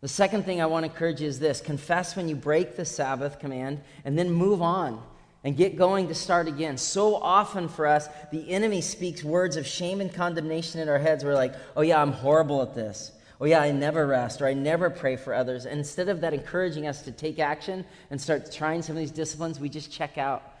The 0.00 0.08
second 0.08 0.44
thing 0.44 0.60
I 0.60 0.66
want 0.66 0.84
to 0.84 0.90
encourage 0.90 1.22
you 1.22 1.28
is 1.28 1.38
this 1.38 1.60
confess 1.60 2.16
when 2.16 2.28
you 2.28 2.34
break 2.34 2.74
the 2.74 2.84
Sabbath 2.84 3.38
command 3.38 3.80
and 4.04 4.18
then 4.18 4.30
move 4.30 4.60
on 4.60 5.00
and 5.44 5.56
get 5.56 5.76
going 5.76 6.08
to 6.08 6.14
start 6.14 6.48
again. 6.48 6.78
So 6.78 7.16
often 7.16 7.68
for 7.68 7.86
us, 7.86 8.08
the 8.32 8.50
enemy 8.50 8.80
speaks 8.80 9.22
words 9.22 9.56
of 9.56 9.66
shame 9.66 10.00
and 10.00 10.12
condemnation 10.12 10.80
in 10.80 10.88
our 10.88 10.98
heads. 10.98 11.22
We're 11.22 11.34
like, 11.34 11.54
oh, 11.76 11.82
yeah, 11.82 12.00
I'm 12.00 12.12
horrible 12.12 12.62
at 12.62 12.74
this. 12.74 13.12
Oh, 13.40 13.44
yeah, 13.44 13.60
I 13.60 13.70
never 13.70 14.06
rest 14.06 14.40
or 14.40 14.46
I 14.46 14.54
never 14.54 14.88
pray 14.88 15.16
for 15.16 15.34
others. 15.34 15.66
And 15.66 15.78
instead 15.78 16.08
of 16.08 16.22
that 16.22 16.32
encouraging 16.32 16.86
us 16.86 17.02
to 17.02 17.12
take 17.12 17.38
action 17.38 17.84
and 18.10 18.18
start 18.18 18.50
trying 18.50 18.80
some 18.80 18.96
of 18.96 19.00
these 19.00 19.10
disciplines, 19.10 19.60
we 19.60 19.68
just 19.68 19.92
check 19.92 20.16
out. 20.16 20.53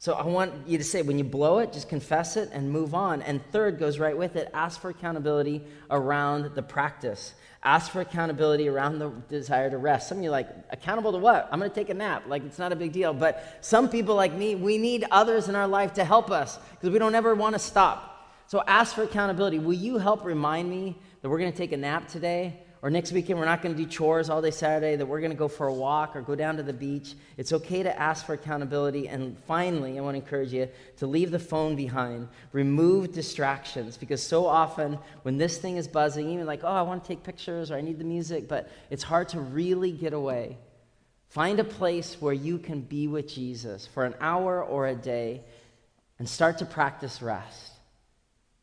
So 0.00 0.14
I 0.14 0.24
want 0.24 0.66
you 0.66 0.78
to 0.78 0.84
say, 0.84 1.02
when 1.02 1.18
you 1.18 1.24
blow 1.24 1.58
it, 1.58 1.74
just 1.74 1.90
confess 1.90 2.38
it 2.38 2.48
and 2.54 2.70
move 2.70 2.94
on. 2.94 3.20
And 3.20 3.44
third 3.52 3.78
goes 3.78 3.98
right 3.98 4.16
with 4.16 4.34
it 4.34 4.50
ask 4.54 4.80
for 4.80 4.88
accountability 4.88 5.62
around 5.90 6.54
the 6.54 6.62
practice. 6.62 7.34
Ask 7.62 7.92
for 7.92 8.00
accountability 8.00 8.66
around 8.66 8.98
the 8.98 9.10
desire 9.28 9.68
to 9.68 9.76
rest. 9.76 10.08
Some 10.08 10.16
of 10.16 10.24
you 10.24 10.30
like, 10.30 10.48
accountable 10.70 11.12
to 11.12 11.18
what? 11.18 11.50
I'm 11.52 11.58
going 11.58 11.70
to 11.70 11.74
take 11.74 11.90
a 11.90 11.94
nap. 11.94 12.22
Like, 12.26 12.42
it's 12.46 12.58
not 12.58 12.72
a 12.72 12.76
big 12.76 12.92
deal. 12.92 13.12
But 13.12 13.58
some 13.60 13.90
people 13.90 14.14
like 14.14 14.32
me, 14.32 14.54
we 14.54 14.78
need 14.78 15.04
others 15.10 15.50
in 15.50 15.54
our 15.54 15.68
life 15.68 15.92
to 15.94 16.04
help 16.04 16.30
us 16.30 16.58
because 16.70 16.88
we 16.88 16.98
don't 16.98 17.14
ever 17.14 17.34
want 17.34 17.54
to 17.54 17.58
stop. 17.58 18.26
So 18.46 18.62
ask 18.66 18.94
for 18.94 19.02
accountability. 19.02 19.58
Will 19.58 19.74
you 19.74 19.98
help 19.98 20.24
remind 20.24 20.70
me 20.70 20.96
that 21.20 21.28
we're 21.28 21.38
going 21.38 21.52
to 21.52 21.58
take 21.58 21.72
a 21.72 21.76
nap 21.76 22.08
today? 22.08 22.62
Or 22.82 22.90
next 22.90 23.12
weekend 23.12 23.38
we're 23.38 23.44
not 23.44 23.60
going 23.60 23.76
to 23.76 23.82
do 23.82 23.88
chores 23.88 24.30
all 24.30 24.40
day 24.40 24.50
Saturday, 24.50 24.96
that 24.96 25.04
we're 25.04 25.20
going 25.20 25.32
to 25.32 25.36
go 25.36 25.48
for 25.48 25.66
a 25.66 25.72
walk 25.72 26.16
or 26.16 26.22
go 26.22 26.34
down 26.34 26.56
to 26.56 26.62
the 26.62 26.72
beach. 26.72 27.14
It's 27.36 27.52
okay 27.52 27.82
to 27.82 28.00
ask 28.00 28.24
for 28.24 28.32
accountability. 28.32 29.06
And 29.08 29.38
finally, 29.46 29.98
I 29.98 30.02
want 30.02 30.14
to 30.16 30.22
encourage 30.22 30.52
you 30.52 30.68
to 30.96 31.06
leave 31.06 31.30
the 31.30 31.38
phone 31.38 31.76
behind, 31.76 32.28
remove 32.52 33.12
distractions, 33.12 33.98
because 33.98 34.22
so 34.22 34.46
often 34.46 34.98
when 35.22 35.36
this 35.36 35.58
thing 35.58 35.76
is 35.76 35.88
buzzing, 35.88 36.30
even 36.30 36.46
like, 36.46 36.64
oh, 36.64 36.68
I 36.68 36.82
want 36.82 37.04
to 37.04 37.08
take 37.08 37.22
pictures 37.22 37.70
or 37.70 37.76
I 37.76 37.82
need 37.82 37.98
the 37.98 38.04
music, 38.04 38.48
but 38.48 38.70
it's 38.88 39.02
hard 39.02 39.28
to 39.30 39.40
really 39.40 39.92
get 39.92 40.14
away. 40.14 40.56
Find 41.28 41.60
a 41.60 41.64
place 41.64 42.16
where 42.18 42.32
you 42.32 42.58
can 42.58 42.80
be 42.80 43.06
with 43.06 43.28
Jesus 43.28 43.86
for 43.86 44.04
an 44.04 44.14
hour 44.20 44.64
or 44.64 44.86
a 44.86 44.94
day 44.94 45.42
and 46.18 46.28
start 46.28 46.58
to 46.58 46.64
practice 46.64 47.22
rest. 47.22 47.72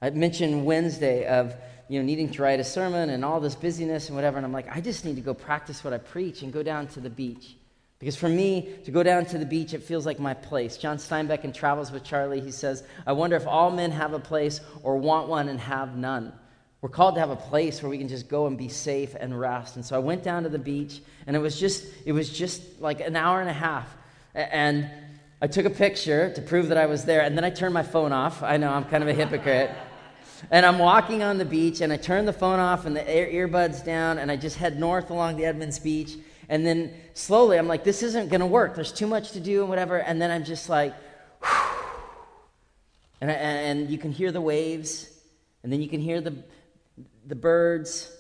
I 0.02 0.10
mentioned 0.10 0.66
Wednesday 0.66 1.26
of 1.26 1.56
you 1.90 2.00
know, 2.00 2.06
needing 2.06 2.30
to 2.32 2.42
write 2.42 2.60
a 2.60 2.64
sermon 2.64 3.10
and 3.10 3.24
all 3.24 3.40
this 3.40 3.56
busyness 3.56 4.08
and 4.08 4.16
whatever. 4.16 4.38
And 4.38 4.46
I'm 4.46 4.54
like, 4.54 4.76
I 4.76 4.82
just 4.82 5.06
need 5.06 5.16
to 5.16 5.22
go 5.22 5.34
practice 5.34 5.84
what 5.84 5.94
I 5.94 5.98
preach 5.98 6.42
and 6.42 6.52
go 6.52 6.64
down 6.64 6.88
to 6.88 7.00
the 7.00 7.10
beach. 7.10 7.56
Because 8.00 8.16
for 8.16 8.30
me, 8.30 8.76
to 8.86 8.92
go 8.92 9.02
down 9.02 9.26
to 9.28 9.38
the 9.38 9.46
beach, 9.46 9.74
it 9.74 9.82
feels 9.82 10.06
like 10.06 10.20
my 10.20 10.34
place. 10.34 10.78
John 10.78 10.98
Steinbeck 10.98 11.44
in 11.44 11.52
Travels 11.52 11.92
with 11.92 12.04
Charley, 12.04 12.42
he 12.42 12.52
says, 12.52 12.84
I 13.08 13.14
wonder 13.14 13.36
if 13.36 13.48
all 13.48 13.72
men 13.72 13.92
have 13.92 14.14
a 14.14 14.20
place 14.20 14.62
or 14.84 14.98
want 14.98 15.28
one 15.28 15.50
and 15.50 15.60
have 15.60 15.98
none. 15.98 16.32
We're 16.82 16.90
called 16.90 17.16
to 17.16 17.22
have 17.22 17.32
a 17.32 17.36
place 17.36 17.82
where 17.82 17.90
we 17.90 17.98
can 17.98 18.08
just 18.08 18.28
go 18.28 18.46
and 18.46 18.56
be 18.56 18.70
safe 18.70 19.16
and 19.20 19.38
rest. 19.38 19.78
And 19.78 19.86
so 19.86 19.96
I 19.96 20.00
went 20.00 20.22
down 20.22 20.44
to 20.44 20.50
the 20.50 20.60
beach, 20.60 21.02
and 21.26 21.36
it 21.36 21.40
was 21.40 21.60
just, 21.60 21.86
it 22.06 22.12
was 22.12 22.30
just 22.30 22.80
like 22.80 23.02
an 23.02 23.16
hour 23.16 23.42
and 23.42 23.50
a 23.50 23.54
half. 23.54 23.92
And 24.36 24.88
I 25.42 25.48
took 25.48 25.66
a 25.66 25.72
picture 25.72 26.32
to 26.34 26.42
prove 26.42 26.68
that 26.68 26.78
I 26.78 26.86
was 26.86 27.06
there, 27.06 27.22
and 27.22 27.36
then 27.36 27.44
I 27.44 27.50
turned 27.50 27.74
my 27.74 27.82
phone 27.82 28.12
off. 28.12 28.44
I 28.44 28.58
know 28.58 28.72
I'm 28.72 28.86
kind 28.86 29.02
of 29.02 29.10
a 29.10 29.14
hypocrite 29.14 29.72
and 30.52 30.66
I'm 30.66 30.80
walking 30.80 31.24
on 31.24 31.38
the 31.38 31.46
beach, 31.46 31.82
and 31.82 31.92
I 31.92 31.98
turn 31.98 32.26
the 32.26 32.34
phone 32.34 32.60
off 32.60 32.86
and 32.86 32.96
the 32.96 33.18
ear- 33.18 33.48
earbuds 33.48 33.84
down, 33.84 34.18
and 34.18 34.32
I 34.32 34.36
just 34.36 34.58
head 34.58 34.80
north 34.80 35.10
along 35.10 35.38
the 35.38 35.46
Edmonds 35.46 35.80
Beach. 35.80 36.16
And 36.50 36.66
then 36.66 36.94
slowly, 37.14 37.58
I'm 37.58 37.68
like, 37.68 37.84
this 37.84 38.04
isn't 38.04 38.30
going 38.30 38.40
to 38.40 38.46
work. 38.46 38.76
There's 38.76 38.92
too 38.92 39.08
much 39.08 39.32
to 39.32 39.40
do 39.40 39.62
and 39.62 39.70
whatever. 39.70 39.98
And 39.98 40.22
then 40.22 40.32
I'm 40.32 40.46
just 40.46 40.70
like, 40.70 40.94
and, 43.22 43.30
I, 43.30 43.34
and 43.34 43.90
you 43.90 43.98
can 43.98 44.12
hear 44.12 44.32
the 44.32 44.42
waves, 44.42 45.10
and 45.64 45.72
then 45.72 45.82
you 45.82 45.90
can 45.90 46.00
hear 46.00 46.22
the, 46.22 46.36
the 47.26 47.36
birds, 47.36 48.12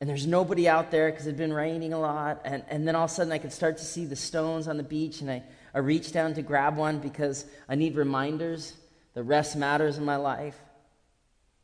and 0.00 0.08
there's 0.08 0.26
nobody 0.26 0.68
out 0.68 0.90
there 0.90 1.10
because 1.10 1.26
it 1.26 1.30
had 1.30 1.38
been 1.38 1.52
raining 1.52 1.92
a 1.92 2.00
lot. 2.00 2.42
And, 2.44 2.62
and 2.68 2.86
then 2.86 2.94
all 2.94 3.04
of 3.04 3.10
a 3.10 3.14
sudden, 3.14 3.32
I 3.32 3.38
could 3.38 3.52
start 3.52 3.78
to 3.78 3.84
see 3.84 4.04
the 4.04 4.16
stones 4.16 4.68
on 4.68 4.76
the 4.76 4.82
beach, 4.82 5.20
and 5.20 5.30
I, 5.30 5.42
I 5.74 5.78
reach 5.78 6.12
down 6.12 6.34
to 6.34 6.42
grab 6.42 6.76
one 6.76 6.98
because 6.98 7.46
I 7.68 7.74
need 7.76 7.96
reminders 7.96 8.74
that 9.14 9.22
rest 9.22 9.56
matters 9.56 9.98
in 9.98 10.04
my 10.04 10.16
life. 10.16 10.58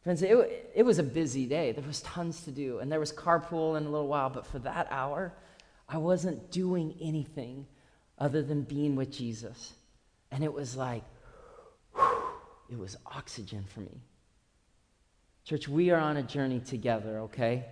Friends, 0.06 0.22
it, 0.22 0.70
it 0.72 0.84
was 0.84 1.00
a 1.00 1.02
busy 1.02 1.46
day. 1.46 1.72
There 1.72 1.82
was 1.82 2.00
tons 2.02 2.44
to 2.44 2.52
do, 2.52 2.78
and 2.78 2.92
there 2.92 3.00
was 3.00 3.12
carpool 3.12 3.76
in 3.76 3.86
a 3.86 3.90
little 3.90 4.06
while, 4.06 4.30
but 4.30 4.46
for 4.46 4.60
that 4.60 4.86
hour, 4.88 5.34
I 5.88 5.98
wasn't 5.98 6.52
doing 6.52 6.94
anything 7.02 7.66
other 8.16 8.40
than 8.40 8.62
being 8.62 8.94
with 8.94 9.10
Jesus. 9.10 9.72
And 10.30 10.44
it 10.44 10.52
was 10.52 10.76
like, 10.76 11.02
whew, 11.96 12.22
it 12.70 12.78
was 12.78 12.96
oxygen 13.04 13.64
for 13.74 13.80
me. 13.80 14.00
Church, 15.44 15.66
we 15.66 15.90
are 15.90 15.98
on 15.98 16.18
a 16.18 16.22
journey 16.22 16.60
together, 16.60 17.22
okay? 17.22 17.64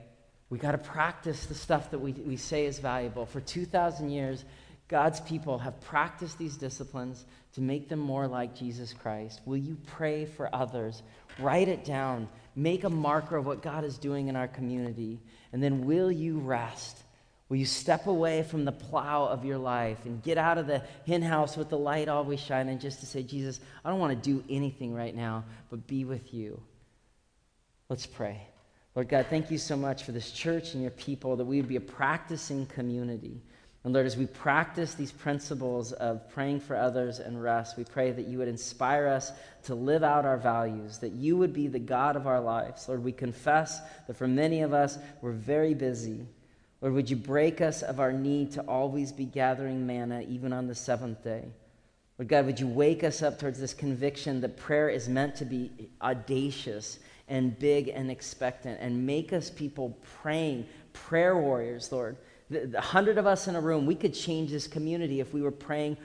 We 0.51 0.59
got 0.59 0.73
to 0.73 0.79
practice 0.79 1.47
the 1.47 1.55
stuff 1.55 1.93
that 1.93 2.01
we, 2.01 2.15
we 2.15 2.37
say 2.37 2.67
is 2.67 2.81
valuable. 2.81 3.27
For 3.27 3.43
2,000 3.43 4.11
years, 4.11 4.45
God's 4.95 5.19
people 5.23 5.59
have 5.59 5.81
practiced 5.81 6.39
these 6.39 6.57
disciplines 6.57 7.25
to 7.55 7.61
make 7.61 7.89
them 7.89 7.99
more 7.99 8.29
like 8.29 8.55
Jesus 8.55 8.93
Christ. 8.93 9.41
Will 9.45 9.57
you 9.57 9.77
pray 9.89 10.25
for 10.25 10.49
others? 10.55 11.03
Write 11.41 11.67
it 11.67 11.85
down. 11.85 12.29
Make 12.55 12.85
a 12.85 12.89
marker 12.89 13.37
of 13.37 13.45
what 13.45 13.61
God 13.61 13.83
is 13.83 13.99
doing 13.99 14.29
in 14.29 14.37
our 14.37 14.47
community. 14.47 15.19
And 15.53 15.61
then 15.61 15.85
will 15.85 16.13
you 16.13 16.39
rest? 16.39 16.97
Will 17.49 17.57
you 17.57 17.67
step 17.67 18.07
away 18.07 18.45
from 18.45 18.65
the 18.65 18.71
plow 18.71 19.25
of 19.25 19.45
your 19.45 19.59
life 19.59 19.99
and 20.05 20.23
get 20.23 20.39
out 20.39 20.59
of 20.59 20.69
the 20.69 20.81
hen 21.09 21.23
house 21.23 21.57
with 21.57 21.71
the 21.71 21.77
light 21.77 22.07
always 22.07 22.39
shining 22.39 22.79
just 22.79 23.01
to 23.01 23.07
say, 23.07 23.25
Jesus, 23.25 23.59
I 23.85 23.91
don't 23.91 23.99
want 23.99 24.23
to 24.23 24.31
do 24.31 24.45
anything 24.49 24.95
right 24.95 25.17
now, 25.17 25.43
but 25.71 25.89
be 25.89 26.05
with 26.05 26.33
you? 26.33 26.63
Let's 27.89 28.07
pray. 28.07 28.47
Lord 28.95 29.09
God, 29.09 29.27
thank 29.29 29.51
you 29.51 29.59
so 29.59 29.77
much 29.77 30.05
for 30.05 30.13
this 30.13 30.31
church 30.31 30.75
and 30.75 30.83
your 30.83 30.93
people 30.93 31.35
that 31.35 31.45
we 31.45 31.57
would 31.57 31.69
be 31.69 31.75
a 31.75 31.81
practicing 31.81 32.67
community. 32.67 33.43
And 33.85 33.93
Lord, 33.93 34.07
as 34.07 34.17
we 34.17 34.27
practice 34.27 34.95
these 34.95 35.13
principles 35.13 35.93
of 35.93 36.27
praying 36.31 36.61
for 36.61 36.75
others 36.75 37.19
and 37.19 37.43
rest, 37.43 37.77
we 37.77 37.85
pray 37.85 38.11
that 38.13 38.27
you 38.27 38.39
would 38.39 38.49
inspire 38.49 39.07
us 39.07 39.31
to 39.65 39.75
live 39.75 40.03
out 40.03 40.25
our 40.25 40.39
values, 40.39 40.99
that 40.99 41.13
you 41.13 41.37
would 41.37 41.53
be 41.53 41.69
the 41.69 41.79
God 41.79 42.17
of 42.17 42.27
our 42.27 42.41
lives. 42.41 42.89
Lord, 42.89 43.05
we 43.05 43.13
confess 43.13 43.81
that 44.07 44.17
for 44.17 44.27
many 44.27 44.63
of 44.63 44.73
us, 44.73 44.99
we're 45.21 45.33
very 45.33 45.75
busy. 45.75 46.27
Lord, 46.81 46.95
would 46.95 47.11
you 47.11 47.17
break 47.17 47.61
us 47.61 47.83
of 47.83 48.01
our 48.01 48.13
need 48.13 48.53
to 48.53 48.63
always 48.63 49.13
be 49.13 49.27
gathering 49.27 49.87
manna, 49.87 50.25
even 50.27 50.55
on 50.55 50.67
the 50.67 50.75
seventh 50.75 51.23
day? 51.23 51.45
Lord 52.19 52.29
God, 52.29 52.47
would 52.47 52.61
you 52.61 52.69
wake 52.69 53.05
us 53.05 53.23
up 53.23 53.39
towards 53.39 53.61
this 53.61 53.75
conviction 53.75 54.41
that 54.41 54.57
prayer 54.57 54.89
is 54.89 55.11
meant 55.11 55.35
to 55.37 55.45
be 55.45 55.91
audacious 56.01 57.01
and 57.29 57.59
big 57.59 57.89
and 57.89 58.11
expectant 58.11 58.81
and 58.81 59.07
make 59.07 59.33
us 59.33 59.51
people 59.51 59.99
praying, 60.23 60.67
prayer 60.93 61.37
warriors, 61.37 61.91
Lord. 61.91 62.17
The, 62.55 62.81
hundred 62.81 63.19
of 63.19 63.27
us 63.27 63.49
in 63.49 63.57
a 63.57 63.61
room, 63.61 63.87
we 63.87 63.95
could 63.95 64.15
change 64.15 64.51
this 64.51 64.67
community 64.67 65.21
if 65.21 65.33
we 65.33 65.43
were 65.43 65.51
praying 65.51 65.97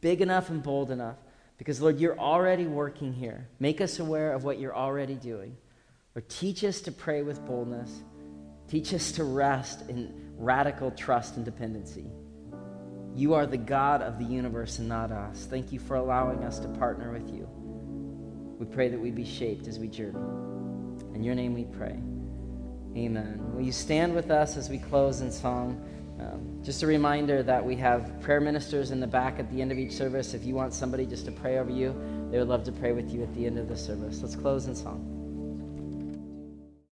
big 0.00 0.20
enough 0.20 0.50
and 0.50 0.62
bold 0.62 0.90
enough. 0.90 1.16
Because, 1.58 1.80
Lord, 1.80 1.98
you're 1.98 2.18
already 2.18 2.66
working 2.66 3.12
here. 3.12 3.48
Make 3.58 3.80
us 3.80 3.98
aware 3.98 4.32
of 4.32 4.44
what 4.44 4.58
you're 4.58 4.74
already 4.74 5.14
doing. 5.14 5.56
Or 6.16 6.22
teach 6.22 6.64
us 6.64 6.80
to 6.82 6.92
pray 6.92 7.22
with 7.22 7.44
boldness. 7.44 8.02
Teach 8.68 8.94
us 8.94 9.12
to 9.12 9.24
rest 9.24 9.88
in 9.88 10.32
radical 10.38 10.90
trust 10.90 11.36
and 11.36 11.44
dependency. 11.44 12.06
You 13.14 13.34
are 13.34 13.46
the 13.46 13.58
God 13.58 14.02
of 14.02 14.18
the 14.18 14.24
universe 14.24 14.78
and 14.78 14.88
not 14.88 15.10
us. 15.10 15.46
Thank 15.50 15.72
you 15.72 15.78
for 15.78 15.96
allowing 15.96 16.44
us 16.44 16.58
to 16.60 16.68
partner 16.68 17.12
with 17.12 17.28
you. 17.28 17.48
We 18.58 18.66
pray 18.66 18.88
that 18.88 19.00
we 19.00 19.10
be 19.10 19.24
shaped 19.24 19.66
as 19.66 19.78
we 19.78 19.88
journey. 19.88 20.18
In 21.14 21.22
your 21.22 21.34
name 21.34 21.54
we 21.54 21.64
pray. 21.64 22.00
Amen. 22.96 23.40
Will 23.54 23.62
you 23.62 23.72
stand 23.72 24.14
with 24.14 24.30
us 24.30 24.56
as 24.56 24.68
we 24.68 24.78
close 24.78 25.20
in 25.20 25.30
song? 25.30 25.80
Um, 26.18 26.60
just 26.62 26.82
a 26.82 26.86
reminder 26.86 27.42
that 27.42 27.64
we 27.64 27.76
have 27.76 28.20
prayer 28.20 28.40
ministers 28.40 28.90
in 28.90 29.00
the 29.00 29.06
back 29.06 29.38
at 29.38 29.50
the 29.50 29.62
end 29.62 29.72
of 29.72 29.78
each 29.78 29.92
service. 29.92 30.34
If 30.34 30.44
you 30.44 30.54
want 30.54 30.74
somebody 30.74 31.06
just 31.06 31.24
to 31.26 31.32
pray 31.32 31.58
over 31.58 31.70
you, 31.70 31.94
they 32.30 32.38
would 32.38 32.48
love 32.48 32.64
to 32.64 32.72
pray 32.72 32.92
with 32.92 33.10
you 33.10 33.22
at 33.22 33.32
the 33.34 33.46
end 33.46 33.58
of 33.58 33.68
the 33.68 33.76
service. 33.76 34.20
Let's 34.22 34.36
close 34.36 34.66
in 34.66 34.74
song. 34.74 35.19